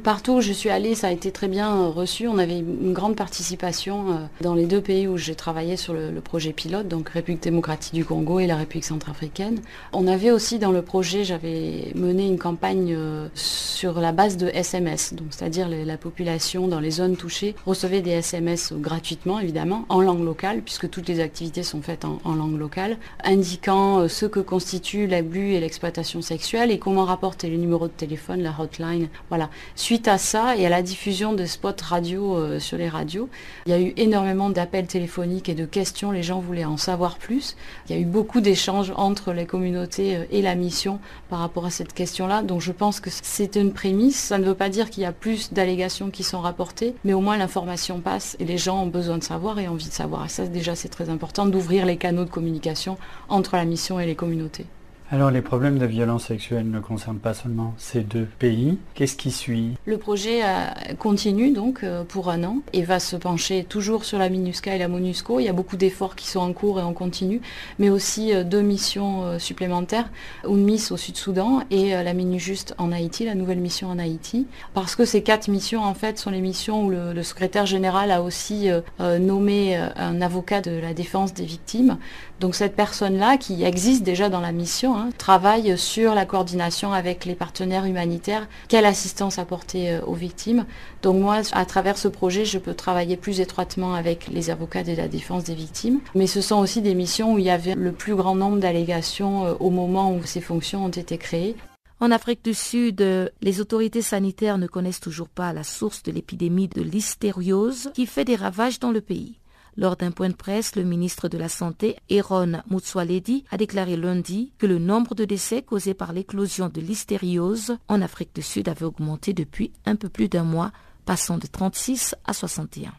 Partout 0.03 0.33
où 0.33 0.41
je 0.41 0.51
suis 0.51 0.69
allée, 0.69 0.95
ça 0.95 1.07
a 1.07 1.11
été 1.11 1.31
très 1.31 1.47
bien 1.47 1.87
reçu. 1.87 2.27
On 2.27 2.39
avait 2.39 2.57
une 2.57 2.93
grande 2.93 3.15
participation 3.15 4.11
euh, 4.11 4.13
dans 4.41 4.55
les 4.55 4.65
deux 4.65 4.81
pays 4.81 5.07
où 5.07 5.15
j'ai 5.15 5.35
travaillé 5.35 5.77
sur 5.77 5.93
le, 5.93 6.11
projet 6.21 6.53
pilote, 6.53 6.87
donc 6.87 7.09
République 7.09 7.43
démocratique 7.43 7.93
du 7.93 8.03
Congo 8.03 8.39
et 8.39 8.47
la 8.47 8.55
République 8.55 8.85
centrafricaine. 8.85 9.59
On 9.93 10.07
avait 10.07 10.31
aussi 10.31 10.57
dans 10.57 10.71
le 10.71 10.81
projet, 10.81 11.23
j'avais 11.23 11.91
mené 11.93 12.25
une 12.25 12.39
campagne 12.39 12.95
euh, 12.97 13.27
sur 13.35 13.99
la 13.99 14.11
base 14.11 14.37
de 14.37 14.47
SMS, 14.47 15.13
c'est-à-dire 15.29 15.69
la 15.69 15.97
population 15.97 16.67
dans 16.67 16.79
les 16.79 16.91
zones 16.91 17.15
touchées 17.15 17.53
recevait 17.67 18.01
des 18.01 18.11
SMS 18.11 18.73
gratuitement, 18.73 19.39
évidemment, 19.39 19.85
en 19.89 20.01
langue 20.01 20.23
locale, 20.23 20.61
puisque 20.61 20.89
toutes 20.89 21.07
les 21.07 21.19
activités 21.19 21.61
sont 21.61 21.81
faites 21.81 22.05
en, 22.05 22.19
langue 22.33 22.57
locale, 22.57 22.97
indiquant 23.23 23.99
euh, 23.99 24.07
ce 24.07 24.25
que 24.25 24.39
constitue 24.39 25.05
l'abus 25.05 25.51
et 25.51 25.59
l'exploitation 25.59 26.21
sexuelle 26.23 26.71
et 26.71 26.79
comment 26.79 27.05
rapporter 27.05 27.49
le 27.49 27.57
numéro 27.57 27.87
de 27.87 27.93
téléphone, 27.93 28.41
la 28.41 28.55
hotline. 28.57 29.09
Voilà. 29.29 29.49
Suite 29.75 30.07
à 30.07 30.17
ça 30.17 30.55
et 30.55 30.65
à 30.65 30.69
la 30.69 30.81
diffusion 30.81 31.33
de 31.33 31.45
spots 31.45 31.83
radio 31.83 32.35
euh, 32.35 32.59
sur 32.59 32.77
les 32.77 32.89
radios, 32.89 33.29
il 33.65 33.71
y 33.71 33.73
a 33.73 33.79
eu 33.79 33.93
énormément 33.97 34.49
d'appels 34.49 34.87
téléphoniques 34.87 35.49
et 35.49 35.55
de 35.55 35.65
questions. 35.65 36.11
Les 36.11 36.23
gens 36.23 36.39
voulaient 36.39 36.65
en 36.65 36.77
savoir 36.77 37.17
plus. 37.17 37.55
Il 37.87 37.95
y 37.95 37.97
a 37.97 38.01
eu 38.01 38.05
beaucoup 38.05 38.41
d'échanges 38.41 38.93
entre 38.95 39.33
les 39.33 39.45
communautés 39.45 40.17
euh, 40.17 40.25
et 40.31 40.41
la 40.41 40.55
mission 40.55 40.99
par 41.29 41.39
rapport 41.39 41.65
à 41.65 41.69
cette 41.69 41.93
question-là. 41.93 42.41
Donc 42.41 42.61
je 42.61 42.71
pense 42.71 42.99
que 42.99 43.09
c'est 43.09 43.55
une 43.55 43.73
prémisse. 43.73 44.19
Ça 44.19 44.37
ne 44.37 44.45
veut 44.45 44.55
pas 44.55 44.69
dire 44.69 44.89
qu'il 44.89 45.03
y 45.03 45.05
a 45.05 45.11
plus 45.11 45.53
d'allégations 45.53 46.09
qui 46.09 46.23
sont 46.23 46.41
rapportées, 46.41 46.95
mais 47.03 47.13
au 47.13 47.21
moins 47.21 47.37
l'information 47.37 47.99
passe 47.99 48.35
et 48.39 48.45
les 48.45 48.57
gens 48.57 48.83
ont 48.83 48.87
besoin 48.87 49.17
de 49.17 49.23
savoir 49.23 49.59
et 49.59 49.67
envie 49.67 49.87
de 49.87 49.93
savoir. 49.93 50.25
Et 50.25 50.29
ça 50.29 50.45
déjà 50.45 50.75
c'est 50.75 50.89
très 50.89 51.09
important 51.09 51.45
d'ouvrir 51.45 51.85
les 51.85 51.97
canaux 51.97 52.25
de 52.25 52.29
communication 52.29 52.97
entre 53.29 53.55
la 53.55 53.65
mission 53.65 53.99
et 53.99 54.05
les 54.05 54.15
communautés. 54.15 54.65
Alors 55.11 55.29
les 55.29 55.43
problèmes 55.43 55.77
de 55.77 55.85
violence 55.85 56.25
sexuelle 56.25 56.67
ne 56.67 56.79
concernent 56.79 57.19
pas 57.19 57.35
seulement 57.35 57.75
ces 57.77 58.01
deux 58.01 58.27
pays. 58.39 58.79
Qu'est-ce 58.95 59.15
qui 59.15 59.29
suit? 59.29 59.77
Le 59.85 59.99
projet 59.99 60.43
euh, 60.43 60.65
continue 60.97 61.51
donc 61.51 61.83
euh, 61.83 62.03
pour 62.03 62.31
un 62.31 62.43
an 62.43 62.57
et 62.73 62.81
va 62.81 62.99
se 62.99 63.15
pencher 63.15 63.65
toujours 63.65 64.03
sur 64.03 64.17
la 64.17 64.29
MINUSCA 64.29 64.75
et 64.75 64.79
la 64.79 64.87
MONUSCO. 64.87 65.39
Il 65.39 65.45
y 65.45 65.47
a 65.47 65.53
beaucoup 65.53 65.77
d'efforts 65.77 66.15
qui 66.15 66.27
sont 66.27 66.39
en 66.39 66.53
cours 66.53 66.79
et 66.79 66.81
en 66.81 66.93
continu, 66.93 67.41
mais 67.77 67.91
aussi 67.91 68.33
euh, 68.33 68.43
deux 68.43 68.63
missions 68.63 69.37
supplémentaires, 69.37 70.09
UNMIS 70.43 70.87
au 70.89 70.97
Sud-Soudan 70.97 71.61
et 71.69 71.91
la 71.91 72.13
MINUJUST 72.15 72.73
en 72.79 72.91
Haïti, 72.91 73.25
la 73.25 73.35
nouvelle 73.35 73.59
mission 73.59 73.89
en 73.89 73.99
Haïti. 73.99 74.47
Parce 74.73 74.95
que 74.95 75.05
ces 75.05 75.21
quatre 75.21 75.49
missions 75.49 75.83
en 75.83 75.93
fait 75.93 76.17
sont 76.17 76.31
les 76.31 76.41
missions 76.41 76.85
où 76.85 76.89
le, 76.89 77.21
secrétaire 77.21 77.67
général 77.67 78.11
a 78.11 78.21
aussi 78.21 78.69
nommé 78.99 79.75
un 79.75 80.21
avocat 80.21 80.61
de 80.61 80.71
la 80.71 80.93
défense 80.93 81.33
des 81.33 81.45
victimes. 81.45 81.97
Donc 82.39 82.55
cette 82.55 82.75
personne-là, 82.75 83.37
qui 83.37 83.63
existe 83.63 84.03
déjà 84.03 84.29
dans 84.29 84.41
la 84.41 84.51
mission, 84.51 84.97
hein, 84.97 85.09
travaille 85.17 85.77
sur 85.77 86.13
la 86.13 86.25
coordination 86.25 86.91
avec 86.91 87.25
les 87.25 87.35
partenaires 87.35 87.85
humanitaires, 87.85 88.47
quelle 88.67 88.85
assistance 88.85 89.39
apporter 89.39 89.91
euh, 89.91 90.01
aux 90.01 90.13
victimes? 90.13 90.65
Donc 91.01 91.21
moi, 91.21 91.41
à 91.53 91.65
travers 91.65 91.97
ce 91.97 92.07
projet, 92.07 92.43
je 92.43 92.57
peux 92.57 92.73
travailler 92.73 93.15
plus 93.15 93.39
étroitement 93.39 93.93
avec 93.93 94.27
les 94.27 94.49
avocats 94.49 94.83
de 94.83 94.93
la 94.93 95.07
défense 95.07 95.45
des 95.45 95.55
victimes. 95.55 95.99
Mais 96.13 96.27
ce 96.27 96.41
sont 96.41 96.57
aussi 96.57 96.81
des 96.81 96.95
missions 96.95 97.33
où 97.33 97.39
il 97.39 97.45
y 97.45 97.49
avait 97.49 97.75
le 97.75 97.91
plus 97.93 98.15
grand 98.15 98.35
nombre 98.35 98.59
d'allégations 98.59 99.45
euh, 99.45 99.53
au 99.59 99.69
moment 99.69 100.13
où 100.13 100.23
ces 100.25 100.41
fonctions 100.41 100.85
ont 100.85 100.89
été 100.89 101.17
créées. 101.17 101.55
En 102.01 102.11
Afrique 102.11 102.43
du 102.43 102.53
Sud, 102.53 103.01
euh, 103.01 103.29
les 103.41 103.61
autorités 103.61 104.01
sanitaires 104.01 104.57
ne 104.57 104.67
connaissent 104.67 104.99
toujours 104.99 105.29
pas 105.29 105.53
la 105.53 105.63
source 105.63 106.03
de 106.03 106.11
l'épidémie 106.11 106.67
de 106.67 106.81
l'hystériose 106.81 107.89
qui 107.93 108.05
fait 108.05 108.25
des 108.25 108.35
ravages 108.35 108.79
dans 108.79 108.91
le 108.91 108.99
pays. 108.99 109.35
Lors 109.77 109.97
d'un 109.97 110.11
point 110.11 110.29
de 110.29 110.35
presse, 110.35 110.75
le 110.77 110.83
ministre 110.83 111.27
de 111.27 111.37
la 111.37 111.49
Santé, 111.49 111.97
Eron 112.09 112.61
Mutsualedi, 112.69 113.43
a 113.51 113.57
déclaré 113.57 113.97
lundi 113.97 114.53
que 114.57 114.65
le 114.65 114.79
nombre 114.79 115.15
de 115.15 115.25
décès 115.25 115.61
causés 115.61 115.93
par 115.93 116.13
l'éclosion 116.13 116.69
de 116.69 116.79
l'hystériose 116.79 117.77
en 117.89 118.01
Afrique 118.01 118.33
du 118.33 118.41
Sud 118.41 118.69
avait 118.69 118.85
augmenté 118.85 119.33
depuis 119.33 119.73
un 119.85 119.97
peu 119.97 120.07
plus 120.07 120.29
d'un 120.29 120.43
mois, 120.43 120.71
passant 121.05 121.37
de 121.37 121.47
36 121.47 122.15
à 122.25 122.31
61. 122.31 122.93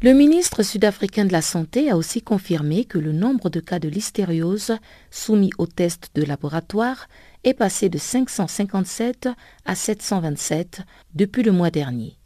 Le 0.00 0.12
ministre 0.12 0.62
sud-africain 0.62 1.24
de 1.24 1.32
la 1.32 1.42
Santé 1.42 1.90
a 1.90 1.96
aussi 1.96 2.20
confirmé 2.22 2.84
que 2.84 2.98
le 2.98 3.12
nombre 3.12 3.48
de 3.48 3.58
cas 3.58 3.78
de 3.78 3.88
l'hystériose 3.88 4.76
soumis 5.10 5.50
aux 5.56 5.66
tests 5.66 6.10
de 6.14 6.22
laboratoire 6.22 7.08
est 7.42 7.54
passé 7.54 7.88
de 7.88 7.98
557 7.98 9.28
à 9.64 9.74
727 9.74 10.82
depuis 11.14 11.42
le 11.42 11.52
mois 11.52 11.70
dernier. 11.70 12.17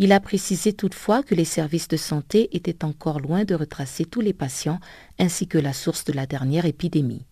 Il 0.00 0.12
a 0.12 0.20
précisé 0.20 0.72
toutefois 0.72 1.24
que 1.24 1.34
les 1.34 1.44
services 1.44 1.88
de 1.88 1.96
santé 1.96 2.56
étaient 2.56 2.84
encore 2.84 3.18
loin 3.18 3.42
de 3.44 3.56
retracer 3.56 4.04
tous 4.04 4.20
les 4.20 4.32
patients 4.32 4.78
ainsi 5.18 5.48
que 5.48 5.58
la 5.58 5.72
source 5.72 6.04
de 6.04 6.12
la 6.12 6.24
dernière 6.24 6.66
épidémie. 6.66 7.26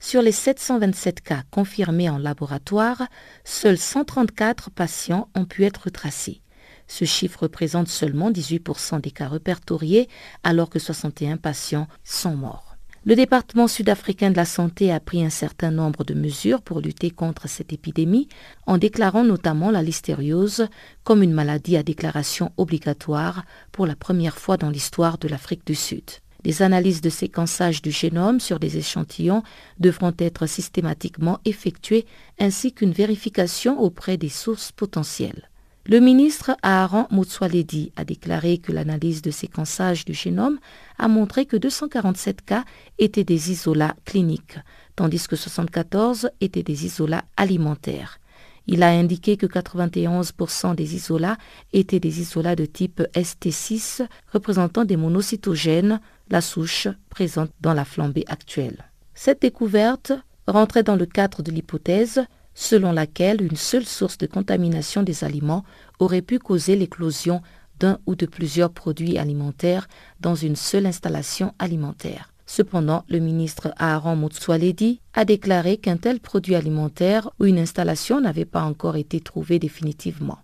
Sur 0.00 0.22
les 0.22 0.30
727 0.30 1.22
cas 1.22 1.42
confirmés 1.50 2.08
en 2.08 2.18
laboratoire, 2.18 3.02
seuls 3.42 3.78
134 3.78 4.70
patients 4.70 5.28
ont 5.34 5.44
pu 5.44 5.64
être 5.64 5.86
retracés. 5.86 6.40
Ce 6.86 7.04
chiffre 7.04 7.42
représente 7.42 7.88
seulement 7.88 8.30
18% 8.30 9.00
des 9.00 9.10
cas 9.10 9.26
répertoriés 9.26 10.08
alors 10.44 10.70
que 10.70 10.78
61 10.78 11.36
patients 11.36 11.88
sont 12.04 12.36
morts. 12.36 12.73
Le 13.06 13.14
département 13.16 13.68
sud-africain 13.68 14.30
de 14.30 14.36
la 14.36 14.46
santé 14.46 14.90
a 14.90 14.98
pris 14.98 15.22
un 15.22 15.28
certain 15.28 15.70
nombre 15.70 16.04
de 16.04 16.14
mesures 16.14 16.62
pour 16.62 16.80
lutter 16.80 17.10
contre 17.10 17.50
cette 17.50 17.74
épidémie, 17.74 18.28
en 18.66 18.78
déclarant 18.78 19.24
notamment 19.24 19.70
la 19.70 19.82
listériose 19.82 20.68
comme 21.02 21.22
une 21.22 21.34
maladie 21.34 21.76
à 21.76 21.82
déclaration 21.82 22.50
obligatoire 22.56 23.44
pour 23.72 23.86
la 23.86 23.94
première 23.94 24.38
fois 24.38 24.56
dans 24.56 24.70
l'histoire 24.70 25.18
de 25.18 25.28
l'Afrique 25.28 25.66
du 25.66 25.74
Sud. 25.74 26.04
Des 26.44 26.62
analyses 26.62 27.02
de 27.02 27.10
séquençage 27.10 27.82
du 27.82 27.90
génome 27.90 28.40
sur 28.40 28.58
des 28.58 28.78
échantillons 28.78 29.42
devront 29.78 30.14
être 30.18 30.46
systématiquement 30.46 31.40
effectuées 31.44 32.06
ainsi 32.38 32.72
qu'une 32.72 32.92
vérification 32.92 33.80
auprès 33.80 34.16
des 34.16 34.30
sources 34.30 34.72
potentielles. 34.72 35.50
Le 35.86 36.00
ministre 36.00 36.56
Aaron 36.62 37.06
Mutsualedi 37.10 37.92
a 37.96 38.06
déclaré 38.06 38.56
que 38.56 38.72
l'analyse 38.72 39.20
de 39.20 39.30
séquençage 39.30 40.06
du 40.06 40.14
génome 40.14 40.58
a 40.96 41.08
montré 41.08 41.44
que 41.44 41.58
247 41.58 42.40
cas 42.42 42.64
étaient 42.98 43.22
des 43.22 43.52
isolats 43.52 43.94
cliniques, 44.06 44.56
tandis 44.96 45.28
que 45.28 45.36
74 45.36 46.30
étaient 46.40 46.62
des 46.62 46.86
isolats 46.86 47.24
alimentaires. 47.36 48.18
Il 48.66 48.82
a 48.82 48.88
indiqué 48.88 49.36
que 49.36 49.44
91% 49.44 50.74
des 50.74 50.94
isolats 50.94 51.36
étaient 51.74 52.00
des 52.00 52.18
isolats 52.18 52.56
de 52.56 52.64
type 52.64 53.02
ST6 53.12 54.06
représentant 54.32 54.86
des 54.86 54.96
monocytogènes, 54.96 56.00
la 56.30 56.40
souche 56.40 56.88
présente 57.10 57.50
dans 57.60 57.74
la 57.74 57.84
flambée 57.84 58.24
actuelle. 58.28 58.86
Cette 59.12 59.42
découverte 59.42 60.12
rentrait 60.46 60.82
dans 60.82 60.96
le 60.96 61.04
cadre 61.04 61.42
de 61.42 61.50
l'hypothèse 61.52 62.24
selon 62.54 62.92
laquelle 62.92 63.42
une 63.42 63.56
seule 63.56 63.84
source 63.84 64.18
de 64.18 64.26
contamination 64.26 65.02
des 65.02 65.24
aliments 65.24 65.64
aurait 65.98 66.22
pu 66.22 66.38
causer 66.38 66.76
l'éclosion 66.76 67.42
d'un 67.80 67.98
ou 68.06 68.14
de 68.14 68.26
plusieurs 68.26 68.70
produits 68.70 69.18
alimentaires 69.18 69.88
dans 70.20 70.34
une 70.34 70.56
seule 70.56 70.86
installation 70.86 71.52
alimentaire. 71.58 72.30
Cependant, 72.46 73.04
le 73.08 73.18
ministre 73.18 73.72
Aaron 73.78 74.16
Mutsualedi 74.16 75.00
a 75.14 75.24
déclaré 75.24 75.78
qu'un 75.78 75.96
tel 75.96 76.20
produit 76.20 76.54
alimentaire 76.54 77.30
ou 77.40 77.46
une 77.46 77.58
installation 77.58 78.20
n'avait 78.20 78.44
pas 78.44 78.62
encore 78.62 78.96
été 78.96 79.20
trouvé 79.20 79.58
définitivement. 79.58 80.38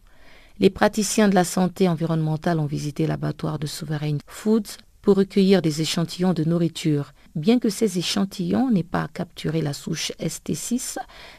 Les 0.58 0.70
praticiens 0.70 1.28
de 1.28 1.34
la 1.34 1.44
santé 1.44 1.88
environnementale 1.88 2.58
ont 2.58 2.66
visité 2.66 3.06
l'abattoir 3.06 3.58
de 3.58 3.66
Sovereign 3.66 4.18
Foods 4.26 4.76
pour 5.02 5.16
recueillir 5.16 5.62
des 5.62 5.80
échantillons 5.80 6.32
de 6.32 6.44
nourriture. 6.44 7.12
Bien 7.34 7.58
que 7.58 7.68
ces 7.68 7.98
échantillons 7.98 8.70
n'aient 8.70 8.82
pas 8.82 9.08
capturé 9.08 9.62
la 9.62 9.72
souche 9.72 10.12
ST6, 10.20 10.98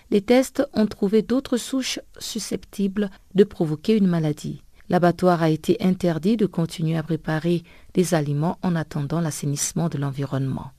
les 0.10 0.22
tests 0.22 0.64
ont 0.74 0.88
trouvé 0.88 1.22
d'autres 1.22 1.58
souches 1.58 2.00
susceptibles 2.18 3.10
de 3.36 3.44
provoquer 3.44 3.98
une 3.98 4.08
maladie. 4.08 4.64
L'abattoir 4.90 5.42
a 5.42 5.50
été 5.50 5.78
interdit 5.80 6.38
de 6.38 6.46
continuer 6.46 6.98
à 6.98 7.04
préparer 7.04 7.64
des 7.94 8.14
aliments 8.14 8.58
en 8.62 8.76
attendant 8.76 9.22
l'assainissement 9.22 9.88
de 9.88 9.98
l'environnement. 9.98 10.72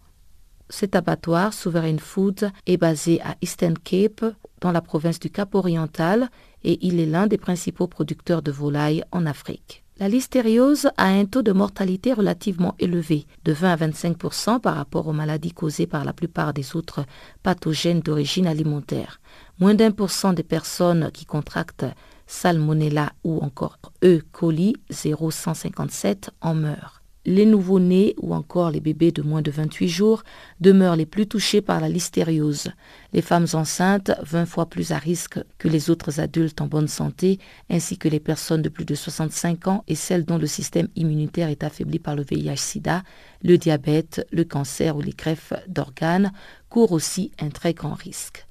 Cet 0.68 0.96
abattoir, 0.96 1.52
Sovereign 1.52 1.98
Foods, 1.98 2.50
est 2.66 2.76
basé 2.76 3.20
à 3.22 3.36
Eastern 3.42 3.76
Cape, 3.78 4.24
dans 4.60 4.72
la 4.72 4.80
province 4.80 5.18
du 5.18 5.28
Cap 5.28 5.54
oriental, 5.54 6.30
et 6.64 6.78
il 6.86 7.00
est 7.00 7.06
l'un 7.06 7.26
des 7.26 7.38
principaux 7.38 7.86
producteurs 7.86 8.42
de 8.42 8.52
volailles 8.52 9.04
en 9.12 9.26
Afrique. 9.26 9.81
La 9.98 10.08
listériose 10.08 10.88
a 10.96 11.06
un 11.06 11.26
taux 11.26 11.42
de 11.42 11.52
mortalité 11.52 12.12
relativement 12.12 12.74
élevé, 12.78 13.26
de 13.44 13.52
20 13.52 13.72
à 13.72 13.76
25% 13.76 14.60
par 14.60 14.76
rapport 14.76 15.06
aux 15.06 15.12
maladies 15.12 15.52
causées 15.52 15.86
par 15.86 16.04
la 16.04 16.14
plupart 16.14 16.54
des 16.54 16.74
autres 16.76 17.04
pathogènes 17.42 18.00
d'origine 18.00 18.46
alimentaire. 18.46 19.20
Moins 19.58 19.74
d'un 19.74 19.90
pour 19.90 20.10
cent 20.10 20.32
des 20.32 20.42
personnes 20.42 21.10
qui 21.12 21.26
contractent 21.26 21.84
Salmonella 22.26 23.12
ou 23.22 23.40
encore 23.40 23.78
E. 24.02 24.22
coli 24.32 24.74
0,157 24.90 26.30
en 26.40 26.54
meurent 26.54 27.01
les 27.24 27.46
nouveau-nés 27.46 28.14
ou 28.20 28.34
encore 28.34 28.70
les 28.70 28.80
bébés 28.80 29.12
de 29.12 29.22
moins 29.22 29.42
de 29.42 29.50
28 29.50 29.88
jours 29.88 30.22
demeurent 30.60 30.96
les 30.96 31.06
plus 31.06 31.26
touchés 31.26 31.60
par 31.60 31.80
la 31.80 31.88
listériose. 31.88 32.70
Les 33.12 33.22
femmes 33.22 33.46
enceintes, 33.52 34.12
20 34.22 34.46
fois 34.46 34.66
plus 34.66 34.92
à 34.92 34.98
risque 34.98 35.38
que 35.58 35.68
les 35.68 35.90
autres 35.90 36.20
adultes 36.20 36.60
en 36.60 36.66
bonne 36.66 36.88
santé, 36.88 37.38
ainsi 37.70 37.98
que 37.98 38.08
les 38.08 38.20
personnes 38.20 38.62
de 38.62 38.68
plus 38.68 38.84
de 38.84 38.94
65 38.94 39.68
ans 39.68 39.84
et 39.88 39.94
celles 39.94 40.24
dont 40.24 40.38
le 40.38 40.46
système 40.46 40.88
immunitaire 40.96 41.48
est 41.48 41.64
affaibli 41.64 41.98
par 41.98 42.16
le 42.16 42.24
VIH-Sida, 42.24 43.02
le 43.42 43.58
diabète, 43.58 44.26
le 44.32 44.44
cancer 44.44 44.96
ou 44.96 45.00
les 45.00 45.12
greffes 45.12 45.52
d'organes, 45.68 46.32
courent 46.68 46.92
aussi 46.92 47.30
un 47.40 47.50
très 47.50 47.74
grand 47.74 47.94
risque. 47.94 48.46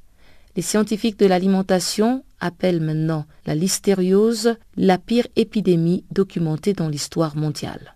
Les 0.55 0.61
scientifiques 0.61 1.17
de 1.17 1.25
l'alimentation 1.25 2.25
appellent 2.41 2.81
maintenant 2.81 3.25
la 3.45 3.55
listériose 3.55 4.55
la 4.75 4.97
pire 4.97 5.27
épidémie 5.37 6.03
documentée 6.11 6.73
dans 6.73 6.89
l'histoire 6.89 7.37
mondiale. 7.37 7.95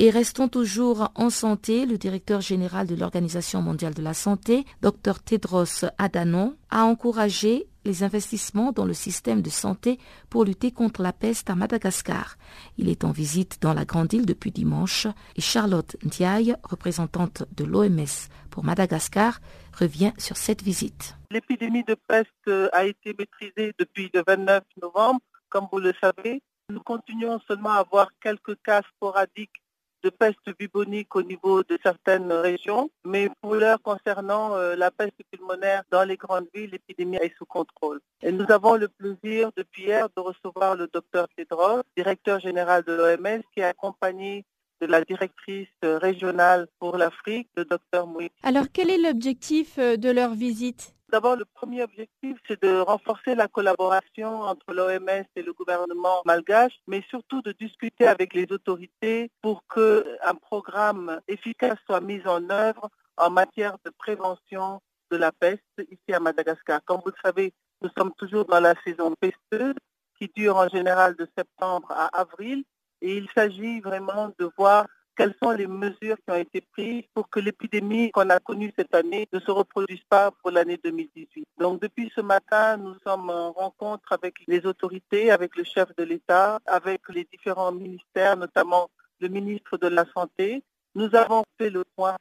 Et 0.00 0.10
restons 0.10 0.48
toujours 0.48 1.10
en 1.16 1.28
santé. 1.28 1.84
Le 1.84 1.98
directeur 1.98 2.40
général 2.40 2.86
de 2.86 2.94
l'Organisation 2.94 3.60
mondiale 3.60 3.94
de 3.94 4.02
la 4.02 4.14
santé, 4.14 4.64
Dr 4.80 5.20
Tedros 5.24 5.84
Adhanom, 5.98 6.54
a 6.70 6.84
encouragé 6.84 7.66
les 7.88 8.04
investissements 8.04 8.70
dans 8.70 8.84
le 8.84 8.92
système 8.92 9.42
de 9.42 9.50
santé 9.50 9.98
pour 10.30 10.44
lutter 10.44 10.70
contre 10.70 11.02
la 11.02 11.12
peste 11.12 11.50
à 11.50 11.56
Madagascar. 11.56 12.36
Il 12.76 12.88
est 12.88 13.02
en 13.02 13.10
visite 13.10 13.60
dans 13.60 13.72
la 13.72 13.84
grande 13.84 14.12
île 14.12 14.26
depuis 14.26 14.52
dimanche 14.52 15.06
et 15.36 15.40
Charlotte 15.40 15.96
Ndiaye, 16.04 16.54
représentante 16.62 17.44
de 17.56 17.64
l'OMS 17.64 18.28
pour 18.50 18.62
Madagascar, 18.62 19.40
revient 19.72 20.12
sur 20.18 20.36
cette 20.36 20.62
visite. 20.62 21.16
L'épidémie 21.30 21.84
de 21.84 21.94
peste 21.94 22.50
a 22.72 22.84
été 22.84 23.16
maîtrisée 23.18 23.72
depuis 23.78 24.10
le 24.12 24.22
29 24.26 24.62
novembre, 24.82 25.20
comme 25.48 25.66
vous 25.72 25.80
le 25.80 25.94
savez. 26.00 26.42
Nous 26.70 26.80
continuons 26.80 27.40
seulement 27.48 27.70
à 27.70 27.78
avoir 27.78 28.10
quelques 28.20 28.56
cas 28.62 28.82
sporadiques 28.94 29.62
de 30.02 30.10
peste 30.10 30.50
bubonique 30.58 31.14
au 31.16 31.22
niveau 31.22 31.62
de 31.62 31.78
certaines 31.82 32.32
régions, 32.32 32.90
mais 33.04 33.30
pour 33.40 33.54
l'heure 33.54 33.80
concernant 33.82 34.54
euh, 34.54 34.76
la 34.76 34.90
peste 34.90 35.20
pulmonaire 35.30 35.82
dans 35.90 36.04
les 36.04 36.16
grandes 36.16 36.46
villes, 36.54 36.70
l'épidémie 36.70 37.16
est 37.16 37.36
sous 37.36 37.46
contrôle. 37.46 38.00
Et 38.22 38.32
nous 38.32 38.46
avons 38.50 38.76
le 38.76 38.88
plaisir 38.88 39.50
depuis 39.56 39.84
hier 39.84 40.08
de 40.16 40.20
recevoir 40.20 40.76
le 40.76 40.88
docteur 40.88 41.28
Tedros, 41.36 41.82
directeur 41.96 42.40
général 42.40 42.82
de 42.84 42.92
l'OMS, 42.92 43.42
qui 43.52 43.60
est 43.60 43.64
accompagné 43.64 44.44
de 44.80 44.86
la 44.86 45.02
directrice 45.02 45.68
régionale 45.82 46.66
pour 46.78 46.96
l'Afrique, 46.96 47.48
le 47.56 47.64
docteur 47.64 48.06
Mouy. 48.06 48.30
Alors 48.42 48.66
quel 48.72 48.90
est 48.90 48.98
l'objectif 48.98 49.78
euh, 49.78 49.96
de 49.96 50.10
leur 50.10 50.34
visite? 50.34 50.94
D'abord, 51.10 51.36
le 51.36 51.46
premier 51.46 51.82
objectif, 51.82 52.36
c'est 52.46 52.62
de 52.62 52.80
renforcer 52.80 53.34
la 53.34 53.48
collaboration 53.48 54.42
entre 54.42 54.74
l'OMS 54.74 55.24
et 55.36 55.42
le 55.42 55.54
gouvernement 55.54 56.20
malgache, 56.26 56.74
mais 56.86 57.02
surtout 57.08 57.40
de 57.40 57.52
discuter 57.52 58.06
avec 58.06 58.34
les 58.34 58.46
autorités 58.50 59.30
pour 59.40 59.64
qu'un 59.74 60.34
programme 60.34 61.18
efficace 61.26 61.78
soit 61.86 62.02
mis 62.02 62.20
en 62.26 62.50
œuvre 62.50 62.90
en 63.16 63.30
matière 63.30 63.78
de 63.86 63.90
prévention 63.90 64.82
de 65.10 65.16
la 65.16 65.32
peste 65.32 65.62
ici 65.90 66.12
à 66.12 66.20
Madagascar. 66.20 66.80
Comme 66.84 67.00
vous 67.02 67.10
le 67.10 67.22
savez, 67.24 67.54
nous 67.80 67.88
sommes 67.96 68.12
toujours 68.18 68.44
dans 68.44 68.60
la 68.60 68.74
saison 68.84 69.14
pesteuse 69.18 69.74
qui 70.18 70.30
dure 70.36 70.56
en 70.56 70.68
général 70.68 71.14
de 71.16 71.26
septembre 71.36 71.90
à 71.90 72.08
avril 72.08 72.64
et 73.00 73.16
il 73.16 73.28
s'agit 73.34 73.80
vraiment 73.80 74.32
de 74.38 74.50
voir 74.56 74.86
quelles 75.18 75.34
sont 75.42 75.50
les 75.50 75.66
mesures 75.66 76.16
qui 76.16 76.30
ont 76.30 76.36
été 76.36 76.60
prises 76.60 77.02
pour 77.12 77.28
que 77.28 77.40
l'épidémie 77.40 78.12
qu'on 78.12 78.30
a 78.30 78.38
connue 78.38 78.72
cette 78.78 78.94
année 78.94 79.28
ne 79.32 79.40
se 79.40 79.50
reproduise 79.50 80.02
pas 80.08 80.30
pour 80.30 80.52
l'année 80.52 80.78
2018. 80.82 81.44
Donc 81.58 81.82
depuis 81.82 82.12
ce 82.14 82.20
matin, 82.20 82.76
nous 82.76 82.94
sommes 83.04 83.28
en 83.28 83.50
rencontre 83.50 84.12
avec 84.12 84.34
les 84.46 84.64
autorités, 84.64 85.32
avec 85.32 85.56
le 85.56 85.64
chef 85.64 85.88
de 85.96 86.04
l'État, 86.04 86.60
avec 86.66 87.00
les 87.08 87.26
différents 87.32 87.72
ministères, 87.72 88.36
notamment 88.36 88.90
le 89.18 89.26
ministre 89.26 89.76
de 89.76 89.88
la 89.88 90.04
Santé. 90.14 90.62
Nous 90.94 91.12
avons 91.16 91.42
fait 91.58 91.70
le 91.70 91.82
point, 91.96 92.16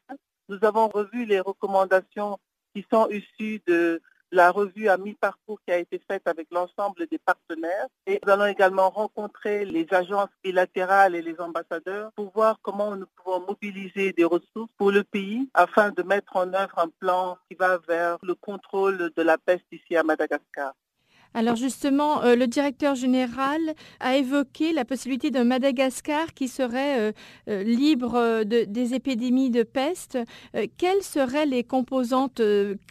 nous 0.50 0.58
avons 0.64 0.88
revu 0.88 1.26
les 1.26 1.40
recommandations 1.40 2.40
qui 2.74 2.84
sont 2.92 3.08
issues 3.10 3.62
de 3.68 4.02
la 4.32 4.52
revue 4.52 4.90
à 4.90 4.98
mi-parcours 4.98 5.60
qui 5.66 5.72
a 5.72 5.78
été 5.78 6.00
faite 6.10 6.28
avec 6.28 6.48
l'ensemble 6.52 7.08
des 7.08 7.18
partenaires. 7.18 7.88
Et 8.06 8.20
nous 8.26 8.32
allons 8.32 8.46
également 8.46 8.90
rencontrer 8.90 9.66
les 9.66 9.88
agences 9.92 10.30
bilatérales 10.44 11.16
et 11.16 11.22
les 11.22 11.40
ambassadeurs 11.40 12.12
pour 12.16 12.32
voir 12.34 12.60
comment 12.62 12.96
nous 12.96 13.08
pouvons 13.16 13.40
mobiliser 13.42 14.14
des 14.14 14.26
ressources 14.26 14.72
pour 14.78 14.92
le 14.92 15.04
pays 15.04 15.50
afin 15.54 15.92
de 15.92 16.04
mettre 16.04 16.36
en 16.36 16.54
œuvre 16.54 16.78
un 16.80 16.90
plan 17.00 17.38
qui 17.50 17.56
va 17.56 17.78
vers 17.88 18.18
le 18.22 18.36
contrôle 18.36 19.12
de 19.16 19.22
la 19.22 19.38
peste 19.38 19.66
ici 19.72 19.96
à 19.96 20.04
Madagascar. 20.04 20.74
Alors 21.38 21.56
justement, 21.56 22.24
euh, 22.24 22.36
le 22.36 22.48
directeur 22.48 22.96
général 22.96 23.60
a 24.00 24.18
évoqué 24.18 24.74
la 24.74 24.86
possibilité 24.86 25.30
d'un 25.30 25.44
Madagascar 25.44 26.34
qui 26.34 26.48
serait 26.48 27.00
euh, 27.00 27.12
euh, 27.48 27.62
libre 27.62 28.44
des 28.44 28.96
épidémies 28.96 29.52
de 29.52 29.62
peste. 29.62 30.18
quelles 30.80 31.04
seraient 31.04 31.46
les 31.46 31.64
composantes 31.64 32.42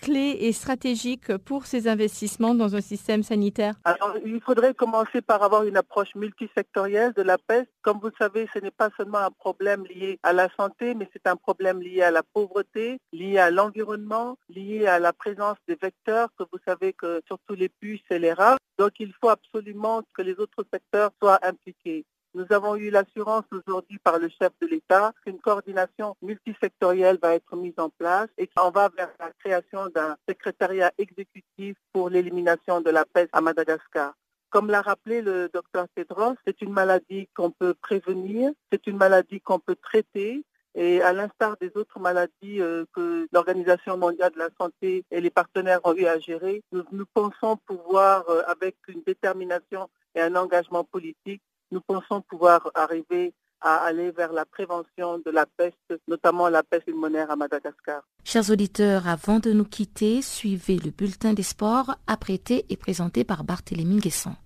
clés 0.01 0.37
et 0.43 0.53
stratégiques 0.53 1.37
pour 1.39 1.67
ces 1.67 1.89
investissements 1.89 2.55
dans 2.55 2.77
un 2.77 2.81
système 2.81 3.25
sanitaire? 3.25 3.75
Alors, 3.83 4.15
il 4.25 4.41
faudrait 4.41 4.75
commencer 4.75 5.23
par 5.23 5.43
avoir 5.43 5.65
une 5.65 5.77
approche 5.77 6.15
multisectorielle 6.15 7.15
de 7.15 7.23
la 7.23 7.39
peste. 7.39 7.67
Comme 7.83 7.99
vous 7.99 8.09
le 8.09 8.15
savez, 8.17 8.49
ce 8.55 8.61
n'est 8.61 8.71
pas 8.71 8.91
seulement 8.97 9.19
un 9.19 9.33
problème 9.33 9.85
lié 9.87 10.21
à 10.23 10.33
la 10.33 10.49
santé, 10.57 10.95
mais 10.95 11.09
c'est 11.13 11.27
un 11.27 11.37
problème 11.37 11.83
lié 11.83 12.03
à 12.03 12.13
la 12.13 12.23
pauvreté, 12.23 13.01
lié 13.13 13.39
à 13.39 13.51
l'environnement, 13.51 14.39
lié 14.49 14.87
à 14.87 15.01
la 15.01 15.13
présence 15.13 15.57
des 15.67 15.77
vecteurs, 15.81 16.29
que 16.39 16.45
vous 16.53 16.61
savez 16.65 16.93
que 16.93 17.21
surtout 17.27 17.55
les 17.55 17.69
puces 17.69 18.01
et 18.11 18.21
les 18.21 18.36
donc 18.79 18.93
il 18.99 19.13
faut 19.21 19.29
absolument 19.29 20.03
que 20.15 20.23
les 20.23 20.39
autres 20.39 20.65
secteurs 20.73 21.11
soient 21.21 21.39
impliqués. 21.43 22.05
Nous 22.35 22.47
avons 22.51 22.77
eu 22.77 22.91
l'assurance 22.91 23.45
aujourd'hui 23.51 23.99
par 23.99 24.19
le 24.19 24.29
chef 24.29 24.53
de 24.61 24.67
l'État 24.67 25.15
qu'une 25.25 25.41
coordination 25.41 26.17
multisectorielle 26.21 27.19
va 27.23 27.35
être 27.35 27.57
mise 27.57 27.79
en 27.79 27.89
place 27.89 28.29
et 28.37 28.47
qu'on 28.47 28.71
va 28.71 28.91
vers 28.91 29.11
la 29.19 29.33
création 29.43 29.89
d'un 29.89 30.17
secrétariat 30.29 30.93
exécutif 30.99 31.77
pour 31.95 32.11
l'élimination 32.11 32.83
de 32.83 32.91
la 32.91 33.07
peste 33.07 33.31
à 33.33 33.41
Madagascar. 33.41 34.13
Comme 34.51 34.71
l'a 34.71 34.83
rappelé 34.83 35.23
le 35.23 35.49
docteur 35.49 35.87
Tedros, 35.95 36.35
c'est 36.47 36.61
une 36.61 36.73
maladie 36.73 37.29
qu'on 37.35 37.51
peut 37.51 37.73
prévenir, 37.73 38.53
c'est 38.71 38.87
une 38.87 38.99
maladie 38.99 39.41
qu'on 39.41 39.59
peut 39.59 39.77
traiter, 39.77 40.45
et 40.77 41.01
à 41.01 41.13
l'instar 41.13 41.57
des 41.61 41.73
autres 41.75 41.99
maladies 41.99 42.61
euh, 42.61 42.85
que 42.95 43.27
l'Organisation 43.33 43.97
mondiale 43.97 44.33
de 44.33 44.39
la 44.39 44.51
santé 44.61 45.05
et 45.11 45.21
les 45.21 45.31
partenaires 45.31 45.81
ont 45.85 45.95
eu 45.95 46.05
à 46.07 46.19
gérer, 46.19 46.63
nous, 46.71 47.07
pensons 47.15 47.57
pouvoir, 47.67 48.29
euh, 48.29 48.43
avec 48.47 48.77
une 48.89 49.03
détermination 49.05 49.89
et 50.15 50.21
un 50.21 50.37
engagement 50.37 50.85
politique, 50.85 51.43
nous 51.73 51.81
pensons 51.81 52.21
pouvoir 52.21 52.71
arriver 52.75 53.33
à 53.63 53.77
aller 53.77 54.11
vers 54.11 54.35
la 54.35 54.45
prévention 54.45 55.19
de 55.19 55.31
la 55.31 55.47
peste, 55.47 55.99
notamment 56.09 56.51
la 56.51 56.63
peste 56.63 56.85
pulmonaire 56.85 57.31
à 57.31 57.37
Madagascar. 57.37 58.03
Chers 58.23 58.51
auditeurs, 58.51 59.09
avant 59.09 59.39
de 59.39 59.53
nous 59.53 59.65
quitter, 59.65 60.21
suivez 60.21 60.77
le 60.77 60.91
bulletin 60.91 61.33
des 61.33 61.43
sports 61.43 61.97
apprêté 62.07 62.67
et 62.69 62.77
présenté 62.77 63.25
par 63.25 63.45
Barthélémy 63.45 63.97
Guesson. 63.97 64.37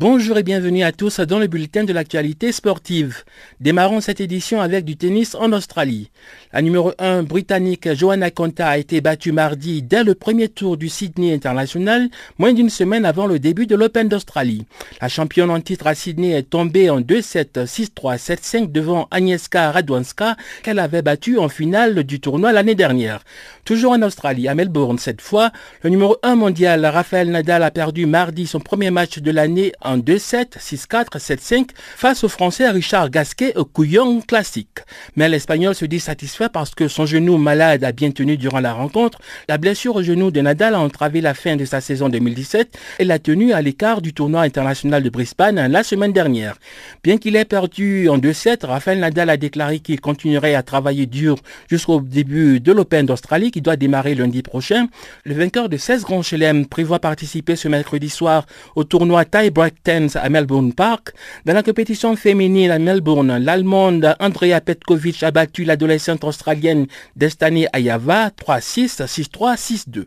Bonjour 0.00 0.38
et 0.38 0.44
bienvenue 0.44 0.84
à 0.84 0.92
tous 0.92 1.18
dans 1.18 1.40
le 1.40 1.48
bulletin 1.48 1.82
de 1.82 1.92
l'actualité 1.92 2.52
sportive. 2.52 3.24
Démarrons 3.58 4.00
cette 4.00 4.20
édition 4.20 4.60
avec 4.60 4.84
du 4.84 4.96
tennis 4.96 5.34
en 5.34 5.50
Australie. 5.50 6.12
La 6.50 6.62
numéro 6.62 6.92
1 6.98 7.24
britannique 7.24 7.92
Johanna 7.92 8.30
Konta 8.30 8.68
a 8.68 8.78
été 8.78 9.02
battue 9.02 9.32
mardi 9.32 9.82
dès 9.82 10.02
le 10.02 10.14
premier 10.14 10.48
tour 10.48 10.78
du 10.78 10.88
Sydney 10.88 11.34
International, 11.34 12.08
moins 12.38 12.54
d'une 12.54 12.70
semaine 12.70 13.04
avant 13.04 13.26
le 13.26 13.38
début 13.38 13.66
de 13.66 13.76
l'Open 13.76 14.08
d'Australie. 14.08 14.64
La 15.02 15.10
championne 15.10 15.50
en 15.50 15.60
titre 15.60 15.86
à 15.86 15.94
Sydney 15.94 16.30
est 16.30 16.48
tombée 16.48 16.88
en 16.88 17.02
2-7, 17.02 17.66
6-3, 17.66 18.16
7-5 18.16 18.72
devant 18.72 19.08
Agnieszka 19.10 19.72
Radwanska 19.72 20.36
qu'elle 20.62 20.78
avait 20.78 21.02
battue 21.02 21.36
en 21.36 21.50
finale 21.50 22.02
du 22.04 22.18
tournoi 22.18 22.50
l'année 22.52 22.74
dernière. 22.74 23.24
Toujours 23.66 23.92
en 23.92 24.00
Australie, 24.00 24.48
à 24.48 24.54
Melbourne 24.54 24.98
cette 24.98 25.20
fois, 25.20 25.50
le 25.82 25.90
numéro 25.90 26.16
1 26.22 26.34
mondial 26.34 26.86
Rafael 26.86 27.30
Nadal 27.30 27.62
a 27.62 27.70
perdu 27.70 28.06
mardi 28.06 28.46
son 28.46 28.60
premier 28.60 28.90
match 28.90 29.18
de 29.18 29.30
l'année 29.30 29.72
en 29.82 29.98
2-7, 29.98 30.58
6-4, 30.58 31.18
7-5 31.18 31.68
face 31.76 32.24
au 32.24 32.28
Français 32.30 32.70
Richard 32.70 33.10
Gasquet 33.10 33.54
au 33.54 33.66
couillon 33.66 34.22
classique. 34.22 34.78
Mais 35.14 35.28
l'Espagnol 35.28 35.74
se 35.74 35.84
dit 35.84 36.00
satisfait 36.00 36.37
parce 36.48 36.74
que 36.74 36.86
son 36.86 37.06
genou 37.06 37.36
malade 37.38 37.82
a 37.82 37.90
bien 37.90 38.12
tenu 38.12 38.36
durant 38.36 38.60
la 38.60 38.72
rencontre. 38.72 39.18
La 39.48 39.58
blessure 39.58 39.96
au 39.96 40.02
genou 40.02 40.30
de 40.30 40.40
Nadal 40.40 40.74
a 40.74 40.80
entravé 40.80 41.20
la 41.20 41.34
fin 41.34 41.56
de 41.56 41.64
sa 41.64 41.80
saison 41.80 42.08
2017 42.08 42.78
et 43.00 43.04
l'a 43.04 43.18
tenu 43.18 43.52
à 43.52 43.60
l'écart 43.60 44.00
du 44.00 44.12
tournoi 44.12 44.42
international 44.42 45.02
de 45.02 45.10
Brisbane 45.10 45.66
la 45.66 45.82
semaine 45.82 46.12
dernière. 46.12 46.56
Bien 47.02 47.18
qu'il 47.18 47.34
ait 47.34 47.44
perdu 47.44 48.08
en 48.08 48.18
2-7, 48.18 48.64
Rafael 48.64 49.00
Nadal 49.00 49.30
a 49.30 49.36
déclaré 49.36 49.80
qu'il 49.80 50.00
continuerait 50.00 50.54
à 50.54 50.62
travailler 50.62 51.06
dur 51.06 51.36
jusqu'au 51.68 52.00
début 52.00 52.60
de 52.60 52.72
l'Open 52.72 53.06
d'Australie 53.06 53.50
qui 53.50 53.60
doit 53.60 53.76
démarrer 53.76 54.14
lundi 54.14 54.42
prochain. 54.42 54.86
Le 55.24 55.34
vainqueur 55.34 55.68
de 55.68 55.76
16 55.76 56.04
grands 56.04 56.22
chelem 56.22 56.66
prévoit 56.66 57.00
participer 57.00 57.56
ce 57.56 57.66
mercredi 57.68 58.10
soir 58.10 58.46
au 58.76 58.84
tournoi 58.84 59.24
Tie 59.24 59.50
Break 59.50 59.82
Tennis 59.82 60.16
à 60.16 60.28
Melbourne 60.28 60.72
Park. 60.72 61.12
Dans 61.46 61.54
la 61.54 61.62
compétition 61.62 62.14
féminine 62.16 62.70
à 62.70 62.78
Melbourne, 62.78 63.38
l'Allemande 63.38 64.14
Andrea 64.20 64.60
Petkovic 64.60 65.22
a 65.22 65.30
battu 65.30 65.64
l'adolescente 65.64 66.24
australienne 66.28 66.86
Destiny 67.16 67.66
Ayava 67.72 68.28
3-6, 68.28 69.04
6-3, 69.06 69.56
6-2. 69.56 70.06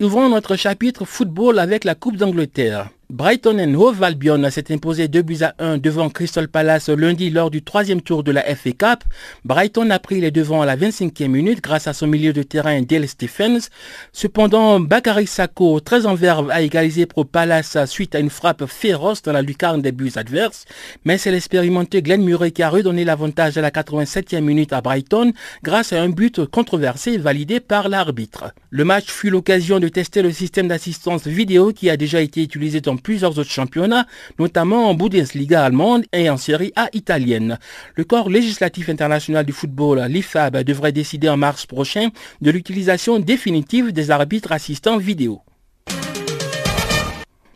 Ouvrons 0.00 0.28
notre 0.28 0.56
chapitre 0.56 1.04
football 1.04 1.58
avec 1.58 1.84
la 1.84 1.94
Coupe 1.94 2.16
d'Angleterre. 2.16 2.90
Brighton 3.08 3.60
and 3.60 3.74
Hove 3.74 4.02
Albion 4.02 4.50
s'est 4.50 4.72
imposé 4.74 5.06
2 5.06 5.22
buts 5.22 5.42
à 5.42 5.54
1 5.60 5.78
devant 5.78 6.10
Crystal 6.10 6.48
Palace 6.48 6.88
lundi 6.88 7.30
lors 7.30 7.52
du 7.52 7.62
troisième 7.62 8.02
tour 8.02 8.24
de 8.24 8.32
la 8.32 8.42
FA 8.56 8.72
Cup. 8.72 9.04
Brighton 9.44 9.90
a 9.90 10.00
pris 10.00 10.20
les 10.20 10.32
devants 10.32 10.60
à 10.60 10.66
la 10.66 10.76
25e 10.76 11.28
minute 11.28 11.62
grâce 11.62 11.86
à 11.86 11.92
son 11.92 12.08
milieu 12.08 12.32
de 12.32 12.42
terrain 12.42 12.82
Dale 12.82 13.06
Stephens. 13.06 13.68
Cependant, 14.12 14.80
Bakary 14.80 15.28
Sako, 15.28 15.78
très 15.78 16.04
en 16.04 16.16
verve, 16.16 16.50
a 16.50 16.62
égalisé 16.62 17.06
pour 17.06 17.28
Palace 17.28 17.78
suite 17.86 18.16
à 18.16 18.18
une 18.18 18.28
frappe 18.28 18.66
féroce 18.66 19.22
dans 19.22 19.32
la 19.32 19.42
lucarne 19.42 19.82
des 19.82 19.92
buts 19.92 20.10
adverses. 20.16 20.64
Mais 21.04 21.16
c'est 21.16 21.30
l'expérimenté 21.30 22.02
Glenn 22.02 22.24
Murray 22.24 22.50
qui 22.50 22.64
a 22.64 22.68
redonné 22.68 23.04
l'avantage 23.04 23.56
à 23.56 23.60
la 23.60 23.70
87e 23.70 24.40
minute 24.40 24.72
à 24.72 24.80
Brighton 24.80 25.32
grâce 25.62 25.92
à 25.92 26.02
un 26.02 26.08
but 26.08 26.44
controversé 26.46 27.18
validé 27.18 27.60
par 27.60 27.88
l'arbitre. 27.88 28.52
Le 28.70 28.84
match 28.84 29.06
fut 29.06 29.30
l'occasion 29.30 29.78
de 29.78 29.86
tester 29.86 30.22
le 30.22 30.32
système 30.32 30.66
d'assistance 30.66 31.24
vidéo 31.28 31.72
qui 31.72 31.88
a 31.88 31.96
déjà 31.96 32.20
été 32.20 32.42
utilisé 32.42 32.80
dans 32.80 32.95
plusieurs 33.00 33.38
autres 33.38 33.50
championnats, 33.50 34.06
notamment 34.38 34.88
en 34.88 34.94
Bundesliga 34.94 35.64
allemande 35.64 36.04
et 36.12 36.28
en 36.30 36.36
Série 36.36 36.72
A 36.76 36.88
italienne. 36.92 37.58
Le 37.94 38.04
corps 38.04 38.30
législatif 38.30 38.88
international 38.88 39.44
du 39.44 39.52
football, 39.52 40.00
l'IFAB, 40.08 40.62
devrait 40.64 40.92
décider 40.92 41.28
en 41.28 41.36
mars 41.36 41.66
prochain 41.66 42.08
de 42.40 42.50
l'utilisation 42.50 43.18
définitive 43.18 43.92
des 43.92 44.10
arbitres 44.10 44.52
assistants 44.52 44.98
vidéo. 44.98 45.45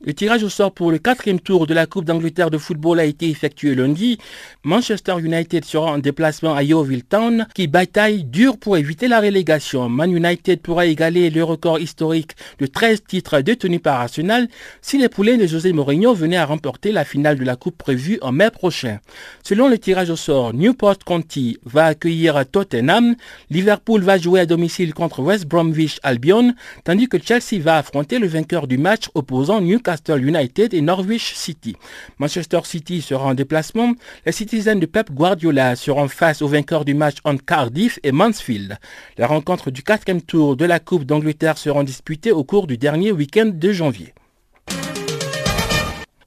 Le 0.02 0.14
tirage 0.14 0.42
au 0.42 0.48
sort 0.48 0.72
pour 0.72 0.90
le 0.90 0.96
quatrième 0.96 1.40
tour 1.40 1.66
de 1.66 1.74
la 1.74 1.84
Coupe 1.84 2.06
d'Angleterre 2.06 2.50
de 2.50 2.56
football 2.56 3.00
a 3.00 3.04
été 3.04 3.28
effectué 3.28 3.74
lundi. 3.74 4.16
Manchester 4.64 5.16
United 5.18 5.62
sera 5.66 5.92
en 5.92 5.98
déplacement 5.98 6.54
à 6.54 6.62
Yeovil 6.62 7.04
Town 7.04 7.46
qui 7.54 7.66
bataille 7.66 8.24
dur 8.24 8.56
pour 8.56 8.78
éviter 8.78 9.08
la 9.08 9.20
relégation. 9.20 9.90
Man 9.90 10.10
United 10.10 10.62
pourra 10.62 10.86
égaler 10.86 11.28
le 11.28 11.44
record 11.44 11.78
historique 11.78 12.30
de 12.60 12.64
13 12.64 13.02
titres 13.06 13.42
détenus 13.42 13.82
par 13.82 14.00
Arsenal 14.00 14.48
si 14.80 14.96
les 14.96 15.10
poulets 15.10 15.36
de 15.36 15.46
José 15.46 15.74
Mourinho 15.74 16.14
venaient 16.14 16.38
à 16.38 16.46
remporter 16.46 16.92
la 16.92 17.04
finale 17.04 17.38
de 17.38 17.44
la 17.44 17.56
Coupe 17.56 17.76
prévue 17.76 18.18
en 18.22 18.32
mai 18.32 18.50
prochain. 18.50 19.00
Selon 19.42 19.68
le 19.68 19.76
tirage 19.76 20.08
au 20.08 20.16
sort, 20.16 20.54
Newport 20.54 21.00
County 21.04 21.58
va 21.66 21.84
accueillir 21.84 22.42
Tottenham, 22.50 23.16
Liverpool 23.50 24.00
va 24.00 24.16
jouer 24.16 24.40
à 24.40 24.46
domicile 24.46 24.94
contre 24.94 25.20
West 25.20 25.44
Bromwich 25.44 25.98
Albion, 26.02 26.54
tandis 26.84 27.06
que 27.06 27.18
Chelsea 27.22 27.60
va 27.60 27.76
affronter 27.76 28.18
le 28.18 28.28
vainqueur 28.28 28.66
du 28.66 28.78
match 28.78 29.10
opposant 29.14 29.60
Newcastle 29.60 29.89
United 30.18 30.74
et 30.74 30.80
Norwich 30.80 31.34
City. 31.34 31.76
Manchester 32.18 32.60
City 32.64 33.02
sera 33.02 33.26
en 33.26 33.34
déplacement. 33.34 33.94
Les 34.26 34.32
citizens 34.32 34.76
de 34.76 34.86
Pep 34.86 35.10
Guardiola 35.10 35.76
seront 35.76 36.08
face 36.08 36.42
aux 36.42 36.48
vainqueurs 36.48 36.84
du 36.84 36.94
match 36.94 37.16
entre 37.24 37.44
Cardiff 37.44 37.98
et 38.02 38.12
Mansfield. 38.12 38.78
Les 39.18 39.24
rencontres 39.24 39.70
du 39.70 39.82
quatrième 39.82 40.22
tour 40.22 40.56
de 40.56 40.64
la 40.64 40.80
Coupe 40.80 41.04
d'Angleterre 41.04 41.58
seront 41.58 41.82
disputées 41.82 42.32
au 42.32 42.44
cours 42.44 42.66
du 42.66 42.78
dernier 42.78 43.12
week-end 43.12 43.50
de 43.52 43.72
janvier. 43.72 44.14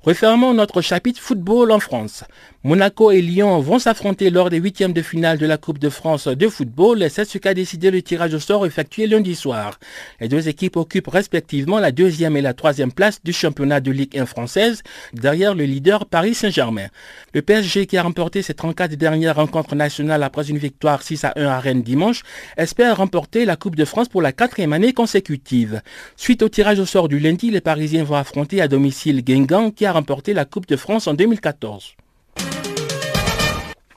Refermons 0.01 0.53
notre 0.53 0.81
chapitre 0.81 1.21
football 1.21 1.71
en 1.71 1.79
France. 1.79 2.25
Monaco 2.65 3.11
et 3.11 3.21
Lyon 3.21 3.59
vont 3.59 3.77
s'affronter 3.77 4.29
lors 4.29 4.49
des 4.49 4.55
huitièmes 4.55 4.93
de 4.93 5.01
finale 5.01 5.37
de 5.37 5.45
la 5.45 5.57
Coupe 5.57 5.79
de 5.79 5.89
France 5.89 6.29
de 6.29 6.47
football 6.47 7.09
c'est 7.09 7.25
ce 7.25 7.37
qu'a 7.37 7.53
décidé 7.53 7.91
le 7.91 8.01
tirage 8.01 8.33
au 8.33 8.39
sort 8.39 8.65
effectué 8.65 9.05
lundi 9.05 9.35
soir. 9.35 9.81
Les 10.21 10.29
deux 10.29 10.47
équipes 10.47 10.77
occupent 10.77 11.09
respectivement 11.09 11.81
la 11.81 11.91
deuxième 11.91 12.37
et 12.37 12.41
la 12.41 12.53
troisième 12.53 12.93
place 12.93 13.21
du 13.21 13.33
championnat 13.33 13.81
de 13.81 13.91
Ligue 13.91 14.17
1 14.17 14.25
française, 14.25 14.81
derrière 15.11 15.55
le 15.55 15.65
leader 15.65 16.05
Paris 16.05 16.35
Saint-Germain. 16.35 16.87
Le 17.33 17.41
PSG 17.41 17.85
qui 17.85 17.97
a 17.97 18.03
remporté 18.03 18.41
ses 18.41 18.53
34 18.53 18.95
dernières 18.95 19.35
rencontres 19.35 19.75
nationales 19.75 20.23
après 20.23 20.49
une 20.49 20.57
victoire 20.57 21.03
6 21.03 21.25
à 21.25 21.33
1 21.35 21.45
à 21.45 21.59
Rennes 21.59 21.83
dimanche, 21.83 22.21
espère 22.55 22.95
remporter 22.95 23.43
la 23.43 23.57
Coupe 23.57 23.75
de 23.75 23.83
France 23.83 24.07
pour 24.07 24.21
la 24.21 24.31
quatrième 24.31 24.71
année 24.71 24.93
consécutive. 24.93 25.81
Suite 26.15 26.41
au 26.41 26.47
tirage 26.47 26.79
au 26.79 26.85
sort 26.85 27.09
du 27.09 27.19
lundi, 27.19 27.51
les 27.51 27.59
Parisiens 27.59 28.05
vont 28.05 28.15
affronter 28.15 28.61
à 28.61 28.69
domicile 28.69 29.21
Guingamp 29.21 29.71
qui 29.71 29.85
a 29.85 29.91
remporté 29.91 30.33
la 30.33 30.45
Coupe 30.45 30.67
de 30.67 30.77
France 30.77 31.07
en 31.07 31.13
2014. 31.13 31.97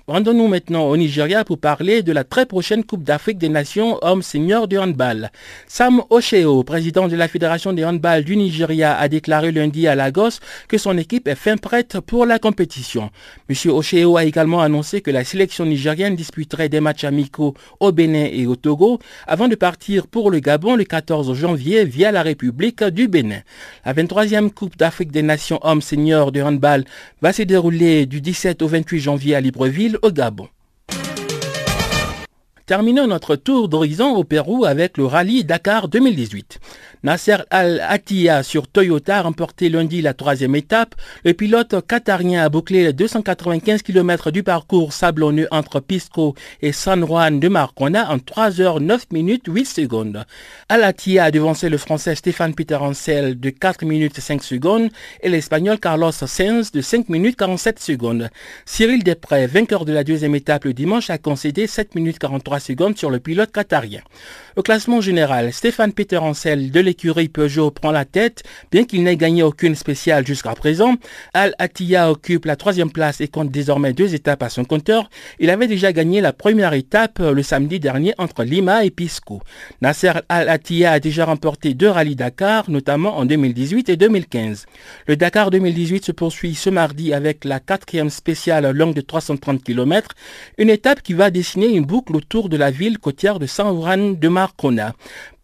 Rendons-nous 0.08 0.46
maintenant 0.46 0.84
au 0.88 0.96
Nigeria 0.96 1.44
pour 1.44 1.58
parler 1.58 2.04
de 2.04 2.12
la 2.12 2.22
très 2.22 2.46
prochaine 2.46 2.84
Coupe 2.84 3.02
d'Afrique 3.02 3.38
des 3.38 3.48
Nations 3.48 3.98
hommes 4.02 4.22
seniors 4.22 4.68
de 4.68 4.78
handball. 4.78 5.32
Sam 5.66 6.00
Osheo, 6.10 6.62
président 6.62 7.08
de 7.08 7.16
la 7.16 7.26
Fédération 7.26 7.72
des 7.72 7.84
handball 7.84 8.22
du 8.22 8.36
Nigeria, 8.36 8.96
a 8.96 9.08
déclaré 9.08 9.50
lundi 9.50 9.88
à 9.88 9.96
Lagos 9.96 10.38
que 10.68 10.78
son 10.78 10.96
équipe 10.96 11.26
est 11.26 11.34
fin 11.34 11.56
prête 11.56 11.98
pour 11.98 12.24
la 12.24 12.38
compétition. 12.38 13.10
Monsieur 13.48 13.72
Osheo 13.72 14.16
a 14.16 14.24
également 14.24 14.60
annoncé 14.60 15.00
que 15.00 15.10
la 15.10 15.24
sélection 15.24 15.66
nigérienne 15.66 16.14
disputerait 16.14 16.68
des 16.68 16.78
matchs 16.78 17.02
amicaux 17.02 17.54
au 17.80 17.90
Bénin 17.90 18.28
et 18.30 18.46
au 18.46 18.54
Togo 18.54 19.00
avant 19.26 19.48
de 19.48 19.56
partir 19.56 20.06
pour 20.06 20.30
le 20.30 20.38
Gabon 20.38 20.76
le 20.76 20.84
14 20.84 21.34
janvier 21.34 21.84
via 21.84 22.12
la 22.12 22.22
République 22.22 22.84
du 22.84 23.08
Bénin. 23.08 23.40
La 23.84 23.92
23e 23.92 24.50
Coupe 24.52 24.76
d'Afrique 24.76 25.10
des 25.10 25.22
Nations 25.22 25.58
hommes 25.62 25.82
seniors 25.82 26.30
de 26.30 26.42
handball 26.42 26.84
va 27.22 27.32
se 27.32 27.42
dérouler 27.42 28.06
du 28.06 28.20
17 28.20 28.62
au 28.62 28.68
28 28.68 29.00
janvier 29.00 29.34
à 29.34 29.40
Libreville 29.40 29.95
au 30.02 30.10
Gabon. 30.10 30.48
Terminons 32.66 33.06
notre 33.06 33.36
tour 33.36 33.68
d'horizon 33.68 34.16
au 34.16 34.24
Pérou 34.24 34.64
avec 34.64 34.98
le 34.98 35.06
rallye 35.06 35.44
Dakar 35.44 35.86
2018. 35.88 36.58
Nasser 37.02 37.36
Al-Attiyah 37.50 38.42
sur 38.42 38.68
Toyota 38.68 39.18
a 39.18 39.22
remporté 39.22 39.68
lundi 39.68 40.02
la 40.02 40.14
troisième 40.14 40.54
étape. 40.54 40.94
Le 41.24 41.34
pilote 41.34 41.74
qatarien 41.86 42.42
a 42.42 42.48
bouclé 42.48 42.84
les 42.84 42.92
295 42.92 43.82
km 43.82 44.30
du 44.30 44.42
parcours 44.42 44.92
sablonneux 44.92 45.48
entre 45.50 45.80
Pisco 45.80 46.34
et 46.62 46.72
San 46.72 47.04
Juan 47.04 47.38
de 47.38 47.48
Marcona 47.48 48.10
en 48.10 48.18
3 48.18 48.50
h 48.50 48.80
9 48.80 49.06
minutes 49.12 49.44
8 49.48 49.64
secondes. 49.64 50.24
Al-Attiyah 50.68 51.24
a 51.24 51.30
devancé 51.30 51.68
le 51.68 51.78
français 51.78 52.14
Stéphane 52.14 52.54
Peter 52.54 52.76
Ancel 52.76 53.38
de 53.38 53.50
4 53.50 53.84
minutes 53.84 54.18
5 54.18 54.42
secondes 54.42 54.88
et 55.22 55.28
l'espagnol 55.28 55.78
Carlos 55.78 56.12
Sainz 56.12 56.72
de 56.72 56.80
5 56.80 57.08
minutes 57.08 57.36
47 57.36 57.78
secondes. 57.78 58.30
Cyril 58.64 59.04
Després, 59.04 59.46
vainqueur 59.46 59.84
de 59.84 59.92
la 59.92 60.04
deuxième 60.04 60.34
étape 60.34 60.64
le 60.64 60.72
dimanche, 60.72 61.10
a 61.10 61.18
concédé 61.18 61.66
7 61.66 61.94
minutes 61.94 62.18
43 62.18 62.60
secondes 62.60 62.98
sur 62.98 63.10
le 63.10 63.20
pilote 63.20 63.52
qatarien. 63.52 64.00
Au 64.56 64.62
classement 64.62 65.00
général, 65.00 65.52
Stéphane 65.52 65.92
Peter 65.92 66.18
Ancel 66.18 66.70
de 66.70 66.80
l'écurie 66.86 67.28
Peugeot 67.28 67.70
prend 67.70 67.90
la 67.90 68.06
tête, 68.06 68.42
bien 68.72 68.84
qu'il 68.84 69.02
n'ait 69.02 69.16
gagné 69.16 69.42
aucune 69.42 69.74
spéciale 69.74 70.26
jusqu'à 70.26 70.54
présent. 70.54 70.94
Al 71.34 71.54
Attiyah 71.58 72.10
occupe 72.10 72.46
la 72.46 72.56
troisième 72.56 72.90
place 72.90 73.20
et 73.20 73.28
compte 73.28 73.50
désormais 73.50 73.92
deux 73.92 74.14
étapes 74.14 74.42
à 74.42 74.48
son 74.48 74.64
compteur. 74.64 75.10
Il 75.38 75.50
avait 75.50 75.66
déjà 75.66 75.92
gagné 75.92 76.20
la 76.20 76.32
première 76.32 76.72
étape 76.72 77.18
le 77.18 77.42
samedi 77.42 77.80
dernier 77.80 78.14
entre 78.16 78.44
Lima 78.44 78.84
et 78.84 78.90
Pisco. 78.90 79.42
Nasser 79.82 80.12
Al 80.28 80.48
Attiyah 80.48 80.92
a 80.92 81.00
déjà 81.00 81.26
remporté 81.26 81.74
deux 81.74 81.90
rallyes 81.90 82.16
Dakar, 82.16 82.70
notamment 82.70 83.18
en 83.18 83.26
2018 83.26 83.88
et 83.90 83.96
2015. 83.96 84.66
Le 85.06 85.16
Dakar 85.16 85.50
2018 85.50 86.06
se 86.06 86.12
poursuit 86.12 86.54
ce 86.54 86.70
mardi 86.70 87.12
avec 87.12 87.44
la 87.44 87.60
quatrième 87.60 88.10
spéciale 88.10 88.70
longue 88.70 88.94
de 88.94 89.00
330 89.00 89.62
km, 89.62 90.10
une 90.58 90.70
étape 90.70 91.02
qui 91.02 91.12
va 91.12 91.30
dessiner 91.30 91.66
une 91.66 91.84
boucle 91.84 92.16
autour 92.16 92.48
de 92.48 92.56
la 92.56 92.70
ville 92.70 92.98
côtière 92.98 93.38
de 93.38 93.46
San 93.46 93.74
Juan 93.74 94.16
de 94.18 94.28
Marcona. 94.28 94.94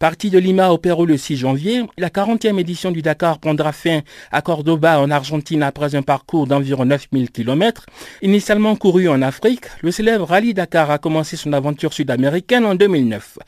Parti 0.03 0.29
de 0.29 0.37
Lima 0.37 0.69
au 0.71 0.77
Pérou 0.77 1.05
le 1.05 1.15
6 1.15 1.37
janvier, 1.37 1.83
la 1.97 2.09
40e 2.09 2.59
édition 2.59 2.91
du 2.91 3.01
Dakar 3.01 3.39
prendra 3.39 3.71
fin 3.71 4.01
à 4.33 4.41
Cordoba 4.41 4.99
en 4.99 5.09
Argentine 5.09 5.63
après 5.63 5.95
un 5.95 6.01
parcours 6.01 6.45
d'environ 6.45 6.83
9000 6.83 7.31
km. 7.31 7.85
Initialement 8.21 8.75
couru 8.75 9.07
en 9.07 9.21
Afrique, 9.21 9.67
le 9.81 9.91
célèbre 9.91 10.25
Rallye 10.25 10.53
Dakar 10.53 10.91
a 10.91 10.97
commencé 10.97 11.37
son 11.37 11.53
aventure 11.53 11.93
sud-américaine 11.93 12.65
en 12.65 12.75
2009. 12.75 13.39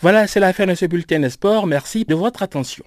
Voilà, 0.00 0.26
c'est 0.26 0.38
la 0.38 0.52
fin 0.52 0.66
de 0.66 0.74
ce 0.74 0.84
bulletin 0.84 1.18
de 1.18 1.30
sport. 1.30 1.66
Merci 1.66 2.04
de 2.04 2.14
votre 2.14 2.42
attention. 2.42 2.84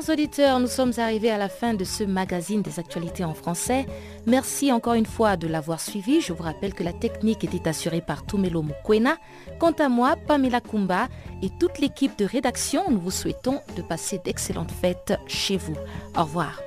Chers 0.00 0.14
auditeurs, 0.14 0.60
nous 0.60 0.66
sommes 0.66 0.92
arrivés 0.96 1.30
à 1.30 1.36
la 1.36 1.50
fin 1.50 1.74
de 1.74 1.84
ce 1.84 2.04
magazine 2.04 2.62
des 2.62 2.78
actualités 2.78 3.22
en 3.22 3.34
français. 3.34 3.84
Merci 4.26 4.72
encore 4.72 4.94
une 4.94 5.04
fois 5.04 5.36
de 5.36 5.46
l'avoir 5.46 5.78
suivi. 5.78 6.22
Je 6.22 6.32
vous 6.32 6.42
rappelle 6.42 6.72
que 6.72 6.82
la 6.82 6.94
technique 6.94 7.44
était 7.44 7.68
assurée 7.68 8.00
par 8.00 8.24
Tumelo 8.24 8.62
Mukwena. 8.62 9.18
Quant 9.58 9.72
à 9.72 9.90
moi, 9.90 10.16
Pamela 10.16 10.62
Kumba 10.62 11.08
et 11.42 11.50
toute 11.50 11.80
l'équipe 11.80 12.18
de 12.18 12.24
rédaction, 12.24 12.84
nous 12.90 13.00
vous 13.00 13.10
souhaitons 13.10 13.60
de 13.76 13.82
passer 13.82 14.18
d'excellentes 14.24 14.70
fêtes 14.70 15.12
chez 15.26 15.58
vous. 15.58 15.76
Au 16.16 16.22
revoir. 16.22 16.62